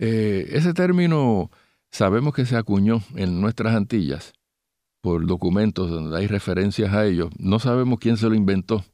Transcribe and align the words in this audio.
ese 0.00 0.74
término 0.74 1.52
sabemos 1.92 2.34
que 2.34 2.46
se 2.46 2.56
acuñó 2.56 3.00
en 3.14 3.40
nuestras 3.40 3.76
Antillas 3.76 4.32
por 5.02 5.24
documentos 5.24 5.88
donde 5.88 6.18
hay 6.18 6.26
referencias 6.26 6.92
a 6.92 7.06
ello. 7.06 7.30
No 7.38 7.60
sabemos 7.60 8.00
quién 8.00 8.16
se 8.16 8.28
lo 8.28 8.34
inventó, 8.34 8.84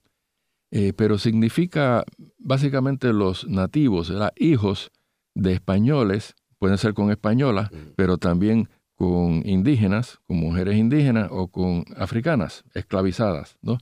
pero 0.95 1.17
significa 1.17 2.05
básicamente 2.37 3.15
los 3.15 3.49
nativos, 3.49 4.13
hijos 4.37 4.91
de 5.35 5.55
españoles 5.55 6.35
pueden 6.59 6.77
ser 6.77 6.93
con 6.93 7.11
españolas, 7.11 7.71
pero 7.97 8.19
también 8.19 8.69
con 8.97 9.43
indígenas, 9.47 10.21
con 10.27 10.39
mujeres 10.39 10.77
indígenas 10.77 11.29
o 11.31 11.49
con 11.49 11.85
africanas 11.97 12.65
esclavizadas, 12.75 13.59
¿no? 13.63 13.79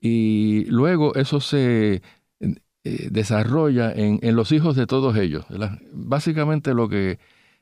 Y 0.00 0.64
luego 0.66 1.14
eso 1.14 1.40
se 1.40 2.02
eh, 2.84 3.08
desarrolla 3.10 3.92
en, 3.92 4.18
los 4.34 4.50
hijos 4.52 4.74
de 4.74 4.86
todos 4.86 5.16
ellos. 5.16 5.46
Básicamente 5.92 6.74
lo 6.74 6.88
que, 6.88 7.18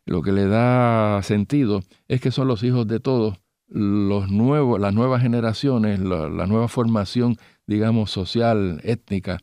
lo 0.07 0.23
que 0.23 0.33
le 0.33 0.47
da 0.47 1.23
sentido 1.23 1.83
es 2.09 2.23
que 2.23 2.31
son 2.31 2.49
los 2.49 2.63
hijos 2.63 2.87
de 2.87 3.01
todos, 3.01 3.39
los 3.69 4.31
nuevos, 4.31 4.81
las 4.81 4.95
nuevas 4.95 5.23
generaciones, 5.23 6.01
la, 6.01 6.47
nueva 6.47 6.69
formación, 6.69 7.37
digamos, 7.67 8.11
social, 8.11 8.81
étnica, 8.85 9.41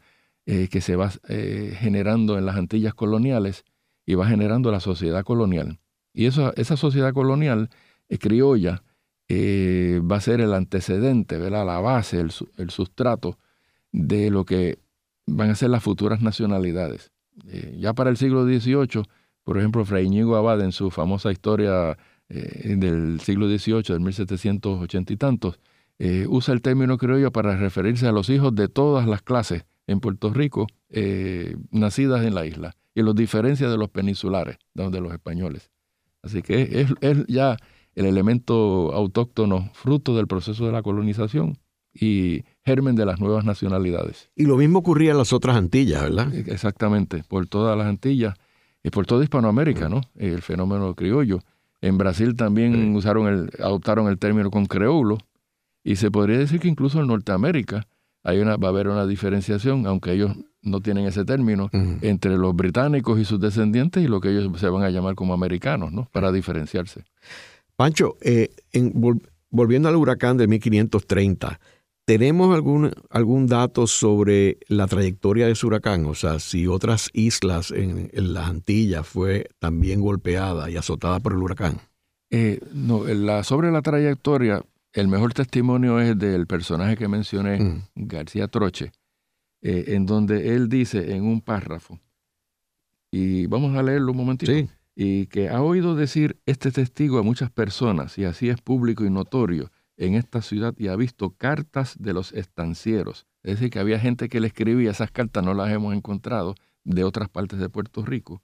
eh, 0.47 0.67
que 0.69 0.81
se 0.81 0.95
va 0.95 1.11
eh, 1.29 1.75
generando 1.79 2.37
en 2.37 2.45
las 2.45 2.55
Antillas 2.57 2.93
coloniales, 2.95 3.63
y 4.07 4.15
va 4.15 4.27
generando 4.27 4.71
la 4.71 4.79
sociedad 4.79 5.23
colonial. 5.23 5.79
Y 6.17 6.25
esa 6.25 6.77
sociedad 6.77 7.13
colonial 7.13 7.69
eh, 8.09 8.17
criolla 8.17 8.81
eh, 9.27 10.01
va 10.01 10.15
a 10.15 10.21
ser 10.21 10.41
el 10.41 10.51
antecedente, 10.55 11.37
¿verdad? 11.37 11.63
la 11.63 11.79
base, 11.79 12.19
el, 12.19 12.31
el, 12.57 12.71
sustrato 12.71 13.37
de 13.91 14.31
lo 14.31 14.43
que 14.43 14.79
van 15.27 15.51
a 15.51 15.55
ser 15.55 15.69
las 15.69 15.83
futuras 15.83 16.23
nacionalidades. 16.23 17.11
Eh, 17.47 17.77
ya 17.79 17.93
para 17.93 18.09
el 18.09 18.17
siglo 18.17 18.45
XVIII, 18.45 19.03
por 19.43 19.59
ejemplo, 19.59 19.85
Fray 19.85 20.07
Íñigo 20.07 20.35
Abad 20.35 20.59
en 20.61 20.71
su 20.71 20.89
famosa 20.89 21.31
historia 21.31 21.95
del 22.29 23.21
siglo 23.21 23.47
XVIII, 23.47 23.83
del 23.83 24.01
1780 24.01 25.13
y 25.13 25.17
tantos, 25.17 25.59
usa 26.27 26.53
el 26.53 26.61
término 26.61 26.97
criollo 26.97 27.31
para 27.31 27.55
referirse 27.55 28.07
a 28.07 28.11
los 28.11 28.29
hijos 28.29 28.55
de 28.55 28.67
todas 28.67 29.07
las 29.07 29.21
clases 29.21 29.65
en 29.85 30.01
Puerto 30.01 30.33
Rico 30.33 30.67
nacidas 31.71 32.25
en 32.25 32.35
la 32.35 32.45
isla 32.45 32.75
y 32.95 33.01
los 33.01 33.15
diferencia 33.15 33.69
de 33.69 33.77
los 33.77 33.89
peninsulares, 33.89 34.57
de 34.73 34.99
los 34.99 35.13
españoles. 35.13 35.71
Así 36.27 36.41
que 36.41 36.85
es, 36.99 37.25
ya 37.27 37.57
el 37.95 38.05
elemento 38.05 38.93
autóctono, 38.93 39.69
fruto 39.73 40.15
del 40.15 40.27
proceso 40.27 40.65
de 40.65 40.73
la 40.73 40.83
colonización 40.83 41.57
y 41.93 42.43
germen 42.65 42.95
de 42.95 43.05
las 43.05 43.19
nuevas 43.21 43.45
nacionalidades. 43.45 44.29
Y 44.35 44.45
lo 44.45 44.57
mismo 44.57 44.79
ocurría 44.79 45.11
en 45.11 45.17
las 45.17 45.31
otras 45.31 45.55
Antillas, 45.55 46.03
¿verdad? 46.03 46.33
E, 46.33 46.51
exactamente, 46.51 47.23
por 47.27 47.47
todas 47.47 47.77
las 47.77 47.87
Antillas 47.87 48.35
y 48.83 48.89
por 48.89 49.05
toda 49.05 49.23
Hispanoamérica, 49.23 49.87
¿no? 49.87 50.01
El 50.15 50.41
fenómeno 50.41 50.93
criollo. 50.95 51.39
En 51.79 51.97
Brasil 51.97 52.35
también 52.35 52.93
usaron 52.93 53.27
el, 53.27 53.49
adoptaron 53.63 54.09
el 54.09 54.19
término 54.19 54.51
con 54.51 54.65
creolo 54.65 55.17
y 55.81 55.95
se 55.95 56.11
podría 56.11 56.37
decir 56.37 56.59
que 56.59 56.67
incluso 56.67 56.99
en 56.99 57.07
Norteamérica 57.07 57.87
hay 58.27 58.39
una, 58.39 58.57
va 58.57 58.67
a 58.67 58.71
haber 58.71 58.89
una 58.89 59.07
diferenciación, 59.07 59.87
aunque 59.87 60.11
ellos 60.11 60.35
no 60.61 60.81
tienen 60.81 61.05
ese 61.05 61.23
término, 61.23 61.69
entre 62.01 62.37
los 62.37 62.53
británicos 62.53 63.17
y 63.21 63.23
sus 63.23 63.39
descendientes 63.39 64.03
y 64.03 64.09
lo 64.09 64.19
que 64.19 64.31
ellos 64.31 64.59
se 64.59 64.67
van 64.67 64.83
a 64.83 64.89
llamar 64.89 65.15
como 65.15 65.33
americanos, 65.33 65.93
¿no? 65.93 66.09
Para 66.11 66.33
diferenciarse. 66.33 67.05
Pancho, 67.77 68.17
eh, 68.19 68.49
volviendo 69.49 69.87
al 69.87 69.95
huracán 69.95 70.35
de 70.35 70.45
1530, 70.47 71.57
¿tenemos 72.03 72.53
algún, 72.53 72.91
algún 73.09 73.47
dato 73.47 73.87
sobre 73.87 74.57
la 74.67 74.87
trayectoria 74.87 75.45
de 75.45 75.53
ese 75.53 75.65
huracán? 75.65 76.05
O 76.05 76.13
sea, 76.13 76.39
si 76.39 76.67
otras 76.67 77.09
islas 77.13 77.71
en, 77.71 78.09
las 78.11 78.49
Antillas 78.49 79.07
fue 79.07 79.47
también 79.59 80.01
golpeada 80.01 80.69
y 80.69 80.75
azotada 80.75 81.21
por 81.21 81.31
el 81.31 81.39
huracán. 81.39 81.79
Eh, 82.29 82.59
no, 82.73 83.05
la, 83.05 83.45
sobre 83.45 83.71
la 83.71 83.81
trayectoria, 83.81 84.65
el 84.99 85.07
mejor 85.07 85.33
testimonio 85.33 85.99
es 85.99 86.17
del 86.17 86.47
personaje 86.47 86.97
que 86.97 87.07
mencioné, 87.07 87.83
García 87.95 88.47
Troche, 88.47 88.91
eh, 89.61 89.85
en 89.89 90.07
donde 90.07 90.55
él 90.55 90.69
dice 90.69 91.15
en 91.15 91.23
un 91.23 91.41
párrafo, 91.41 91.99
y 93.11 93.45
vamos 93.45 93.77
a 93.77 93.83
leerlo 93.83 94.11
un 94.11 94.17
momentito, 94.17 94.51
y 94.95 95.27
que 95.27 95.49
ha 95.49 95.61
oído 95.61 95.95
decir 95.95 96.41
este 96.47 96.71
testigo 96.71 97.19
a 97.19 97.23
muchas 97.23 97.51
personas, 97.51 98.17
y 98.17 98.25
así 98.25 98.49
es 98.49 98.59
público 98.59 99.05
y 99.05 99.11
notorio 99.11 99.71
en 99.97 100.15
esta 100.15 100.41
ciudad, 100.41 100.73
y 100.79 100.87
ha 100.87 100.95
visto 100.95 101.29
cartas 101.29 101.95
de 101.99 102.13
los 102.13 102.33
estancieros, 102.33 103.27
es 103.43 103.57
decir, 103.57 103.69
que 103.69 103.79
había 103.79 103.99
gente 103.99 104.29
que 104.29 104.39
le 104.39 104.47
escribía, 104.47 104.89
esas 104.89 105.11
cartas 105.11 105.43
no 105.43 105.53
las 105.53 105.71
hemos 105.71 105.93
encontrado 105.95 106.55
de 106.83 107.03
otras 107.03 107.29
partes 107.29 107.59
de 107.59 107.69
Puerto 107.69 108.03
Rico, 108.03 108.41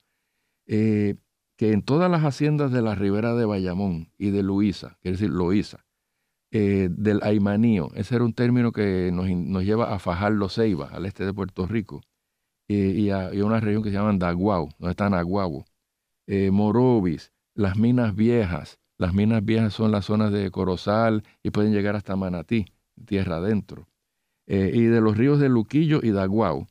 eh, 0.68 1.16
que 1.58 1.72
en 1.72 1.81
todas 1.81 2.12
las 2.12 2.24
haciendas 2.24 2.72
de 2.72 2.84
la 2.84 2.94
ribera 2.94 3.34
de 3.34 3.46
Bayamón 3.46 4.12
y 4.20 4.30
de 4.30 4.44
Luisa, 4.44 5.00
quiere 5.02 5.18
decir 5.18 5.31
Loíza, 5.31 5.84
eh, 6.56 6.88
del 6.91 7.19
Aymanío. 7.24 7.90
Ese 7.96 8.14
era 8.14 8.24
un 8.24 8.34
término 8.34 8.72
que 8.72 9.09
nos, 9.12 9.64
lleva 9.64 9.91
a 9.91 9.97
Fajardo 9.97 10.50
Ceiba, 10.50 10.88
al 10.90 11.08
este 11.08 11.25
de 11.25 11.34
Puerto 11.34 11.66
Rico, 11.66 12.02
y, 12.68 13.09
a, 13.09 13.31
una 13.44 13.59
región 13.59 13.81
que 13.81 13.90
se 13.90 13.96
llama 13.96 14.14
Daguau, 14.16 14.69
donde 14.78 14.91
está 14.91 15.09
Naguabo. 15.09 15.66
Eh, 16.28 16.52
Morovis, 16.52 17.31
las 17.56 17.75
minas 17.75 18.16
viejas. 18.16 18.80
Las 19.00 19.16
minas 19.16 19.44
viejas 19.44 19.74
son 19.74 19.91
las 19.91 20.06
zonas 20.06 20.31
de 20.31 20.52
Corozal 20.52 21.24
y 21.41 21.50
pueden 21.50 21.74
llegar 21.74 21.96
hasta 21.96 22.16
Manatí, 22.16 22.68
tierra 23.03 23.38
adentro. 23.38 23.88
Eh, 24.46 24.70
y 24.75 24.84
de 24.84 25.02
los 25.02 25.18
ríos 25.18 25.40
de 25.40 25.50
Luquillo 25.50 26.02
y 26.03 26.12
Daguau. 26.12 26.68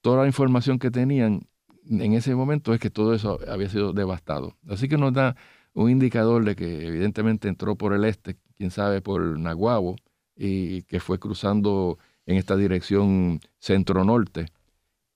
toda 0.00 0.22
la 0.22 0.26
información 0.28 0.78
que 0.78 0.92
tenían 0.92 1.48
en 1.90 2.12
ese 2.12 2.36
momento 2.36 2.72
es 2.72 2.78
que 2.78 2.90
todo 2.90 3.14
eso 3.14 3.40
había 3.48 3.68
sido 3.68 3.92
devastado. 3.92 4.56
Así 4.68 4.88
que 4.88 4.96
nos 4.96 5.12
da 5.12 5.34
un 5.78 5.90
indicador 5.90 6.44
de 6.44 6.56
que 6.56 6.86
evidentemente 6.86 7.48
entró 7.48 7.76
por 7.76 7.92
el 7.92 8.04
este, 8.04 8.36
quién 8.56 8.70
sabe, 8.72 9.00
por 9.00 9.38
Naguabo, 9.38 9.96
y 10.36 10.82
que 10.82 10.98
fue 10.98 11.18
cruzando 11.20 11.98
en 12.26 12.36
esta 12.36 12.56
dirección 12.56 13.40
centro-norte. 13.60 14.46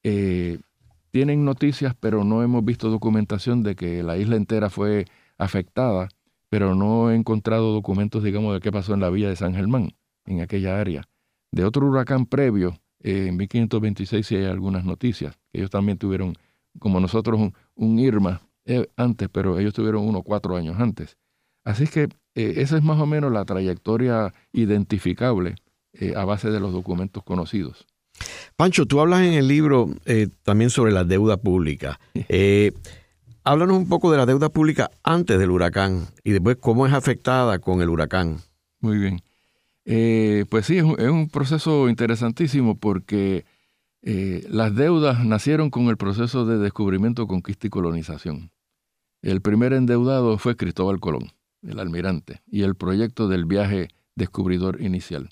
Eh, 0.05 0.59
tienen 1.11 1.45
noticias, 1.45 1.97
pero 1.99 2.23
no 2.23 2.43
hemos 2.45 2.65
visto 2.65 2.91
documentación 2.91 3.65
de 3.65 3.75
que 3.75 4.05
la 4.05 4.17
isla 4.17 4.37
entera 4.37 4.71
fue 4.71 5.07
afectada, 5.37 6.09
pero 6.49 6.77
no 6.77 7.11
he 7.11 7.17
encontrado 7.17 7.73
documentos, 7.73 8.23
digamos, 8.23 8.55
de 8.55 8.61
qué 8.61 8.71
pasó 8.71 8.95
en 8.95 9.01
la 9.01 9.11
villa 9.11 9.29
de 9.29 9.37
San 9.37 9.55
Germán, 9.55 9.95
en 10.27 10.41
aquella 10.43 10.81
área. 10.81 11.09
De 11.51 11.65
otro 11.65 11.87
huracán 11.89 12.27
previo, 12.27 12.79
eh, 13.01 13.27
en 13.29 13.37
1526 13.37 14.27
sí 14.27 14.37
hay 14.37 14.45
algunas 14.45 14.85
noticias, 14.85 15.37
ellos 15.53 15.71
también 15.71 15.99
tuvieron, 15.99 16.35
como 16.79 17.01
nosotros, 17.01 17.51
un 17.75 17.99
Irma 17.99 18.43
eh, 18.65 18.89
antes, 18.97 19.29
pero 19.31 19.59
ellos 19.59 19.75
tuvieron 19.75 20.07
uno 20.07 20.23
cuatro 20.23 20.57
años 20.57 20.77
antes. 20.79 21.17
Así 21.65 21.87
que 21.87 22.09
eh, 22.35 22.55
esa 22.57 22.77
es 22.77 22.83
más 22.83 23.01
o 23.01 23.07
menos 23.07 23.33
la 23.33 23.45
trayectoria 23.45 24.33
identificable 24.53 25.57
eh, 25.95 26.15
a 26.17 26.25
base 26.25 26.51
de 26.51 26.61
los 26.61 26.73
documentos 26.73 27.23
conocidos. 27.25 27.87
Pancho, 28.57 28.87
tú 28.87 29.01
hablas 29.01 29.23
en 29.23 29.33
el 29.33 29.49
libro 29.49 29.89
también 30.43 30.71
sobre 30.71 30.93
la 30.93 31.03
deuda 31.03 31.39
pública. 31.39 31.99
háblanos 33.43 33.77
un 33.77 33.89
poco 33.89 34.13
de 34.13 34.19
la 34.19 34.27
deuda 34.27 34.51
pública 34.51 34.91
antes 35.03 35.39
del 35.39 35.51
huracán 35.51 36.07
y 36.23 36.33
después 36.33 36.59
cómo 36.61 36.87
es 36.87 36.93
afectada 36.93 37.59
con 37.59 37.81
el 37.81 37.89
huracán. 37.89 38.39
Muy 38.81 38.99
bien. 38.99 39.23
pues 40.49 40.67
sí, 40.67 40.77
es 40.77 40.85
un, 40.85 41.29
proceso 41.31 41.89
interesantísimo 41.89 42.77
porque 42.77 43.45
Eh, 44.03 44.45
las 44.51 44.75
deudas 44.75 45.25
nacieron 45.25 45.71
con 45.71 45.87
el 45.89 45.97
proceso 45.97 46.45
de 46.45 46.59
descubrimiento, 46.59 47.29
conquista 47.29 47.69
y 47.69 47.71
colonización. 47.71 48.51
El 49.23 49.41
primer 49.41 49.73
endeudado 49.73 50.37
fue 50.37 50.57
Cristóbal 50.57 50.99
Colón, 50.99 51.31
el 51.63 51.79
almirante, 51.79 52.43
y 52.51 52.63
el 52.63 52.75
proyecto 52.75 53.29
del 53.29 53.45
viaje 53.45 53.89
descubridor 54.17 54.83
inicial. 54.83 55.31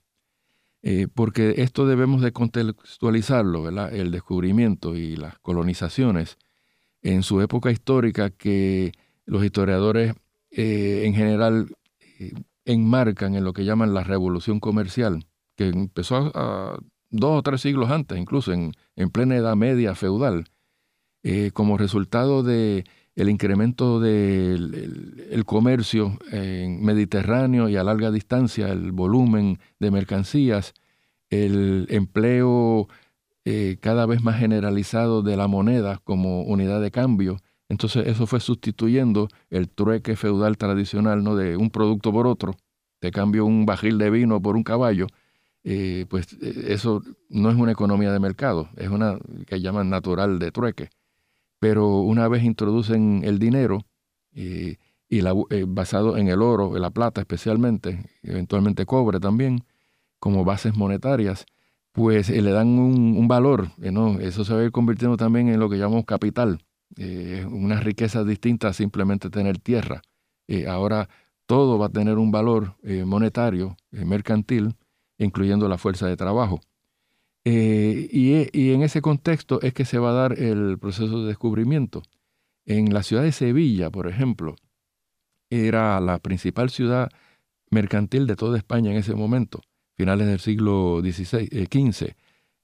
Eh, 0.83 1.09
porque 1.13 1.55
esto 1.59 1.87
debemos 1.87 2.23
de 2.23 2.33
contextualizarlo, 2.33 3.69
el 3.89 4.11
descubrimiento 4.11 4.95
y 4.95 5.17
las 5.17 5.39
colonizaciones 5.41 6.39
en 7.03 7.23
su 7.23 7.41
época 7.43 7.71
histórica 7.71 8.31
que 8.31 8.93
los 9.27 9.45
historiadores 9.45 10.15
eh, 10.51 11.03
en 11.05 11.15
general 11.15 11.77
eh, 12.19 12.33
enmarcan 12.65 13.35
en 13.35 13.45
lo 13.45 13.53
que 13.53 13.65
llaman 13.65 13.93
la 13.93 14.05
revolución 14.05 14.61
comercial, 14.61 15.27
que 15.57 15.69
empezó 15.69 16.33
dos 17.11 17.39
o 17.39 17.43
tres 17.43 17.61
siglos 17.61 17.91
antes, 17.91 18.17
incluso 18.17 18.53
en, 18.53 18.73
plena 19.13 19.37
Edad 19.37 19.57
Media 19.57 19.95
feudal, 19.95 20.45
como 21.53 21.77
resultado 21.77 22.43
de 22.43 22.85
el 23.17 23.29
incremento 23.29 24.01
del 24.01 25.43
comercio 25.45 26.19
en 26.31 26.83
Mediterráneo 26.83 27.69
y 27.69 27.77
a 27.77 27.85
larga 27.85 28.11
distancia, 28.11 28.69
el 28.69 28.93
volumen 28.93 29.59
de 29.79 29.91
mercancías, 29.91 30.75
el 31.29 31.87
empleo 31.91 32.89
eh, 33.45 33.79
cada 33.81 34.07
vez 34.07 34.23
más 34.23 34.39
generalizado 34.39 35.23
de 35.23 35.37
la 35.37 35.49
moneda 35.49 36.01
como 36.05 36.43
unidad 36.43 36.81
de 36.81 36.91
cambio. 36.91 37.39
Entonces 37.69 38.07
eso 38.07 38.27
fue 38.27 38.41
sustituyendo 38.41 39.29
el 39.51 39.69
trueque 39.69 40.17
feudal 40.17 40.57
tradicional, 40.57 41.23
¿no? 41.23 41.37
De 41.37 41.57
un 41.57 41.71
producto 41.71 42.12
por 42.12 42.27
otro. 42.27 42.55
Te 43.01 43.11
cambio 43.11 43.47
un 43.47 43.67
bajil 43.67 43.99
de 43.99 44.11
vino 44.11 44.43
por 44.43 44.57
un 44.57 44.65
caballo. 44.65 45.07
Eh, 45.62 46.07
pues 46.09 46.37
eh, 46.41 46.67
eso 46.69 47.03
no 47.29 47.51
es 47.51 47.57
una 47.57 47.73
economía 47.73 48.12
de 48.12 48.19
mercado, 48.19 48.71
es 48.77 48.89
una 48.89 49.19
que 49.47 49.61
llaman 49.61 49.91
natural 49.91 50.39
de 50.39 50.51
trueque 50.53 50.89
pero 51.61 52.01
una 52.01 52.27
vez 52.27 52.43
introducen 52.43 53.23
el 53.23 53.39
dinero 53.39 53.87
y 55.11 55.23
la, 55.23 55.35
eh, 55.51 55.65
basado 55.67 56.17
en 56.17 56.29
el 56.29 56.41
oro, 56.41 56.77
en 56.77 56.83
la 56.83 56.91
plata 56.91 57.21
especialmente, 57.21 58.05
eventualmente 58.23 58.87
cobre 58.87 59.19
también, 59.19 59.65
como 60.21 60.45
bases 60.45 60.77
monetarias, 60.77 61.47
pues 61.93 62.31
eh, 62.31 62.41
le 62.41 62.53
dan 62.53 62.79
un, 62.79 63.27
valor, 63.27 63.73
eh, 63.83 63.93
eso 64.21 64.45
se 64.45 64.55
va 64.55 64.61
a 64.61 64.65
ir 64.65 64.71
convirtiendo 64.71 65.17
también 65.17 65.49
en 65.49 65.59
lo 65.59 65.69
que 65.69 65.79
llamamos 65.79 66.05
capital, 66.05 66.65
una 67.49 67.79
riqueza 67.79 68.25
distinta 68.25 68.69
a 68.69 68.73
simplemente 68.73 69.31
tener 69.31 69.59
tierra. 69.59 70.03
ahora 70.69 71.09
todo 71.47 71.79
va 71.79 71.87
a 71.87 71.89
tener 71.89 72.19
un 72.19 72.33
valor 72.33 72.75
monetario, 73.07 73.77
mercantil, 73.93 74.77
incluyendo 75.17 75.69
la 75.69 75.79
fuerza 75.79 76.09
de 76.09 76.17
trabajo. 76.17 76.61
Eh, 77.45 78.09
y, 78.13 78.71
en 78.73 78.83
ese 78.83 79.01
contexto 79.01 79.63
es 79.63 79.73
que 79.73 79.85
se 79.85 79.99
va 79.99 80.11
a 80.11 80.15
dar 80.15 80.39
el 80.39 80.79
proceso 80.79 81.23
de 81.23 81.29
descubrimiento. 81.29 82.03
En 82.67 82.93
la 82.93 83.03
ciudad 83.03 83.23
de 83.23 83.33
Sevilla, 83.33 83.91
por 83.91 84.09
ejemplo, 84.09 84.57
era 85.49 86.01
la 86.01 86.19
principal 86.19 86.71
ciudad 86.71 87.11
mercantil 87.71 88.27
de 88.27 88.37
toda 88.37 88.59
España 88.59 88.91
en 88.91 88.99
ese 88.99 89.15
momento, 89.15 89.63
finales 89.97 90.27
del 90.27 90.41
siglo 90.41 91.01
XVI, 91.01 91.49
XV, 91.49 92.15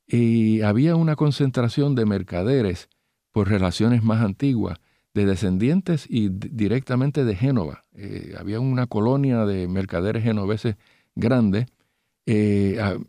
eh, 0.08 0.16
y 0.18 0.60
había 0.60 0.94
una 0.96 1.16
concentración 1.16 1.94
de 1.94 2.06
mercaderes 2.06 2.88
por 3.32 3.48
relaciones 3.48 4.04
más 4.04 4.22
antiguas, 4.22 4.78
de 5.14 5.24
descendientes 5.24 6.06
y 6.10 6.28
directamente 6.28 7.24
de 7.24 7.34
Génova. 7.34 7.82
Eh, 7.94 8.34
había 8.38 8.60
una 8.60 8.86
colonia 8.86 9.46
de 9.46 9.66
mercaderes 9.66 10.22
genoveses 10.22 10.76
grande, 11.14 11.66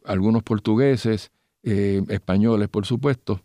algunos 0.05 0.43
portugueses, 0.43 1.31
eh, 1.69 2.01
españoles, 2.07 2.69
por 2.69 2.85
supuesto. 2.85 3.41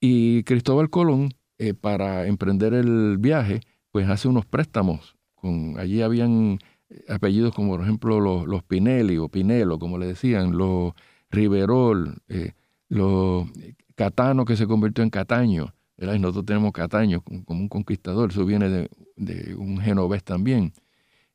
Y 0.00 0.44
Cristóbal 0.44 0.88
Colón, 0.88 1.30
eh, 1.58 1.74
para 1.74 2.28
emprender 2.28 2.74
el 2.74 3.18
viaje, 3.18 3.60
pues 3.90 4.08
hace 4.08 4.28
unos 4.28 4.46
préstamos. 4.46 5.16
Con, 5.34 5.76
allí 5.76 6.00
habían 6.00 6.60
eh, 6.90 7.04
apellidos 7.08 7.52
como, 7.52 7.72
por 7.72 7.82
ejemplo, 7.82 8.20
los, 8.20 8.46
los 8.46 8.62
Pinelli 8.62 9.18
o 9.18 9.28
Pinelo, 9.28 9.80
como 9.80 9.98
le 9.98 10.06
decían, 10.06 10.56
los 10.56 10.92
Riverol, 11.28 12.22
los 12.88 13.48
Catano, 13.96 14.44
que 14.44 14.56
se 14.56 14.68
convirtió 14.68 15.02
en 15.02 15.10
Cataño. 15.10 15.74
nosotros 15.98 16.46
tenemos 16.46 16.70
Cataño 16.70 17.20
como 17.22 17.62
un 17.62 17.68
conquistador, 17.68 18.30
eso 18.30 18.44
viene 18.44 18.88
de, 19.16 19.54
un 19.56 19.78
genovés 19.80 20.22
también. 20.22 20.72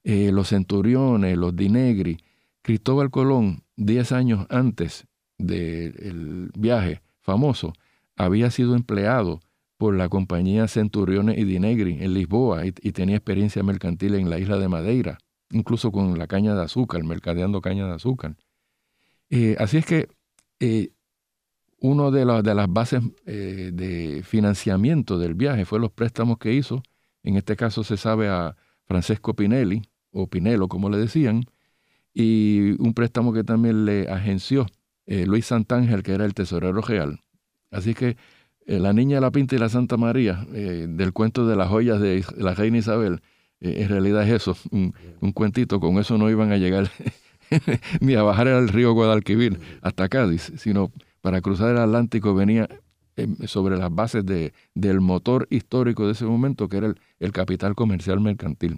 los 0.05 0.47
Centuriones, 0.47 1.37
los 1.37 1.53
Dinegri. 1.53 2.19
Cristóbal 2.61 3.11
Colón, 3.11 3.63
diez 3.75 4.13
años 4.13 4.47
antes 4.49 5.05
del 5.37 6.51
viaje 6.57 7.01
famoso 7.21 7.73
había 8.15 8.49
sido 8.51 8.75
empleado 8.75 9.41
por 9.77 9.95
la 9.95 10.09
compañía 10.09 10.67
Centuriones 10.67 11.37
y 11.37 11.43
Dinegri 11.43 11.97
en 12.01 12.13
Lisboa 12.13 12.65
y, 12.65 12.71
tenía 12.71 13.17
experiencia 13.17 13.61
mercantil 13.63 14.15
en 14.15 14.29
la 14.29 14.39
isla 14.39 14.57
de 14.57 14.69
Madeira, 14.69 15.17
incluso 15.51 15.91
con 15.91 16.17
la 16.17 16.27
caña 16.27 16.55
de 16.55 16.63
azúcar, 16.63 17.03
mercadeando 17.03 17.61
caña 17.61 17.85
de 17.85 17.93
azúcar. 17.93 18.37
Eh, 19.29 19.55
así 19.59 19.77
es 19.77 19.85
que 19.85 20.07
eh, 20.59 20.91
una 21.79 22.09
de, 22.09 22.25
las 22.25 22.71
bases 22.71 23.01
eh, 23.25 23.71
de 23.73 24.23
financiamiento 24.23 25.19
del 25.19 25.33
viaje 25.33 25.65
fue 25.65 25.79
los 25.79 25.91
préstamos 25.91 26.37
que 26.37 26.53
hizo, 26.53 26.81
en 27.23 27.35
este 27.35 27.55
caso 27.55 27.83
se 27.83 27.97
sabe 27.97 28.29
a 28.29 28.55
Francesco 28.85 29.35
Pinelli, 29.35 29.81
o 30.11 30.27
Pinelo 30.27 30.69
como 30.69 30.89
le 30.89 30.97
decían, 30.97 31.43
y 32.13 32.81
un 32.81 32.93
préstamo 32.93 33.33
que 33.33 33.43
también 33.43 33.83
le 33.83 34.07
agenció 34.07 34.67
eh, 35.05 35.25
Luis 35.25 35.45
Santángel, 35.47 36.03
que 36.03 36.13
era 36.13 36.25
el 36.25 36.33
tesorero 36.33 36.81
real. 36.81 37.21
Así 37.71 37.93
que 37.93 38.17
eh, 38.65 38.79
la 38.79 38.93
niña 38.93 39.19
la 39.19 39.31
pinta 39.31 39.55
y 39.55 39.59
la 39.59 39.69
Santa 39.69 39.97
María, 39.97 40.45
eh, 40.53 40.87
del 40.89 41.13
cuento 41.13 41.47
de 41.47 41.55
las 41.55 41.69
joyas 41.69 41.99
de 42.01 42.25
la 42.37 42.53
reina 42.53 42.77
Isabel, 42.77 43.21
en 43.61 43.89
realidad 43.89 44.27
es 44.27 44.33
eso, 44.33 44.57
un, 44.71 44.93
cuentito, 45.33 45.79
con 45.79 45.97
eso 45.97 46.17
no 46.17 46.29
iban 46.29 46.51
a 46.51 46.57
llegar 46.57 46.91
ni 48.01 48.13
a 48.13 48.21
bajar 48.21 48.49
al 48.49 48.67
río 48.67 48.93
Guadalquivir 48.93 49.59
hasta 49.81 50.09
Cádiz, 50.09 50.51
sino 50.57 50.91
para 51.21 51.41
cruzar 51.41 51.71
el 51.71 51.77
Atlántico 51.77 52.35
venía 52.35 52.67
sobre 53.45 53.77
las 53.77 53.95
bases 53.95 54.25
de, 54.25 54.53
del 54.75 54.99
motor 54.99 55.47
histórico 55.49 56.05
de 56.05 56.11
ese 56.11 56.25
momento, 56.25 56.67
que 56.67 56.77
era 56.77 56.87
el, 56.87 56.99
el 57.19 57.31
capital 57.31 57.75
comercial 57.75 58.19
mercantil. 58.19 58.77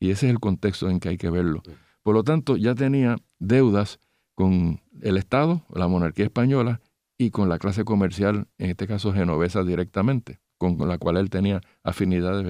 Y 0.00 0.10
ese 0.10 0.26
es 0.26 0.32
el 0.32 0.40
contexto 0.40 0.88
en 0.88 1.00
que 1.00 1.10
hay 1.10 1.18
que 1.18 1.30
verlo. 1.30 1.62
Por 2.02 2.14
lo 2.14 2.24
tanto, 2.24 2.56
ya 2.56 2.74
tenía 2.74 3.16
deudas 3.38 4.00
con 4.38 4.80
el 5.02 5.16
Estado, 5.16 5.64
la 5.74 5.88
monarquía 5.88 6.26
española, 6.26 6.80
y 7.18 7.30
con 7.32 7.48
la 7.48 7.58
clase 7.58 7.84
comercial, 7.84 8.46
en 8.58 8.70
este 8.70 8.86
caso 8.86 9.12
genovesa 9.12 9.64
directamente, 9.64 10.38
con 10.58 10.78
la 10.86 10.96
cual 10.96 11.16
él 11.16 11.28
tenía 11.28 11.60
afinidades 11.82 12.46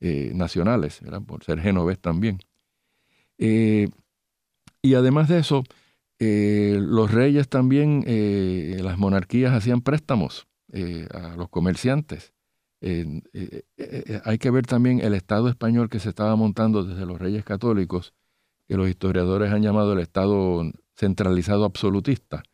eh, 0.00 0.32
nacionales, 0.34 1.02
por 1.26 1.44
ser 1.44 1.60
genovés 1.60 1.98
también. 1.98 2.38
Eh, 3.36 3.90
y 4.80 4.94
además 4.94 5.28
de 5.28 5.40
eso, 5.40 5.64
eh, 6.18 6.78
los 6.80 7.10
reyes 7.10 7.50
también, 7.50 8.04
las 8.82 8.96
monarquías 8.96 9.52
hacían 9.52 9.82
préstamos 9.82 10.46
a 11.12 11.36
los 11.36 11.50
comerciantes. 11.50 12.32
hay 12.80 14.38
que 14.38 14.50
ver 14.50 14.64
también 14.64 15.00
el 15.00 15.12
Estado 15.12 15.50
español 15.50 15.90
que 15.90 16.00
se 16.00 16.08
estaba 16.08 16.36
montando 16.36 16.84
desde 16.84 17.04
los 17.04 17.20
reyes 17.20 17.44
católicos, 17.44 18.14
que 18.66 18.78
los 18.78 18.88
historiadores 18.88 19.52
han 19.52 19.60
llamado 19.60 19.92
el 19.92 19.98
Estado 19.98 20.72
centralizado 21.02 21.64
absolutista, 21.64 22.44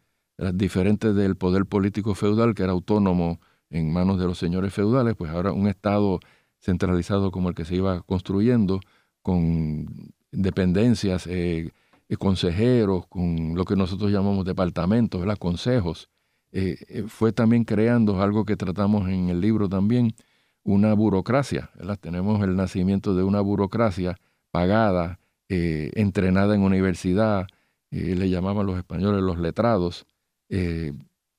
diferente 0.55 1.13
del 1.13 1.37
poder 1.37 1.67
político 1.67 2.15
feudal 2.15 2.55
que 2.55 2.63
era 2.63 2.73
autónomo 2.73 3.41
en 3.69 3.93
manos 3.93 4.19
de 4.19 4.25
los 4.25 4.39
señores 4.39 4.73
feudales, 4.73 5.15
pues 5.17 5.31
ahora 5.31 5.53
un 5.53 5.69
Estado 5.69 6.19
centralizado 6.59 7.31
como 7.31 7.51
el 7.51 7.55
que 7.55 7.67
se 7.67 7.77
iba 7.77 8.01
construyendo, 8.01 8.81
con 9.21 9.87
dependencias, 10.33 11.27
eh, 11.27 11.73
eh, 12.09 12.17
consejeros, 12.17 13.07
con 13.09 13.55
lo 13.55 13.67
que 13.67 13.77
nosotros 13.77 14.11
llamamos 14.11 14.47
departamentos, 14.47 15.21
¿verdad? 15.21 15.37
consejos, 15.37 16.09
eh, 16.51 17.05
fue 17.07 17.33
también 17.33 17.65
creando 17.65 18.23
algo 18.23 18.47
que 18.47 18.57
tratamos 18.57 19.11
en 19.11 19.29
el 19.29 19.43
libro 19.43 19.69
también, 19.69 20.15
una 20.63 20.95
burocracia. 20.95 21.71
Tenemos 22.01 22.43
el 22.43 22.57
nacimiento 22.57 23.15
de 23.15 23.25
una 23.25 23.43
burocracia 23.43 24.19
pagada, 24.51 25.19
entrenada 25.51 26.55
en 26.55 26.63
universidad, 26.63 27.47
le 27.91 28.29
llamaban 28.29 28.67
los 28.67 28.77
españoles 28.77 29.23
los 29.23 29.39
letrados, 29.39 30.07
eh, 30.49 30.93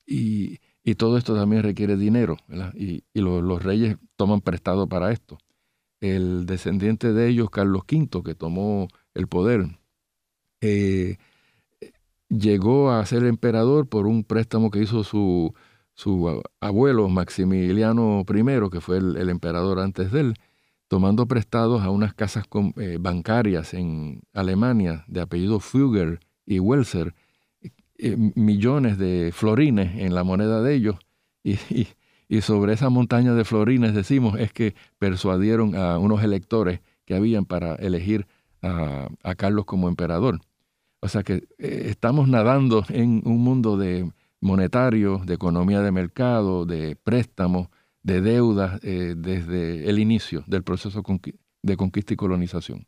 y, 0.05 0.59
todo 0.97 1.19
esto 1.19 1.35
también 1.35 1.61
requiere 1.61 1.97
dinero, 1.97 2.37
y, 2.73 3.03
los, 3.13 3.63
reyes 3.63 3.97
toman 4.15 4.41
prestado 4.41 4.89
para 4.89 5.11
esto. 5.11 5.37
El 6.01 6.45
descendiente 6.47 7.13
de 7.13 7.27
ellos, 7.29 7.49
Carlos 7.51 7.83
V, 7.83 8.23
que 8.23 8.33
tomó 8.33 8.87
el 9.13 9.27
poder, 9.27 9.79
eh, 10.61 11.17
llegó 12.29 12.91
a 12.91 13.05
ser 13.05 13.25
emperador 13.25 13.87
por 13.87 14.07
un 14.07 14.23
préstamo 14.23 14.71
que 14.71 14.81
hizo 14.81 15.03
su, 15.03 15.53
su 15.93 16.41
abuelo 16.61 17.09
Maximiliano 17.09 18.21
I, 18.27 18.69
que 18.71 18.81
fue 18.81 18.97
el, 18.97 19.29
emperador 19.29 19.79
antes 19.79 20.11
de 20.11 20.21
él, 20.21 20.33
tomando 20.87 21.27
prestados 21.27 21.81
a 21.81 21.89
unas 21.89 22.13
casas 22.13 22.45
eh, 22.77 22.97
bancarias 22.99 23.73
en 23.73 24.21
Alemania 24.33 25.03
de 25.07 25.21
apellido 25.21 25.59
Fugger, 25.59 26.19
y 26.49 26.59
Welser, 26.59 27.13
eh, 27.97 28.17
millones 28.35 28.97
de 28.97 29.31
florines 29.31 29.95
en 29.97 30.15
la 30.15 30.23
moneda 30.23 30.61
de 30.61 30.73
ellos 30.73 30.95
y, 31.43 31.57
y, 32.27 32.41
sobre 32.41 32.73
esa 32.73 32.89
montaña 32.89 33.33
de 33.33 33.45
florines, 33.45 33.93
decimos, 33.93 34.39
es 34.39 34.51
que 34.51 34.73
persuadieron 34.97 35.75
a 35.75 35.99
unos 35.99 36.23
electores 36.23 36.81
que 37.05 37.13
habían 37.15 37.45
para 37.45 37.75
elegir 37.75 38.27
a, 38.61 39.09
a 39.23 39.35
Carlos 39.35 39.65
como 39.65 39.87
emperador. 39.87 40.39
O 41.01 41.07
sea 41.07 41.23
que 41.23 41.47
eh, 41.59 41.85
estamos 41.89 42.27
nadando 42.27 42.83
en 42.89 43.21
un 43.25 43.43
mundo 43.43 43.77
de 43.77 44.11
monetario, 44.41 45.21
de 45.25 45.35
economía 45.35 45.81
de 45.81 45.91
mercado, 45.91 46.65
de 46.65 46.95
préstamos, 46.95 47.69
de 48.01 48.21
deudas 48.21 48.79
eh, 48.83 49.13
desde 49.15 49.87
el 49.87 49.99
inicio 49.99 50.43
del 50.47 50.63
proceso 50.63 51.03
de 51.61 51.77
conquista 51.77 52.13
y 52.13 52.17
colonización. 52.17 52.87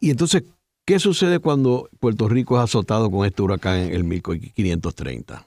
Y 0.00 0.10
entonces, 0.10 0.44
¿qué 0.84 0.98
sucede 0.98 1.38
cuando 1.38 1.88
Puerto 2.00 2.28
Rico 2.28 2.56
es 2.56 2.64
azotado 2.64 3.10
con 3.10 3.26
este 3.26 3.42
huracán 3.42 3.78
en 3.78 3.92
el 3.92 4.04
1530? 4.04 5.46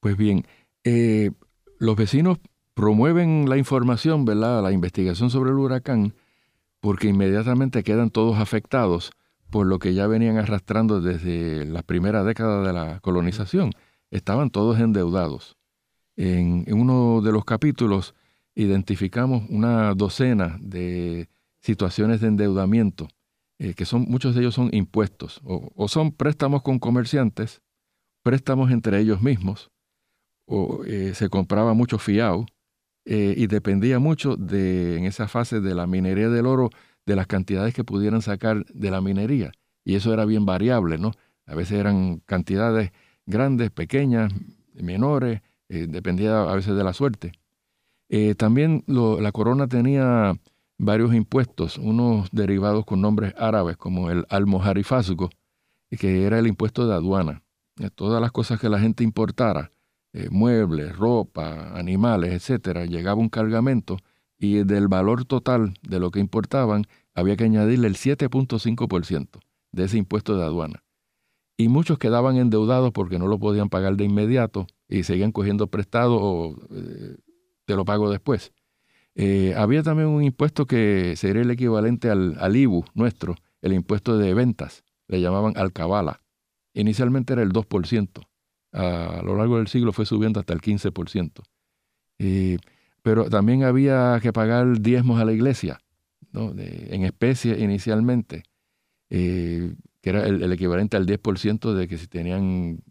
Pues 0.00 0.16
bien, 0.16 0.44
eh, 0.84 1.30
los 1.78 1.96
vecinos 1.96 2.38
promueven 2.74 3.48
la 3.48 3.56
información, 3.56 4.24
¿verdad? 4.24 4.62
La 4.62 4.72
investigación 4.72 5.30
sobre 5.30 5.50
el 5.50 5.56
huracán, 5.56 6.14
porque 6.80 7.08
inmediatamente 7.08 7.82
quedan 7.82 8.10
todos 8.10 8.38
afectados 8.38 9.10
por 9.50 9.66
lo 9.66 9.78
que 9.78 9.94
ya 9.94 10.06
venían 10.06 10.36
arrastrando 10.36 11.00
desde 11.00 11.64
la 11.64 11.82
primera 11.82 12.22
década 12.22 12.62
de 12.62 12.72
la 12.72 13.00
colonización. 13.00 13.72
Estaban 14.10 14.50
todos 14.50 14.78
endeudados. 14.78 15.56
En, 16.16 16.64
uno 16.72 17.20
de 17.22 17.32
los 17.32 17.44
capítulos 17.44 18.14
identificamos 18.54 19.44
una 19.48 19.94
docena 19.94 20.58
de 20.60 21.28
situaciones 21.60 22.20
de 22.20 22.28
endeudamiento, 22.28 23.08
eh, 23.60 23.74
que 23.74 23.84
son 23.84 24.02
muchos 24.08 24.34
de 24.34 24.42
ellos 24.42 24.54
son 24.54 24.70
impuestos, 24.72 25.40
o, 25.42 25.88
son 25.88 26.12
préstamos 26.12 26.62
con 26.62 26.78
comerciantes, 26.78 27.60
préstamos 28.22 28.70
entre 28.70 29.00
ellos 29.00 29.20
mismos, 29.20 29.72
o 30.46 30.84
eh, 30.84 31.12
se 31.14 31.28
compraba 31.28 31.74
mucho 31.74 31.98
fiao, 31.98 32.46
eh, 33.04 33.34
y 33.36 33.48
dependía 33.48 33.98
mucho 33.98 34.36
de, 34.36 34.96
en 34.98 35.06
esa 35.06 35.26
fase 35.26 35.60
de 35.60 35.74
la 35.74 35.88
minería 35.88 36.28
del 36.28 36.46
oro, 36.46 36.70
de 37.04 37.16
las 37.16 37.26
cantidades 37.26 37.74
que 37.74 37.82
pudieran 37.82 38.22
sacar 38.22 38.64
de 38.66 38.90
la 38.92 39.00
minería. 39.00 39.50
Y 39.84 39.96
eso 39.96 40.12
era 40.12 40.24
bien 40.24 40.46
variable, 40.46 40.98
¿no? 40.98 41.12
A 41.46 41.54
veces 41.56 41.78
eran 41.80 42.18
cantidades 42.26 42.92
grandes, 43.26 43.70
pequeñas, 43.70 44.32
menores, 44.74 45.40
dependía 45.68 46.42
a 46.42 46.54
veces 46.54 46.76
de 46.76 46.84
la 46.84 46.92
suerte. 46.92 47.32
También 48.36 48.84
la 48.86 49.32
corona 49.32 49.66
tenía 49.68 50.38
varios 50.78 51.14
impuestos, 51.14 51.76
unos 51.76 52.28
derivados 52.32 52.84
con 52.84 53.00
nombres 53.00 53.34
árabes, 53.36 53.76
como 53.76 54.10
el 54.10 54.24
almojarifazgo, 54.30 55.30
que 55.90 56.24
era 56.24 56.38
el 56.38 56.46
impuesto 56.46 56.86
de 56.86 56.94
aduana. 56.94 57.42
Eh, 57.80 57.90
todas 57.94 58.20
las 58.20 58.32
cosas 58.32 58.60
que 58.60 58.68
la 58.68 58.80
gente 58.80 59.04
importara, 59.04 59.70
muebles, 60.30 60.96
ropa, 60.96 61.78
animales, 61.78 62.32
etcétera, 62.32 62.86
llegaba 62.86 63.20
un 63.20 63.28
cargamento 63.28 63.98
y 64.38 64.64
del 64.64 64.88
valor 64.88 65.24
total 65.24 65.74
de 65.82 66.00
lo 66.00 66.10
que 66.10 66.20
importaban 66.20 66.86
había 67.14 67.36
que 67.36 67.44
añadirle 67.44 67.88
el 67.88 67.96
7.5% 67.96 69.40
de 69.72 69.84
ese 69.84 69.98
impuesto 69.98 70.36
de 70.36 70.44
aduana. 70.44 70.84
Y 71.56 71.68
muchos 71.68 71.98
quedaban 71.98 72.36
endeudados 72.36 72.92
porque 72.92 73.18
no 73.18 73.26
lo 73.26 73.38
podían 73.40 73.68
pagar 73.68 73.96
de 73.96 74.04
inmediato 74.04 74.68
y 74.88 75.02
seguían 75.02 75.32
cogiendo 75.32 75.66
prestado 75.66 76.16
o 76.16 76.56
eh, 76.70 77.16
te 77.64 77.74
lo 77.74 77.84
pago 77.84 78.10
después. 78.10 78.52
Eh, 79.20 79.52
había 79.56 79.82
también 79.82 80.08
un 80.08 80.22
impuesto 80.22 80.64
que 80.66 81.16
sería 81.16 81.42
el 81.42 81.50
equivalente 81.50 82.08
al, 82.08 82.56
IBU 82.56 82.84
nuestro, 82.94 83.34
el 83.62 83.72
impuesto 83.72 84.16
de 84.16 84.32
ventas, 84.32 84.84
le 85.08 85.20
llamaban 85.20 85.54
alcabala. 85.56 86.22
Inicialmente 86.72 87.32
era 87.32 87.42
el 87.42 87.50
2%, 87.50 88.22
a 88.72 89.20
lo 89.24 89.36
largo 89.36 89.56
del 89.56 89.66
siglo 89.66 89.92
fue 89.92 90.06
subiendo 90.06 90.38
hasta 90.38 90.52
el 90.52 90.60
15%. 90.60 91.42
Eh, 92.20 92.58
pero 93.02 93.28
también 93.28 93.64
había 93.64 94.20
que 94.22 94.32
pagar 94.32 94.78
diezmos 94.78 95.20
a 95.20 95.24
la 95.24 95.32
iglesia, 95.32 95.80
en 96.32 97.02
especie 97.02 97.58
inicialmente, 97.58 98.44
eh, 99.10 99.74
que 100.00 100.10
era 100.10 100.28
el, 100.28 100.52
equivalente 100.52 100.96
al 100.96 101.06
10% 101.06 101.74
de 101.74 101.88
que 101.88 101.98
si 101.98 102.06
tenían 102.06 102.84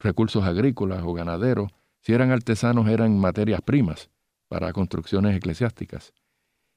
recursos 0.00 0.44
agrícolas 0.44 1.02
o 1.04 1.12
ganaderos, 1.12 1.70
si 2.00 2.14
eran 2.14 2.30
artesanos 2.30 2.88
eran 2.88 3.18
materias 3.18 3.60
primas 3.60 4.08
para 4.54 4.72
construcciones 4.72 5.36
eclesiásticas. 5.36 6.12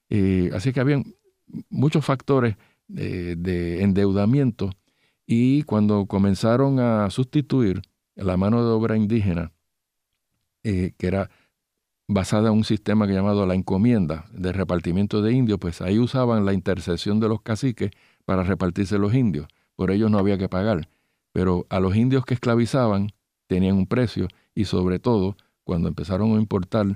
Eh, 0.10 0.50
así 0.56 0.74
que 0.74 0.80
habían 0.80 1.14
muchos 1.70 2.04
factores 2.04 2.56
de 2.88 3.84
endeudamiento 3.84 4.72
y 5.28 5.62
cuando 5.64 6.08
comenzaron 6.08 6.80
a 6.80 7.10
sustituir 7.12 7.84
la 8.16 8.36
mano 8.36 8.66
de 8.66 8.72
obra 8.72 8.98
indígena, 8.98 9.52
eh, 10.64 10.94
que 10.98 11.08
era 11.08 11.30
basada 12.08 12.48
en 12.48 12.56
un 12.56 12.64
sistema 12.64 13.06
llamado 13.06 13.46
la 13.46 13.54
encomienda 13.54 14.26
de 14.32 14.54
repartimiento 14.54 15.22
de 15.22 15.34
indios, 15.34 15.60
pues 15.60 15.82
ahí 15.82 16.00
usaban 16.00 16.46
la 16.46 16.54
intercesión 16.54 17.20
de 17.20 17.28
los 17.28 17.42
caciques 17.42 17.92
para 18.26 18.44
repartirse 18.44 18.98
los 18.98 19.14
indios. 19.14 19.48
Por 19.76 19.92
ellos 19.92 20.10
no 20.10 20.18
había 20.18 20.40
que 20.40 20.50
pagar. 20.50 20.90
Pero 21.32 21.68
a 21.70 21.80
los 21.80 21.96
indios 21.96 22.26
que 22.26 22.34
esclavizaban 22.34 23.12
tenían 23.46 23.76
un 23.76 23.86
precio 23.86 24.30
y 24.56 24.66
sobre 24.66 24.98
todo 24.98 25.38
cuando 25.64 25.90
empezaron 25.90 26.32
a 26.32 26.40
importar 26.40 26.88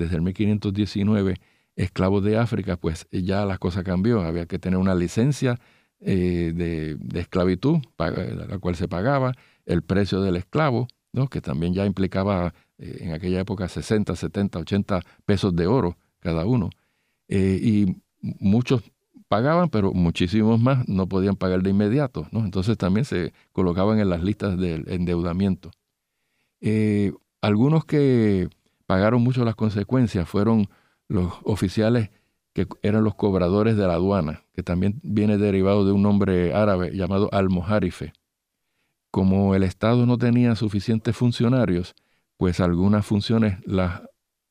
desde 0.00 0.16
el 0.16 0.22
1519 0.22 1.36
esclavos 1.76 2.24
de 2.24 2.38
África, 2.38 2.76
pues 2.76 3.06
ya 3.10 3.44
la 3.44 3.58
cosa 3.58 3.84
cambió. 3.84 4.22
Había 4.22 4.46
que 4.46 4.58
tener 4.58 4.78
una 4.78 4.94
licencia 4.94 5.60
eh, 6.00 6.52
de, 6.54 7.20
esclavitud, 7.20 7.78
la 7.98 8.58
cual 8.58 8.76
se 8.76 8.88
pagaba, 8.88 9.34
el 9.66 9.82
precio 9.82 10.22
del 10.22 10.36
esclavo, 10.36 10.88
¿no? 11.12 11.28
que 11.28 11.42
también 11.42 11.74
ya 11.74 11.84
implicaba 11.84 12.54
eh, 12.78 12.98
en 13.00 13.12
aquella 13.12 13.40
época 13.40 13.68
60, 13.68 14.16
70, 14.16 14.58
80 14.60 15.00
pesos 15.26 15.54
de 15.54 15.66
oro 15.66 15.98
cada 16.18 16.46
uno. 16.46 16.70
Eh, 17.28 17.60
y 17.62 17.96
muchos 18.22 18.82
pagaban, 19.28 19.68
pero 19.68 19.92
muchísimos 19.92 20.58
más 20.58 20.88
no 20.88 21.08
podían 21.08 21.36
pagar 21.36 21.62
de 21.62 21.70
inmediato. 21.70 22.26
¿no? 22.32 22.40
Entonces 22.46 22.78
también 22.78 23.04
se 23.04 23.34
colocaban 23.52 24.00
en 24.00 24.08
las 24.08 24.22
listas 24.22 24.58
del 24.58 24.90
endeudamiento. 24.90 25.70
Algunos 27.42 27.86
que 27.86 28.50
pagaron 28.90 29.22
mucho 29.22 29.44
las 29.44 29.54
consecuencias 29.54 30.28
fueron 30.28 30.68
los 31.06 31.32
oficiales 31.44 32.10
que 32.52 32.66
eran 32.82 33.04
los 33.04 33.14
cobradores 33.14 33.76
de 33.76 33.86
la 33.86 33.92
aduana, 33.94 34.42
que 34.52 34.64
también 34.64 34.98
viene 35.04 35.38
derivado 35.38 35.86
de 35.86 35.92
un 35.92 36.02
nombre 36.02 36.52
árabe 36.54 36.90
llamado 36.92 37.28
almoharife. 37.30 38.12
Como 39.12 39.54
el 39.54 39.62
Estado 39.62 40.06
no 40.06 40.18
tenía 40.18 40.56
suficientes 40.56 41.14
funcionarios, 41.14 41.94
pues 42.36 42.58
algunas 42.58 43.06
funciones 43.06 43.58
las, 43.64 44.02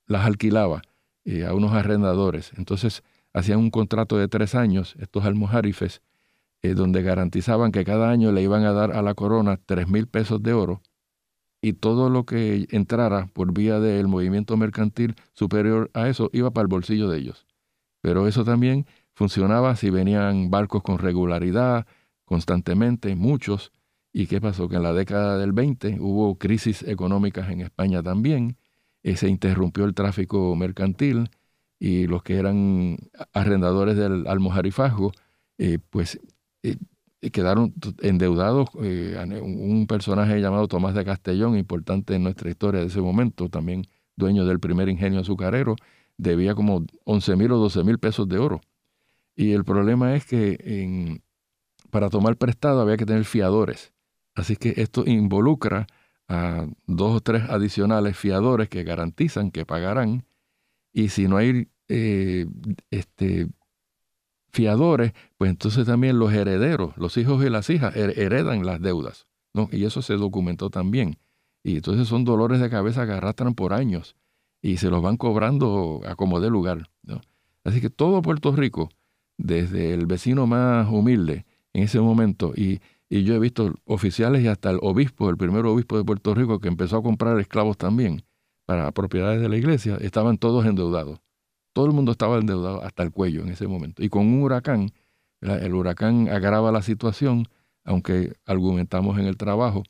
las 0.05 0.25
alquilaba 0.25 0.83
eh, 1.25 1.45
a 1.45 1.53
unos 1.53 1.73
arrendadores. 1.73 2.53
Entonces 2.55 3.03
hacían 3.33 3.59
un 3.59 3.71
contrato 3.71 4.15
de 4.15 4.29
tres 4.29 4.55
años, 4.55 4.95
estos 4.99 5.25
almojarifes, 5.25 6.01
eh, 6.61 6.75
donde 6.75 7.03
garantizaban 7.03 7.73
que 7.73 7.83
cada 7.83 8.09
año 8.09 8.31
le 8.31 8.41
iban 8.41 8.63
a 8.63 8.71
dar 8.71 8.93
a 8.93 9.01
la 9.01 9.15
corona 9.15 9.59
tres 9.65 9.89
mil 9.89 10.07
pesos 10.07 10.41
de 10.41 10.53
oro 10.53 10.81
y 11.61 11.73
todo 11.73 12.09
lo 12.09 12.25
que 12.25 12.67
entrara 12.71 13.27
por 13.33 13.53
vía 13.53 13.79
del 13.79 14.07
movimiento 14.07 14.57
mercantil 14.57 15.15
superior 15.33 15.91
a 15.93 16.07
eso 16.07 16.29
iba 16.33 16.51
para 16.51 16.63
el 16.63 16.67
bolsillo 16.69 17.09
de 17.09 17.19
ellos. 17.19 17.45
Pero 18.01 18.27
eso 18.27 18.45
también 18.45 18.85
funcionaba 19.13 19.75
si 19.75 19.89
venían 19.89 20.49
barcos 20.49 20.83
con 20.83 20.99
regularidad, 20.99 21.85
constantemente, 22.25 23.15
muchos, 23.15 23.71
¿Y 24.11 24.27
qué 24.27 24.41
pasó? 24.41 24.67
Que 24.67 24.77
en 24.77 24.83
la 24.83 24.93
década 24.93 25.37
del 25.37 25.53
20 25.53 25.97
hubo 25.99 26.37
crisis 26.37 26.83
económicas 26.83 27.49
en 27.49 27.61
España 27.61 28.01
también, 28.01 28.57
eh, 29.03 29.15
se 29.15 29.29
interrumpió 29.29 29.85
el 29.85 29.93
tráfico 29.93 30.55
mercantil 30.55 31.29
y 31.79 32.07
los 32.07 32.23
que 32.23 32.37
eran 32.37 32.97
arrendadores 33.33 33.95
del 33.97 34.27
almojarifazgo, 34.27 35.11
eh, 35.57 35.79
pues 35.89 36.19
eh, 36.63 36.77
quedaron 37.31 37.73
endeudados. 38.01 38.69
un 38.73 39.85
personaje 39.87 40.39
llamado 40.39 40.67
Tomás 40.67 40.95
de 40.95 41.05
Castellón, 41.05 41.57
importante 41.57 42.15
en 42.15 42.23
nuestra 42.23 42.49
historia 42.49 42.81
de 42.81 42.87
ese 42.87 43.01
momento, 43.01 43.49
también 43.49 43.87
dueño 44.15 44.45
del 44.45 44.59
primer 44.59 44.89
ingenio 44.89 45.21
azucarero, 45.21 45.75
debía 46.17 46.55
como 46.55 46.85
11 47.05 47.35
mil 47.35 47.51
o 47.51 47.57
12 47.57 47.83
mil 47.83 47.99
pesos 47.99 48.27
de 48.27 48.37
oro. 48.37 48.61
Y 49.35 49.53
el 49.53 49.63
problema 49.63 50.15
es 50.15 50.25
que 50.25 51.21
para 51.89 52.09
tomar 52.09 52.37
prestado 52.37 52.81
había 52.81 52.97
que 52.97 53.05
tener 53.05 53.25
fiadores. 53.25 53.93
Así 54.35 54.55
que 54.55 54.73
esto 54.77 55.03
involucra 55.05 55.87
a 56.27 56.67
dos 56.85 57.15
o 57.15 57.21
tres 57.21 57.43
adicionales 57.49 58.17
fiadores 58.17 58.69
que 58.69 58.83
garantizan 58.83 59.51
que 59.51 59.65
pagarán. 59.65 60.25
Y 60.93 61.09
si 61.09 61.27
no 61.27 61.37
hay 61.37 61.67
eh, 61.87 62.45
este, 62.91 63.47
fiadores, 64.51 65.13
pues 65.37 65.49
entonces 65.49 65.85
también 65.85 66.19
los 66.19 66.33
herederos, 66.33 66.97
los 66.97 67.17
hijos 67.17 67.43
y 67.43 67.49
las 67.49 67.69
hijas, 67.69 67.95
heredan 67.95 68.65
las 68.65 68.81
deudas. 68.81 69.27
¿no? 69.53 69.69
Y 69.71 69.85
eso 69.85 70.01
se 70.01 70.15
documentó 70.15 70.69
también. 70.69 71.17
Y 71.63 71.77
entonces 71.77 72.07
son 72.07 72.23
dolores 72.23 72.59
de 72.59 72.69
cabeza 72.69 73.05
que 73.05 73.13
arrastran 73.13 73.53
por 73.53 73.73
años 73.73 74.15
y 74.61 74.77
se 74.77 74.89
los 74.89 75.01
van 75.01 75.17
cobrando 75.17 76.01
a 76.05 76.15
como 76.15 76.39
de 76.39 76.49
lugar. 76.49 76.89
¿no? 77.03 77.21
Así 77.63 77.81
que 77.81 77.89
todo 77.89 78.21
Puerto 78.21 78.55
Rico, 78.55 78.89
desde 79.37 79.93
el 79.93 80.05
vecino 80.05 80.47
más 80.47 80.87
humilde 80.89 81.45
en 81.73 81.83
ese 81.83 81.99
momento 81.99 82.53
y 82.55 82.79
y 83.09 83.23
yo 83.23 83.33
he 83.33 83.39
visto 83.39 83.73
oficiales 83.85 84.43
y 84.43 84.47
hasta 84.47 84.69
el 84.69 84.77
obispo, 84.81 85.29
el 85.29 85.37
primer 85.37 85.65
obispo 85.65 85.97
de 85.97 86.03
Puerto 86.03 86.35
Rico 86.35 86.59
que 86.59 86.67
empezó 86.67 86.97
a 86.97 87.03
comprar 87.03 87.39
esclavos 87.39 87.75
también 87.75 88.23
para 88.65 88.91
propiedades 88.91 89.41
de 89.41 89.49
la 89.49 89.57
iglesia, 89.57 89.97
estaban 89.99 90.37
todos 90.37 90.65
endeudados. 90.67 91.19
Todo 91.79 91.87
el 91.87 91.93
mundo 91.93 92.11
estaba 92.11 92.37
endeudado 92.37 92.83
hasta 92.83 93.03
el 93.03 93.11
cuello 93.13 93.41
en 93.41 93.47
ese 93.47 93.65
momento. 93.65 94.03
Y 94.03 94.09
con 94.09 94.27
un 94.27 94.43
huracán, 94.43 94.91
el 95.39 95.73
huracán 95.73 96.27
agrava 96.27 96.73
la 96.73 96.81
situación, 96.81 97.47
aunque 97.85 98.33
argumentamos 98.45 99.17
en 99.17 99.27
el 99.27 99.37
trabajo 99.37 99.83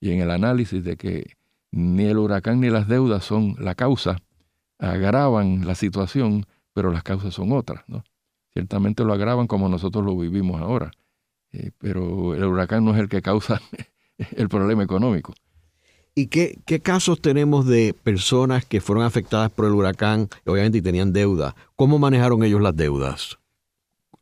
y 0.00 0.12
en 0.12 0.22
el 0.22 0.30
análisis 0.30 0.82
de 0.82 0.96
que 0.96 1.34
ni 1.70 2.04
el 2.04 2.16
huracán 2.16 2.60
ni 2.60 2.70
las 2.70 2.88
deudas 2.88 3.26
son 3.26 3.56
la 3.58 3.74
causa, 3.74 4.22
agravan 4.78 5.66
la 5.66 5.74
situación, 5.74 6.46
pero 6.72 6.90
las 6.90 7.02
causas 7.02 7.34
son 7.34 7.52
otras. 7.52 7.84
¿no? 7.88 8.04
Ciertamente 8.54 9.04
lo 9.04 9.12
agravan 9.12 9.46
como 9.46 9.68
nosotros 9.68 10.02
lo 10.02 10.16
vivimos 10.16 10.62
ahora, 10.62 10.92
eh, 11.52 11.72
pero 11.76 12.34
el 12.34 12.44
huracán 12.44 12.86
no 12.86 12.94
es 12.94 13.00
el 13.00 13.10
que 13.10 13.20
causa 13.20 13.60
el 14.16 14.48
problema 14.48 14.82
económico. 14.82 15.34
¿Y 16.16 16.28
qué, 16.28 16.60
qué, 16.64 16.80
casos 16.80 17.20
tenemos 17.20 17.66
de 17.66 17.92
personas 17.92 18.64
que 18.64 18.80
fueron 18.80 19.04
afectadas 19.04 19.50
por 19.50 19.66
el 19.66 19.72
huracán, 19.72 20.28
obviamente, 20.46 20.78
y 20.78 20.82
tenían 20.82 21.12
deuda? 21.12 21.56
¿Cómo 21.74 21.98
manejaron 21.98 22.44
ellos 22.44 22.60
las 22.60 22.76
deudas? 22.76 23.38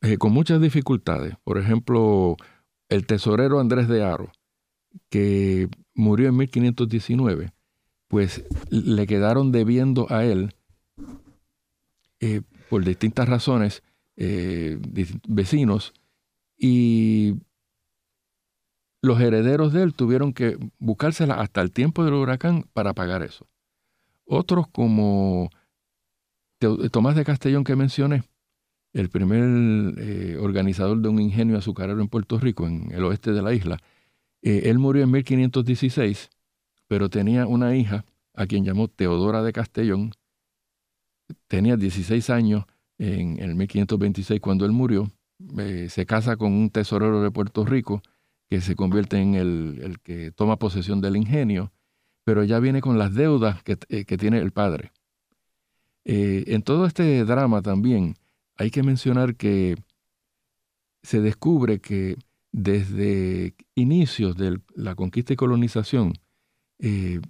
Eh, 0.03 0.17
con 0.19 0.33
muchas 0.33 0.61
dificultades. 0.61 1.37
Por 1.45 1.59
ejemplo, 1.59 2.37
el 2.89 3.07
tesorero 3.07 3.61
Andrés 3.61 3.89
de 3.89 4.03
Aro, 4.03 4.33
que 5.11 5.69
murió 5.95 6.29
en 6.29 6.37
1519, 6.37 7.53
pues 8.09 8.45
le 8.71 9.07
quedaron 9.07 9.53
debiendo 9.53 10.07
a 10.11 10.25
él, 10.25 10.55
eh, 12.21 12.43
por 12.69 12.85
distintas 12.85 13.29
razones, 13.29 13.83
eh, 14.17 14.79
vecinos, 15.29 15.95
y 16.59 17.35
los 19.03 19.21
herederos 19.21 19.73
de 19.73 19.83
él 19.83 19.95
tuvieron 19.95 20.33
que 20.33 20.57
buscársela 20.79 21.35
hasta 21.35 21.61
el 21.61 21.73
tiempo 21.73 22.05
del 22.05 22.15
huracán 22.15 22.65
para 22.73 22.95
pagar 22.95 23.23
eso. 23.23 23.49
Otros 24.25 24.69
como 24.69 25.51
Tomás 26.93 27.17
de 27.17 27.25
Castellón 27.25 27.65
que 27.65 27.75
mencioné, 27.75 28.23
el 28.93 29.11
primer 29.11 29.99
eh, 29.99 30.37
organizador 30.41 30.99
de 30.99 31.09
un 31.09 31.21
ingenio 31.21 31.59
azucarero 31.59 32.01
en 32.01 32.09
Puerto 32.09 32.39
Rico, 32.39 32.67
en 32.69 32.93
el 32.93 33.05
oeste 33.05 33.33
de 33.33 33.43
la 33.43 33.53
isla, 33.53 33.79
eh, 34.43 34.63
él 34.67 34.79
murió 34.79 35.03
en 35.03 35.11
1516, 35.11 36.31
pero 36.87 37.11
tenía 37.11 37.49
una 37.49 37.75
hija 37.75 38.05
a 38.35 38.47
quien 38.47 38.65
llamó 38.65 38.87
Teodora 38.87 39.43
de 39.43 39.53
Castellón. 39.53 40.13
Tenía 41.49 41.77
16 41.77 42.31
años 42.31 42.65
en 42.99 43.41
el 43.41 43.57
1526 43.57 44.41
cuando 44.41 44.65
él 44.65 44.73
murió. 44.73 45.11
Eh, 45.59 45.89
se 45.91 46.07
casa 46.07 46.37
con 46.37 46.53
un 46.53 46.71
tesorero 46.71 47.21
de 47.21 47.33
Puerto 47.33 47.65
Rico 47.65 48.03
que 48.53 48.61
se 48.61 48.77
convierte 48.77 49.17
en 49.17 49.35
el, 49.35 49.99
que 50.03 50.31
toma 50.31 50.59
posesión 50.59 51.01
del 51.01 51.17
ingenio, 51.17 51.73
pero 52.23 52.45
ya 52.45 52.59
viene 52.59 52.83
con 52.83 52.99
las 52.99 53.15
deudas 53.15 53.63
que, 53.63 53.79
eh, 53.89 54.05
tiene 54.05 54.41
el 54.41 54.53
padre. 54.53 54.93
Eh, 56.05 56.45
en 56.49 56.61
todo 56.61 56.85
este 56.85 57.25
drama 57.25 57.63
también 57.63 58.15
hay 58.57 58.71
que 58.71 58.83
mencionar 58.83 59.37
que 59.37 59.77
se 61.03 61.23
descubre 61.23 61.81
que 61.81 62.19
desde 62.51 63.55
inicios 63.75 64.37
de 64.37 64.61
la 64.75 64.97
conquista 64.97 65.33
y 65.33 65.37
colonización, 65.37 66.13
eh, 66.79 67.23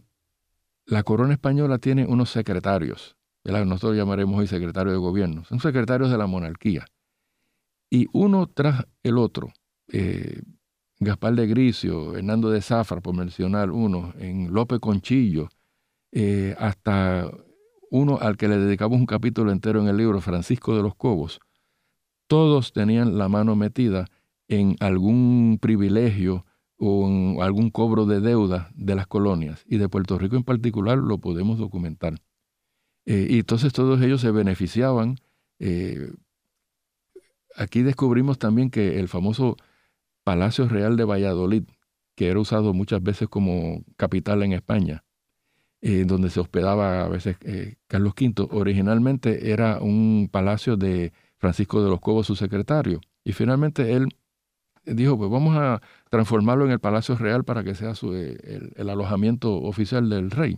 la 0.86 1.04
corona 1.04 1.34
española 1.34 1.78
tiene 1.78 2.04
unos 2.04 2.30
secretarios, 2.30 3.16
nosotros 3.44 3.96
llamaremos 3.96 4.40
hoy 4.40 4.48
secretarios 4.48 4.94
de 4.94 4.98
gobierno, 4.98 5.44
son 5.44 5.60
secretarios 5.60 6.10
de 6.10 6.18
la 6.18 6.26
monarquía. 6.26 6.84
Y 7.88 8.08
uno 8.12 8.48
tras 8.48 8.88
el 9.04 9.18
otro, 9.18 9.52
Gaspar 11.04 11.34
de 11.34 11.46
Gricio, 11.46 12.16
Hernando 12.16 12.50
de 12.50 12.60
Zafar, 12.62 13.02
por 13.02 13.14
mencionar 13.14 13.70
uno, 13.70 14.12
en 14.18 14.52
López 14.52 14.78
Conchillo, 14.78 15.48
eh, 16.12 16.54
hasta 16.58 17.30
uno 17.90 18.18
al 18.20 18.36
que 18.36 18.48
le 18.48 18.58
dedicamos 18.58 18.98
un 18.98 19.06
capítulo 19.06 19.52
entero 19.52 19.80
en 19.80 19.88
el 19.88 19.96
libro, 19.96 20.20
Francisco 20.20 20.76
de 20.76 20.82
los 20.82 20.94
Cobos, 20.94 21.40
todos 22.26 22.72
tenían 22.72 23.18
la 23.18 23.28
mano 23.28 23.56
metida 23.56 24.06
en 24.48 24.76
algún 24.80 25.58
privilegio 25.60 26.46
o 26.78 27.06
en 27.06 27.36
algún 27.40 27.70
cobro 27.70 28.06
de 28.06 28.20
deuda 28.20 28.70
de 28.74 28.94
las 28.94 29.06
colonias, 29.06 29.64
y 29.66 29.78
de 29.78 29.88
Puerto 29.88 30.18
Rico 30.18 30.36
en 30.36 30.44
particular 30.44 30.98
lo 30.98 31.18
podemos 31.18 31.58
documentar. 31.58 32.20
Eh, 33.04 33.26
y 33.30 33.38
entonces 33.40 33.72
todos 33.72 34.00
ellos 34.00 34.20
se 34.20 34.30
beneficiaban. 34.30 35.16
Eh, 35.58 36.12
aquí 37.56 37.82
descubrimos 37.82 38.38
también 38.38 38.70
que 38.70 38.98
el 38.98 39.08
famoso 39.08 39.56
Palacio 40.24 40.68
Real 40.68 40.96
de 40.96 41.04
Valladolid, 41.04 41.64
que 42.14 42.28
era 42.28 42.40
usado 42.40 42.74
muchas 42.74 43.02
veces 43.02 43.28
como 43.28 43.84
capital 43.96 44.42
en 44.42 44.52
España, 44.52 45.04
eh, 45.80 46.04
donde 46.06 46.30
se 46.30 46.40
hospedaba 46.40 47.04
a 47.04 47.08
veces 47.08 47.36
eh, 47.42 47.76
Carlos 47.88 48.14
V, 48.18 48.48
originalmente 48.52 49.50
era 49.50 49.80
un 49.80 50.28
palacio 50.30 50.76
de 50.76 51.12
Francisco 51.38 51.82
de 51.82 51.90
los 51.90 52.00
Cobos, 52.00 52.26
su 52.26 52.36
secretario. 52.36 53.00
Y 53.24 53.32
finalmente 53.32 53.94
él 53.94 54.08
dijo, 54.84 55.18
pues 55.18 55.30
vamos 55.30 55.56
a 55.56 55.80
transformarlo 56.10 56.64
en 56.66 56.72
el 56.72 56.80
Palacio 56.80 57.16
Real 57.16 57.44
para 57.44 57.64
que 57.64 57.74
sea 57.74 57.92
eh, 57.92 58.38
el, 58.44 58.72
el 58.76 58.90
alojamiento 58.90 59.54
oficial 59.54 60.08
del 60.08 60.30
rey. 60.30 60.56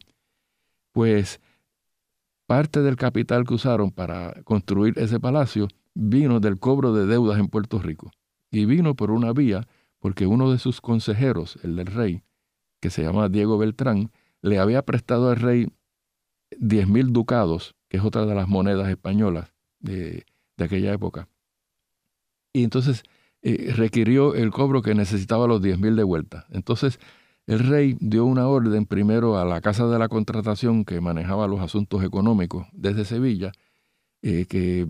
Pues 0.93 1.41
parte 2.47 2.83
del 2.83 2.97
capital 2.97 3.45
que 3.45 3.55
usaron 3.55 3.91
para 3.91 4.43
construir 4.45 4.99
ese 4.99 5.19
palacio 5.21 5.69
vino 5.95 6.41
del 6.41 6.59
cobro 6.59 6.93
de 6.93 7.07
deudas 7.07 7.39
en 7.39 7.49
Puerto 7.49 7.79
Rico 7.79 8.11
y 8.59 8.67
vino 8.67 8.95
por 8.95 9.11
una 9.11 9.33
vía 9.33 9.67
porque 9.99 10.27
uno 10.27 10.53
de 10.53 10.59
sus 10.59 10.81
consejeros, 10.81 11.59
el 11.63 11.77
del 11.77 11.87
rey, 11.87 12.23
que 12.81 12.91
se 12.91 13.03
llama 13.03 13.31
Diego 13.31 13.57
Beltrán, 13.57 14.11
le 14.43 14.59
había 14.59 14.83
prestado 14.83 15.31
al 15.31 15.37
rey 15.37 15.69
diez 16.59 16.87
mil 16.87 17.13
ducados, 17.13 17.75
que 17.89 17.97
es 17.97 18.05
otra 18.05 18.27
de 18.27 18.35
las 18.35 18.47
monedas 18.47 18.89
españolas 18.89 19.55
de, 19.81 20.27
aquella 20.59 20.93
época. 20.93 21.29
Y 22.53 22.65
entonces 22.65 23.03
eh, 23.43 23.73
requirió 23.75 24.35
el 24.35 24.51
cobro 24.51 24.83
que 24.83 24.95
necesitaba 24.95 25.47
los 25.47 25.63
diez 25.63 25.79
mil 25.79 25.97
de 25.97 26.05
vuelta. 26.05 26.47
Entonces 26.51 26.99
el 27.47 27.61
rey 27.61 27.97
dio 28.01 28.25
una 28.25 28.47
orden 28.47 28.87
primero 28.87 29.39
a 29.39 29.45
la 29.45 29.61
Casa 29.61 29.87
de 29.87 29.99
la 29.99 30.09
Contratación 30.09 30.85
que 30.85 31.01
manejaba 31.01 31.49
los 31.49 31.61
asuntos 31.61 32.05
económicos 32.05 32.67
desde 32.73 33.05
Sevilla, 33.05 33.53
eh, 34.23 34.47
que 34.47 34.87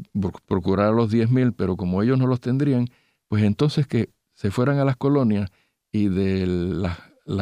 procurara 0.47 0.91
los 0.91 1.11
diez 1.11 1.31
mil, 1.31 1.53
pero 1.53 1.77
como 1.77 2.03
ellos 2.03 2.19
no 2.19 2.27
los 2.27 2.41
tendrían, 2.41 2.89
pues 3.35 3.43
entonces 3.43 3.89
que 3.89 4.11
se 4.35 4.53
fueran 4.53 4.79
a 4.79 4.85
las 4.85 4.97
colonias 4.97 5.51
y 5.91 6.07
de 6.07 6.47
las, 6.47 6.97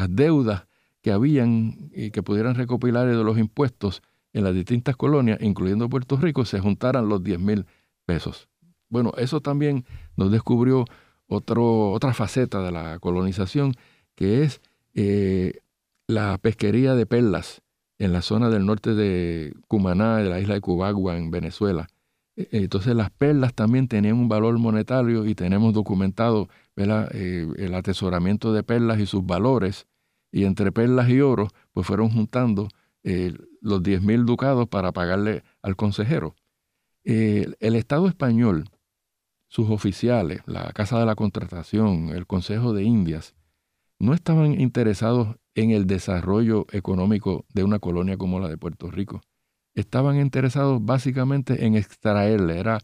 deudas 0.09 0.67
que 1.03 1.13
habían 1.13 1.91
y 1.93 2.13
que 2.13 2.23
pudieran 2.23 2.55
recopilar 2.55 3.07
de 3.07 3.23
los 3.23 3.37
impuestos 3.37 4.01
en 4.33 4.45
las 4.45 4.55
distintas 4.55 4.97
colonias, 4.97 5.43
incluyendo 5.43 5.91
Puerto 5.91 6.17
Rico, 6.17 6.47
se 6.47 6.61
juntaran 6.61 7.11
los 7.11 7.23
10 7.23 7.41
mil 7.41 7.67
pesos. 8.07 8.49
Bueno, 8.89 9.13
eso 9.19 9.43
también 9.43 9.85
nos 10.17 10.33
descubrió 10.33 10.87
otro, 11.27 11.91
otra 11.91 12.15
faceta 12.15 12.63
de 12.63 12.73
la 12.73 12.99
colonización, 12.99 13.75
que 14.15 14.45
es 14.45 14.63
eh, 14.95 15.61
la 16.07 16.39
pesquería 16.39 16.95
de 16.95 17.05
perlas 17.05 17.61
en 17.99 18.15
la 18.15 18.23
zona 18.23 18.49
del 18.49 18.65
norte 18.65 18.95
de 18.95 19.55
Cumaná, 19.69 20.17
de 20.17 20.31
la 20.31 20.41
isla 20.41 20.55
de 20.55 20.63
Cubagua, 20.63 21.19
en 21.19 21.31
Venezuela. 21.31 21.91
E, 22.37 22.49
entonces 22.53 22.95
las 22.95 23.11
perlas 23.11 23.55
también 23.55 23.89
tenían 23.89 24.17
un 24.17 24.29
valor 24.29 24.59
monetario 24.59 25.27
y 25.27 25.35
tenemos 25.35 25.75
documentado 25.75 26.49
eh, 26.77 27.47
el 27.57 27.75
atesoramiento 27.75 28.53
de 28.53 28.63
perlas 28.63 29.01
y 29.01 29.07
sus 29.07 29.25
valores. 29.25 29.87
Y 30.31 30.45
entre 30.45 30.73
perlas 30.73 31.09
y 31.11 31.21
oro, 31.21 31.49
pues 31.73 31.87
fueron 31.87 32.11
juntando 32.11 32.69
eh, 33.05 33.35
los 33.61 33.83
10 33.83 34.03
mil 34.03 34.25
ducados 34.25 34.69
para 34.69 34.93
pagarle 34.93 35.43
al 35.63 35.77
consejero. 35.77 36.35
el 37.05 37.57
Estado 37.77 38.09
español, 38.09 38.65
sus 39.49 39.69
oficiales, 39.71 40.41
la 40.47 40.73
Casa 40.73 40.99
de 40.99 41.07
la 41.07 41.17
Contratación, 41.17 42.11
el 42.11 42.27
Consejo 42.27 42.73
de 42.73 42.85
Indias, 42.85 43.35
no 43.99 44.15
estaban 44.15 44.59
interesados 44.61 45.37
en 45.55 45.71
el 45.71 45.87
desarrollo 45.87 46.67
económico 46.73 47.45
de 47.53 47.65
una 47.65 47.79
colonia 47.79 48.17
como 48.17 48.41
la 48.41 48.49
de 48.49 48.57
Puerto 48.57 48.91
Rico 48.91 49.21
estaban 49.75 50.21
interesados 50.21 50.85
básicamente 50.85 51.65
en 51.65 51.77
extraerle. 51.77 52.59
Era 52.59 52.79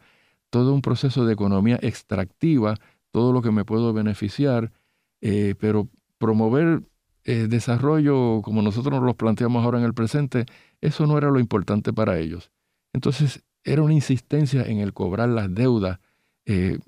todo 0.51 0.74
un 0.74 0.83
proceso 0.83 1.27
de 1.27 1.35
economía 1.35 1.79
extractiva, 1.83 2.77
todo 3.11 3.33
lo 3.33 3.42
que 3.42 3.51
me 3.51 3.64
puedo 3.64 3.92
beneficiar, 3.92 4.72
eh, 5.20 5.55
pero 5.59 5.88
promover 6.18 6.83
eh, 7.24 7.46
desarrollo 7.48 8.40
como 8.42 8.62
nosotros 8.62 8.94
nos 8.94 9.03
lo 9.03 9.14
planteamos 9.14 9.64
ahora 9.64 9.79
en 9.79 9.85
el 9.85 9.94
presente, 9.94 10.46
eso 10.81 11.07
no 11.07 11.18
era 11.18 11.31
lo 11.31 11.40
importante 11.40 11.92
para 11.92 12.18
ellos. 12.18 12.51
Entonces 12.92 13.44
era 13.64 13.83
una 13.83 13.94
insistencia 13.94 14.62
en 14.62 14.79
el 14.79 14.94
cobrar 14.94 15.29
las 15.29 15.53
deudas 15.55 16.01
eh, 16.46 16.79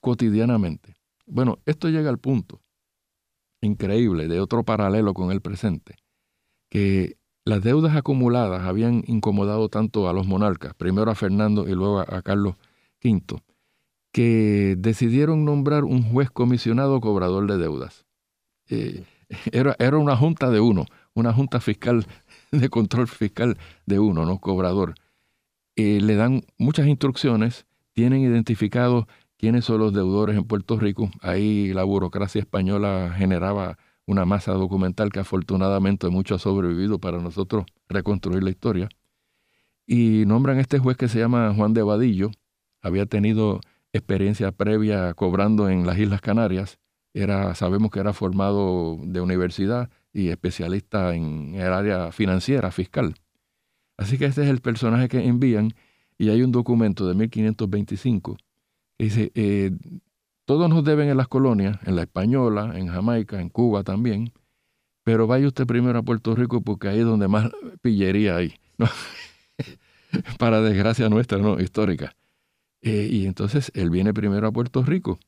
cotidianamente. 0.00 0.94
Bueno, 1.26 1.58
esto 1.66 1.88
llega 1.88 2.10
al 2.10 2.18
punto 2.18 2.60
increíble 3.62 4.28
de 4.28 4.40
otro 4.40 4.62
paralelo 4.62 5.14
con 5.14 5.32
el 5.32 5.40
presente, 5.40 5.96
que 6.68 7.16
las 7.44 7.62
deudas 7.62 7.94
acumuladas 7.96 8.62
habían 8.62 9.04
incomodado 9.06 9.68
tanto 9.68 10.08
a 10.08 10.12
los 10.12 10.26
monarcas, 10.26 10.74
primero 10.74 11.10
a 11.10 11.14
Fernando 11.14 11.68
y 11.68 11.72
luego 11.72 12.00
a 12.00 12.22
Carlos 12.22 12.56
V, 13.02 13.42
que 14.12 14.76
decidieron 14.78 15.44
nombrar 15.44 15.84
un 15.84 16.02
juez 16.02 16.30
comisionado 16.30 17.00
cobrador 17.00 17.46
de 17.46 17.58
deudas. 17.58 18.06
Eh, 18.68 19.04
era, 19.52 19.76
era 19.78 19.98
una 19.98 20.16
junta 20.16 20.50
de 20.50 20.60
uno, 20.60 20.86
una 21.14 21.32
junta 21.32 21.60
fiscal 21.60 22.06
de 22.50 22.68
control 22.70 23.08
fiscal 23.08 23.58
de 23.86 23.98
uno, 23.98 24.24
no 24.24 24.38
cobrador. 24.38 24.94
Eh, 25.76 26.00
le 26.00 26.14
dan 26.14 26.44
muchas 26.56 26.86
instrucciones, 26.86 27.66
tienen 27.92 28.20
identificados 28.20 29.06
quiénes 29.36 29.66
son 29.66 29.80
los 29.80 29.92
deudores 29.92 30.36
en 30.36 30.44
Puerto 30.44 30.78
Rico. 30.78 31.10
Ahí 31.20 31.72
la 31.74 31.84
burocracia 31.84 32.40
española 32.40 33.12
generaba 33.16 33.76
una 34.06 34.24
masa 34.24 34.52
documental 34.52 35.10
que 35.10 35.20
afortunadamente 35.20 36.08
mucho 36.08 36.34
ha 36.34 36.38
sobrevivido 36.38 36.98
para 36.98 37.18
nosotros 37.20 37.64
reconstruir 37.88 38.42
la 38.42 38.50
historia. 38.50 38.88
Y 39.86 40.24
nombran 40.26 40.58
a 40.58 40.60
este 40.60 40.78
juez 40.78 40.96
que 40.96 41.08
se 41.08 41.18
llama 41.18 41.52
Juan 41.54 41.74
de 41.74 41.82
Vadillo. 41.82 42.30
Había 42.80 43.06
tenido 43.06 43.60
experiencia 43.92 44.52
previa 44.52 45.14
cobrando 45.14 45.68
en 45.68 45.86
las 45.86 45.98
Islas 45.98 46.20
Canarias. 46.20 46.78
Era, 47.12 47.54
sabemos 47.54 47.90
que 47.90 48.00
era 48.00 48.12
formado 48.12 48.98
de 49.02 49.20
universidad 49.20 49.90
y 50.12 50.28
especialista 50.28 51.14
en 51.14 51.54
el 51.54 51.72
área 51.72 52.12
financiera, 52.12 52.70
fiscal. 52.70 53.14
Así 53.96 54.18
que 54.18 54.26
este 54.26 54.42
es 54.42 54.48
el 54.48 54.60
personaje 54.60 55.08
que 55.08 55.24
envían 55.24 55.74
y 56.18 56.30
hay 56.30 56.42
un 56.42 56.52
documento 56.52 57.06
de 57.06 57.14
1525 57.14 58.36
que 58.96 59.04
dice, 59.04 59.32
eh, 59.34 59.72
todos 60.44 60.68
nos 60.68 60.84
deben 60.84 61.08
en 61.08 61.16
las 61.16 61.28
colonias, 61.28 61.78
en 61.86 61.96
la 61.96 62.02
Española, 62.02 62.72
en 62.76 62.88
Jamaica, 62.88 63.40
en 63.40 63.48
Cuba 63.48 63.82
también, 63.82 64.32
pero 65.04 65.26
vaya 65.26 65.46
usted 65.46 65.66
primero 65.66 65.98
a 65.98 66.02
Puerto 66.02 66.34
Rico 66.34 66.62
porque 66.62 66.88
ahí 66.88 67.00
es 67.00 67.04
donde 67.04 67.28
más 67.28 67.50
pillería 67.82 68.36
hay, 68.36 68.54
para 70.38 70.60
desgracia 70.60 71.08
nuestra, 71.08 71.38
¿no? 71.38 71.60
Histórica. 71.60 72.16
Eh, 72.82 73.08
y 73.10 73.26
entonces 73.26 73.72
él 73.74 73.90
viene 73.90 74.12
primero 74.12 74.46
a 74.46 74.52
Puerto 74.52 74.82
Rico 74.82 75.18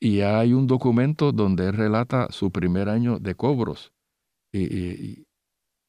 y 0.00 0.20
hay 0.20 0.52
un 0.52 0.66
documento 0.66 1.32
donde 1.32 1.66
él 1.68 1.72
relata 1.74 2.28
su 2.30 2.50
primer 2.50 2.88
año 2.88 3.18
de 3.18 3.34
cobros. 3.34 3.92
y, 4.52 5.26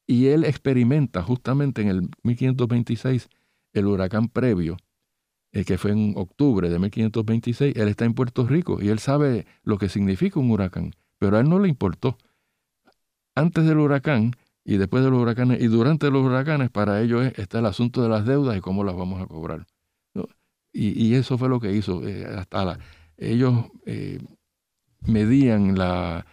y 0.08 0.28
él 0.28 0.46
experimenta 0.46 1.22
justamente 1.22 1.82
en 1.82 1.90
el 1.90 2.10
1526 2.24 3.30
el 3.74 3.88
huracán 3.88 4.30
previo 4.30 4.78
eh, 5.58 5.65
que 5.65 5.80
fue 5.80 5.89
en 5.89 6.13
octubre 6.15 6.70
de 6.70 6.78
1526, 6.78 7.76
él 7.76 7.88
está 7.88 8.06
en 8.06 8.13
Puerto 8.13 8.46
Rico 8.46 8.78
y 8.80 8.89
él 8.89 9.00
sabe 9.00 9.48
lo 9.63 9.80
que 9.80 9.89
significa 9.89 10.39
un 10.39 10.52
huracán, 10.52 10.93
pero 11.17 11.36
a 11.36 11.39
él 11.39 11.50
no 11.50 11.58
le 11.58 11.67
importó. 11.67 12.15
Antes 13.34 13.65
del 13.65 13.80
huracán 13.80 14.36
y 14.63 14.78
después 14.78 15.04
de 15.04 15.10
los 15.10 15.20
huracanes 15.20 15.60
y 15.60 15.65
durante 15.65 16.12
los 16.12 16.24
huracanes, 16.24 16.70
para 16.70 17.02
ellos 17.02 17.32
está 17.38 17.58
el 17.58 17.65
asunto 17.65 18.04
de 18.04 18.10
las 18.10 18.24
deudas 18.28 18.56
y 18.56 18.62
cómo 18.62 18.84
las 18.84 18.96
vamos 18.96 19.20
a 19.20 19.26
cobrar. 19.26 19.65
Y, 20.72 21.15
eso 21.15 21.39
fue 21.39 21.50
lo 21.50 21.60
que 21.60 21.72
hizo. 21.72 22.08
Eh, 22.08 22.24
hasta 22.24 22.63
la, 22.63 22.80
ellos 23.17 23.65
eh, 23.88 24.20
medían 25.08 25.76
las 25.76 26.24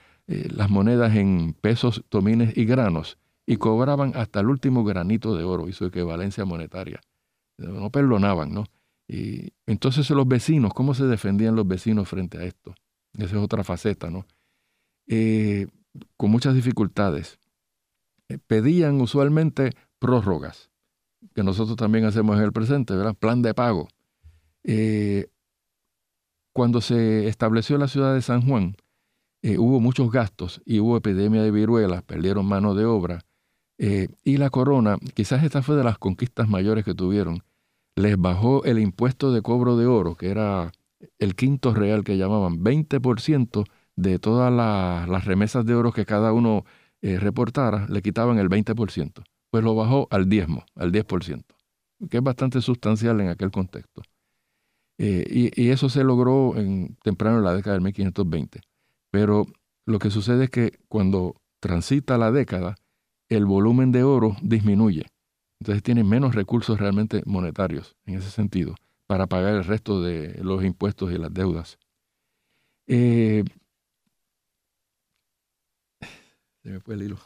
monedas 0.68 1.16
en 1.16 1.54
pesos, 1.58 2.04
tomines 2.10 2.54
y 2.58 2.66
granos 2.66 3.16
y 3.46 3.56
cobraban 3.56 4.12
hasta 4.16 4.40
el 4.40 4.50
último 4.50 4.84
granito 4.84 5.34
de 5.34 5.44
oro 5.44 5.66
y 5.66 5.72
su 5.72 5.86
equivalencia 5.86 6.44
monetaria. 6.44 7.00
No 7.56 7.88
perdonaban, 7.88 8.52
¿no? 8.52 8.66
Y 9.06 9.52
entonces 9.66 10.08
los 10.10 10.26
vecinos, 10.26 10.72
¿cómo 10.72 10.94
se 10.94 11.04
defendían 11.04 11.56
los 11.56 11.66
vecinos 11.66 12.08
frente 12.08 12.38
a 12.38 12.44
esto? 12.44 12.74
Esa 13.14 13.36
es 13.36 13.42
otra 13.42 13.62
faceta, 13.64 14.10
¿no? 14.10 14.26
Eh, 15.06 15.66
con 16.16 16.30
muchas 16.30 16.54
dificultades. 16.54 17.38
Eh, 18.28 18.38
pedían 18.38 19.00
usualmente 19.00 19.72
prórrogas, 19.98 20.70
que 21.34 21.42
nosotros 21.42 21.76
también 21.76 22.04
hacemos 22.04 22.36
en 22.36 22.44
el 22.44 22.52
presente, 22.52 22.94
¿verdad? 22.94 23.14
Plan 23.14 23.42
de 23.42 23.54
pago. 23.54 23.88
Eh, 24.64 25.28
cuando 26.52 26.80
se 26.80 27.28
estableció 27.28 27.76
la 27.78 27.88
ciudad 27.88 28.14
de 28.14 28.22
San 28.22 28.42
Juan, 28.42 28.76
hubo 29.58 29.78
muchos 29.78 30.10
gastos 30.10 30.62
y 30.64 30.80
hubo 30.80 30.96
epidemia 30.96 31.42
de 31.42 31.50
viruelas, 31.50 32.02
perdieron 32.02 32.46
mano 32.46 32.74
de 32.74 32.86
obra. 32.86 33.26
y 33.76 34.36
la 34.38 34.50
corona, 34.50 34.96
quizás 35.14 35.42
esta 35.42 35.60
fue 35.62 35.76
de 35.76 35.84
las 35.84 35.98
conquistas 35.98 36.48
mayores 36.48 36.84
que 36.84 36.94
tuvieron, 36.94 37.42
les 37.96 38.18
bajó 38.18 38.64
el 38.64 38.78
impuesto 38.78 39.32
de 39.32 39.42
cobro 39.42 39.76
de 39.76 39.86
oro, 39.86 40.16
que 40.16 40.28
era 40.28 40.72
el 41.18 41.34
quinto 41.34 41.74
real 41.74 42.04
que 42.04 42.16
llamaban, 42.16 42.62
20% 42.62 43.64
de 43.96 44.18
todas 44.18 44.52
las 44.52 45.24
remesas 45.24 45.64
de 45.64 45.74
oro 45.74 45.92
que 45.92 46.04
cada 46.04 46.32
uno 46.32 46.64
eh, 47.02 47.18
reportara, 47.18 47.86
le 47.88 48.02
quitaban 48.02 48.38
el 48.38 48.48
20%. 48.48 49.24
Pues 49.50 49.62
lo 49.62 49.74
bajó 49.74 50.08
al 50.10 50.28
diezmo, 50.28 50.64
al 50.74 50.90
10%, 50.90 51.44
que 52.10 52.16
es 52.16 52.22
bastante 52.22 52.60
sustancial 52.60 53.20
en 53.20 53.28
aquel 53.28 53.50
contexto. 53.50 54.02
Eh, 54.98 55.52
y, 55.54 55.70
eso 55.70 55.88
se 55.88 56.04
logró 56.04 56.56
en, 56.56 56.96
temprano 57.02 57.38
en 57.38 57.44
la 57.44 57.54
década 57.54 57.74
del 57.74 57.82
1520. 57.82 58.60
Pero 59.10 59.46
lo 59.86 59.98
que 59.98 60.10
sucede 60.10 60.44
es 60.44 60.50
que 60.50 60.78
cuando 60.88 61.36
transita 61.60 62.18
la 62.18 62.32
década, 62.32 62.76
el 63.28 63.44
volumen 63.44 63.92
de 63.92 64.02
oro 64.02 64.36
disminuye. 64.42 65.06
Entonces 65.64 65.82
tienen 65.82 66.06
menos 66.06 66.34
recursos 66.34 66.78
realmente 66.78 67.22
monetarios 67.24 67.96
en 68.04 68.16
ese 68.16 68.30
sentido 68.30 68.74
para 69.06 69.26
pagar 69.26 69.54
el 69.54 69.64
resto 69.64 70.02
de 70.02 70.38
los 70.42 70.62
impuestos 70.62 71.10
y 71.10 71.16
las 71.16 71.32
deudas. 71.32 71.78
Eh, 72.86 73.44
se 76.62 76.68
me 76.68 76.80
fue 76.80 76.96
el 76.96 77.04
hilo. 77.04 77.16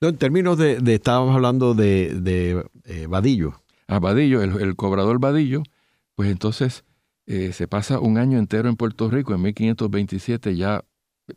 en 0.00 0.16
términos 0.16 0.58
de, 0.58 0.80
estábamos 0.92 1.32
hablando 1.32 1.74
de, 1.74 2.12
de 2.12 2.66
eh, 2.86 3.06
Vadillo. 3.06 3.62
A 3.86 4.00
Vadillo, 4.00 4.42
el, 4.42 4.74
cobrador 4.74 5.20
Vadillo, 5.20 5.62
pues 6.16 6.28
entonces 6.28 6.84
eh, 7.26 7.52
se 7.52 7.68
pasa 7.68 8.00
un 8.00 8.18
año 8.18 8.40
entero 8.40 8.68
en 8.68 8.74
Puerto 8.74 9.08
Rico, 9.08 9.32
en 9.32 9.42
1527 9.42 10.56
ya 10.56 10.84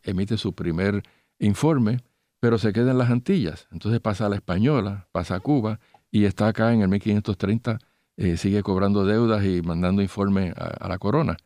emite 0.02 0.40
su 0.40 0.54
primer 0.54 1.04
informe, 1.38 2.00
pero 2.40 2.58
se 2.58 2.74
queda 2.74 2.90
en 2.90 2.98
las 2.98 3.12
Antillas. 3.12 3.68
Entonces 3.72 4.00
pasa 4.00 4.26
a 4.26 4.30
la 4.30 4.36
Española, 4.36 5.08
pasa 5.12 5.36
a 5.36 5.40
Cuba 5.40 5.80
y 6.14 6.26
está 6.26 6.48
acá 6.48 6.72
en 6.72 6.84
el 6.84 6.90
1530, 6.90 7.80
eh, 8.18 8.38
sigue 8.38 8.62
cobrando 8.62 9.04
deudas 9.04 9.44
y 9.44 9.64
mandando 9.64 10.04
informes 10.04 10.54
a, 10.56 10.88
la 10.88 11.00
corona. 11.00 11.38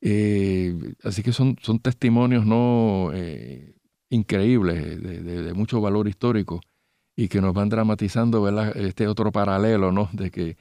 Eh, 0.00 0.74
así 1.04 1.22
que 1.22 1.34
son, 1.34 1.56
son 1.60 1.80
testimonios 1.80 2.46
no 2.46 3.10
eh, 3.12 3.74
increíbles, 4.08 5.02
de, 5.02 5.52
mucho 5.52 5.82
valor 5.82 6.08
histórico 6.08 6.62
y 7.14 7.28
que 7.28 7.42
nos 7.42 7.52
van 7.52 7.68
dramatizando 7.68 8.48
este 8.74 9.06
otro 9.06 9.32
paralelo, 9.32 9.92
¿no? 9.92 10.08
De 10.14 10.30
que 10.30 10.56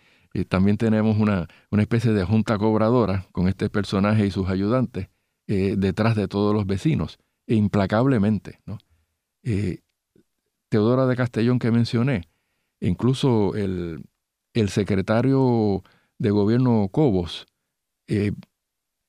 también 0.50 0.76
tenemos 0.76 1.18
una, 1.18 1.48
una, 1.72 1.82
especie 1.82 2.12
de 2.12 2.26
junta 2.26 2.58
cobradora 2.58 3.26
con 3.32 3.48
este 3.48 3.70
personaje 3.70 4.26
y 4.26 4.32
sus 4.32 4.50
ayudantes 4.50 5.08
detrás 5.48 6.18
de 6.18 6.28
todos 6.28 6.54
los 6.54 6.68
vecinos, 6.68 7.20
e 7.48 7.56
implacablemente, 7.56 8.60
¿no? 8.66 8.80
Teodora 10.68 11.08
de 11.08 11.16
Castellón 11.16 11.58
que 11.58 11.72
mencioné, 11.72 12.29
Incluso 12.82 13.56
el, 13.56 14.04
secretario 14.68 15.84
de 16.18 16.32
gobierno 16.32 16.90
Cobos 16.92 17.46
eh, 18.08 18.34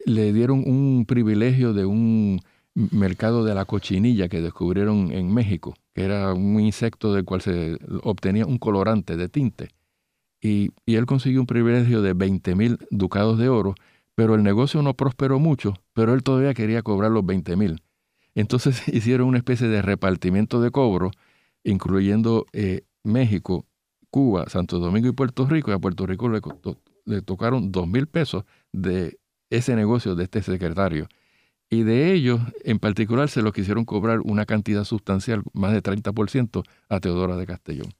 le 0.04 0.32
dieron 0.32 0.62
un 0.66 1.04
privilegio 1.06 1.72
de 1.72 1.84
un 1.84 2.40
mercado 2.74 3.44
de 3.44 3.54
la 3.54 3.64
cochinilla 3.64 4.28
que 4.28 4.40
descubrieron 4.40 5.10
en 5.12 5.32
México, 5.32 5.74
que 5.94 6.04
era 6.04 6.32
un 6.32 6.60
insecto 6.60 7.12
del 7.12 7.24
cual 7.24 7.40
se 7.40 7.78
obtenía 8.02 8.46
un 8.46 8.58
colorante 8.58 9.16
de 9.16 9.28
tinte. 9.28 9.70
Y, 10.40 10.70
él 10.86 11.06
consiguió 11.06 11.40
un 11.40 11.46
privilegio 11.46 12.02
de 12.02 12.14
20 12.14 12.54
mil 12.54 12.78
ducados 12.90 13.38
de 13.38 13.48
oro, 13.48 13.74
pero 14.14 14.34
el 14.34 14.42
negocio 14.42 14.82
no 14.82 14.94
prosperó 14.94 15.38
mucho, 15.38 15.74
pero 15.92 16.14
él 16.14 16.22
todavía 16.22 16.54
quería 16.54 16.82
cobrar 16.82 17.10
los 17.10 17.24
20 17.26 17.56
mil. 17.56 17.82
Entonces 18.34 18.82
hicieron 18.88 19.28
una 19.28 19.38
especie 19.38 19.68
de 19.68 19.82
repartimiento 19.82 20.60
de 20.60 20.70
cobro, 20.70 21.10
incluyendo 21.64 22.46
eh, 22.52 22.82
México, 23.02 23.66
Cuba, 24.10 24.48
Santo 24.48 24.78
Domingo 24.78 25.08
y 25.08 25.12
Puerto 25.12 25.46
Rico, 25.46 25.70
y 25.70 25.74
a 25.74 25.78
Puerto 25.78 26.06
Rico 26.06 26.28
le, 26.28 27.22
tocaron 27.22 27.72
dos 27.72 27.88
mil 27.88 28.06
pesos 28.06 28.44
de 28.72 29.18
ese 29.50 29.74
negocio 29.76 30.14
de 30.14 30.24
este 30.24 30.42
secretario. 30.42 31.08
Y 31.68 31.84
de 31.84 32.12
ellos, 32.12 32.40
en 32.64 32.80
particular, 32.80 33.28
se 33.28 33.42
lo 33.42 33.52
quisieron 33.52 33.84
cobrar 33.84 34.20
una 34.20 34.44
cantidad 34.44 34.84
sustancial, 34.84 35.42
más 35.52 35.72
de 35.72 35.82
30%, 35.82 36.64
a 36.88 37.00
Teodora 37.00 37.36
de 37.36 37.46
Castellón. 37.46 37.94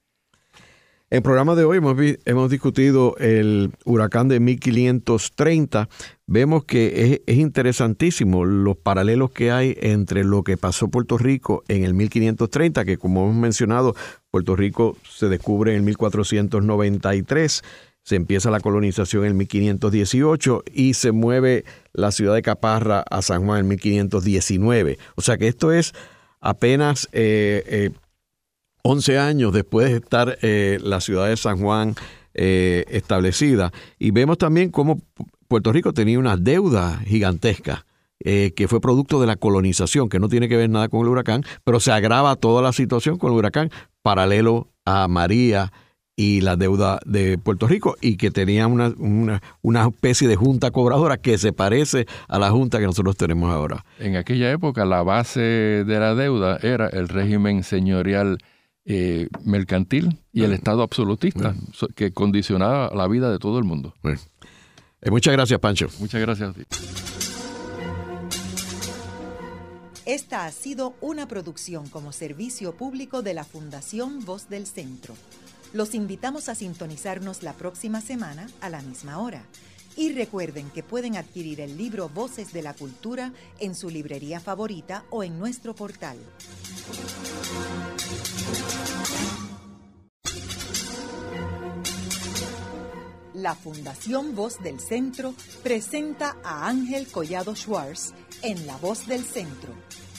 En 1.13 1.17
el 1.17 1.23
programa 1.25 1.57
de 1.57 1.65
hoy 1.65 1.79
hemos, 1.79 1.97
hemos 2.25 2.51
discutido 2.51 3.17
el 3.19 3.73
huracán 3.85 4.29
de 4.29 4.39
1530. 4.39 5.89
Vemos 6.29 6.65
que 6.65 7.21
es, 7.27 7.37
interesantísimo 7.37 8.45
los 8.45 8.77
paralelos 8.77 9.33
que 9.33 9.51
hay 9.51 9.77
entre 9.81 10.23
lo 10.23 10.45
que 10.45 10.57
pasó 10.57 10.87
Puerto 10.87 11.19
Rico 11.19 11.65
en 11.67 11.83
el 11.83 11.95
1530, 11.95 12.85
que 12.85 12.97
como 12.97 13.25
hemos 13.25 13.35
mencionado, 13.35 13.97
Puerto 14.31 14.55
Rico 14.55 14.97
se 15.03 15.29
descubre 15.29 15.75
en 15.75 15.85
1493, 15.85 17.65
se 18.05 18.15
empieza 18.15 18.53
la 18.53 18.61
colonización 18.61 19.25
en 19.25 19.37
1518 19.37 20.63
y 20.73 20.95
se 20.95 21.11
mueve 21.11 21.65
la 21.93 22.13
ciudad 22.13 22.35
de 22.35 22.43
Caparra 22.43 23.01
a 23.11 23.21
San 23.21 23.47
Juan 23.47 23.59
en 23.59 23.69
1519. 23.69 24.97
O 25.17 25.23
sea 25.23 25.39
que 25.39 25.49
esto 25.49 25.73
es 25.73 25.93
apenas 26.41 27.09
eh, 27.11 27.65
eh 27.67 27.91
11 28.83 29.19
años 29.19 29.53
después 29.53 29.91
de 29.91 29.97
estar 29.97 30.39
eh, 30.43 30.79
la 30.83 31.01
ciudad 31.01 31.29
de 31.29 31.37
San 31.37 31.59
Juan 31.59 31.95
eh, 32.35 32.85
establecida. 32.89 33.73
Y 33.99 34.11
vemos 34.13 34.39
también 34.39 34.71
cómo 34.71 35.01
Puerto 35.49 35.73
Rico 35.73 35.93
tenía 35.93 36.19
una 36.19 36.37
deuda 36.37 37.01
gigantesca 37.07 37.85
eh, 38.23 38.53
que 38.55 38.69
fue 38.69 38.81
producto 38.81 39.21
de 39.21 39.27
la 39.27 39.37
colonización, 39.37 40.09
que 40.09 40.21
no 40.21 40.29
tiene 40.29 40.49
que 40.49 40.57
ver 40.57 40.71
nada 40.71 40.89
con 40.89 41.01
el 41.01 41.09
huracán, 41.09 41.43
pero 41.65 41.81
se 41.81 41.91
agrava 41.91 42.37
toda 42.37 42.63
la 42.63 42.73
situación 42.73 43.17
con 43.19 43.33
el 43.33 43.39
huracán 43.39 43.71
paralelo 44.03 44.69
a 44.85 45.09
María 45.09 45.73
y 46.17 46.43
la 46.43 46.57
deuda 46.57 47.01
de 47.07 47.39
Puerto 47.39 47.67
Rico 47.67 47.97
y 48.03 48.19
que 48.19 48.31
tenía 48.31 48.67
una, 48.67 48.93
una, 49.63 49.89
especie 49.89 50.29
de 50.29 50.37
junta 50.37 50.71
cobradora 50.71 51.17
que 51.17 51.39
se 51.39 51.55
parece 51.55 52.07
a 52.29 52.39
la 52.39 52.51
junta 52.51 52.79
que 52.79 52.85
nosotros 52.85 53.17
tenemos 53.17 53.51
ahora. 53.51 53.87
En 53.99 54.17
aquella 54.17 54.53
época 54.53 54.85
la 54.85 55.03
base 55.03 55.41
de 55.41 55.99
la 55.99 56.15
deuda 56.15 56.59
era 56.63 56.89
el 56.89 57.09
régimen 57.09 57.63
señorial 57.63 58.37
eh, 58.93 59.29
mercantil 59.45 60.19
y 60.33 60.43
el 60.43 60.53
Estado 60.53 60.83
absolutista 60.83 61.55
que 61.95 62.13
condicionaba 62.13 62.91
la 62.93 63.07
vida 63.07 63.31
de 63.31 63.39
todo 63.39 63.57
el 63.59 63.65
mundo. 63.65 63.95
Eh, 64.03 65.11
muchas 65.13 65.33
gracias, 65.33 65.61
Pancho. 65.61 65.87
Muchas 66.01 66.21
gracias 66.21 66.51
a 66.51 66.53
ti. 66.53 66.63
Esta 70.07 70.45
ha 70.45 70.51
sido 70.51 70.95
una 71.01 71.29
producción 71.29 71.89
como 71.89 72.11
servicio 72.11 72.75
público 72.75 73.23
de 73.23 73.33
la 73.33 73.45
Fundación 73.45 74.25
Voz 74.25 74.49
del 74.49 74.67
Centro. 74.67 75.15
Los 75.73 75.95
invitamos 75.95 76.49
a 76.49 76.57
sintonizarnos 76.57 77.45
la 77.45 77.53
próxima 77.53 78.01
semana 78.01 78.49
a 78.61 78.71
la 78.71 78.83
misma 78.83 79.21
hora. 79.21 79.45
Y 79.97 80.13
recuerden 80.15 80.69
que 80.71 80.83
pueden 80.83 81.17
adquirir 81.17 81.61
el 81.61 81.77
libro 81.77 82.09
Voces 82.09 82.53
de 82.53 82.63
la 82.63 82.75
Cultura 82.75 83.33
en 83.61 83.77
su 83.77 83.89
librería 83.89 84.41
favorita 84.41 85.05
o 85.11 85.23
en 85.23 85.39
nuestro 85.39 85.77
portal. 85.77 86.17
La 93.43 93.55
Fundación 93.55 94.35
Voz 94.35 94.59
del 94.63 94.81
Centro 94.81 95.35
presenta 95.63 96.37
a 96.45 96.69
Ángel 96.69 97.07
Collado 97.09 97.57
Schwartz 97.57 98.13
en 98.43 98.67
La 98.67 98.77
Voz 98.77 99.07
del 99.07 99.25
Centro 99.25 99.73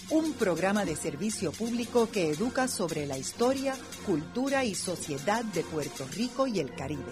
un 0.10 0.34
programa 0.34 0.84
de 0.84 0.98
servicio 0.98 1.54
público 1.54 2.10
que 2.12 2.32
educa 2.32 2.68
sobre 2.68 3.06
la 3.06 3.18
historia, 3.18 3.76
cultura 4.06 4.66
y 4.66 4.76
sociedad 4.76 5.46
de 5.46 5.64
Puerto 5.64 6.06
Rico 6.14 6.48
y 6.48 6.60
el 6.60 6.74
Caribe. 6.74 7.06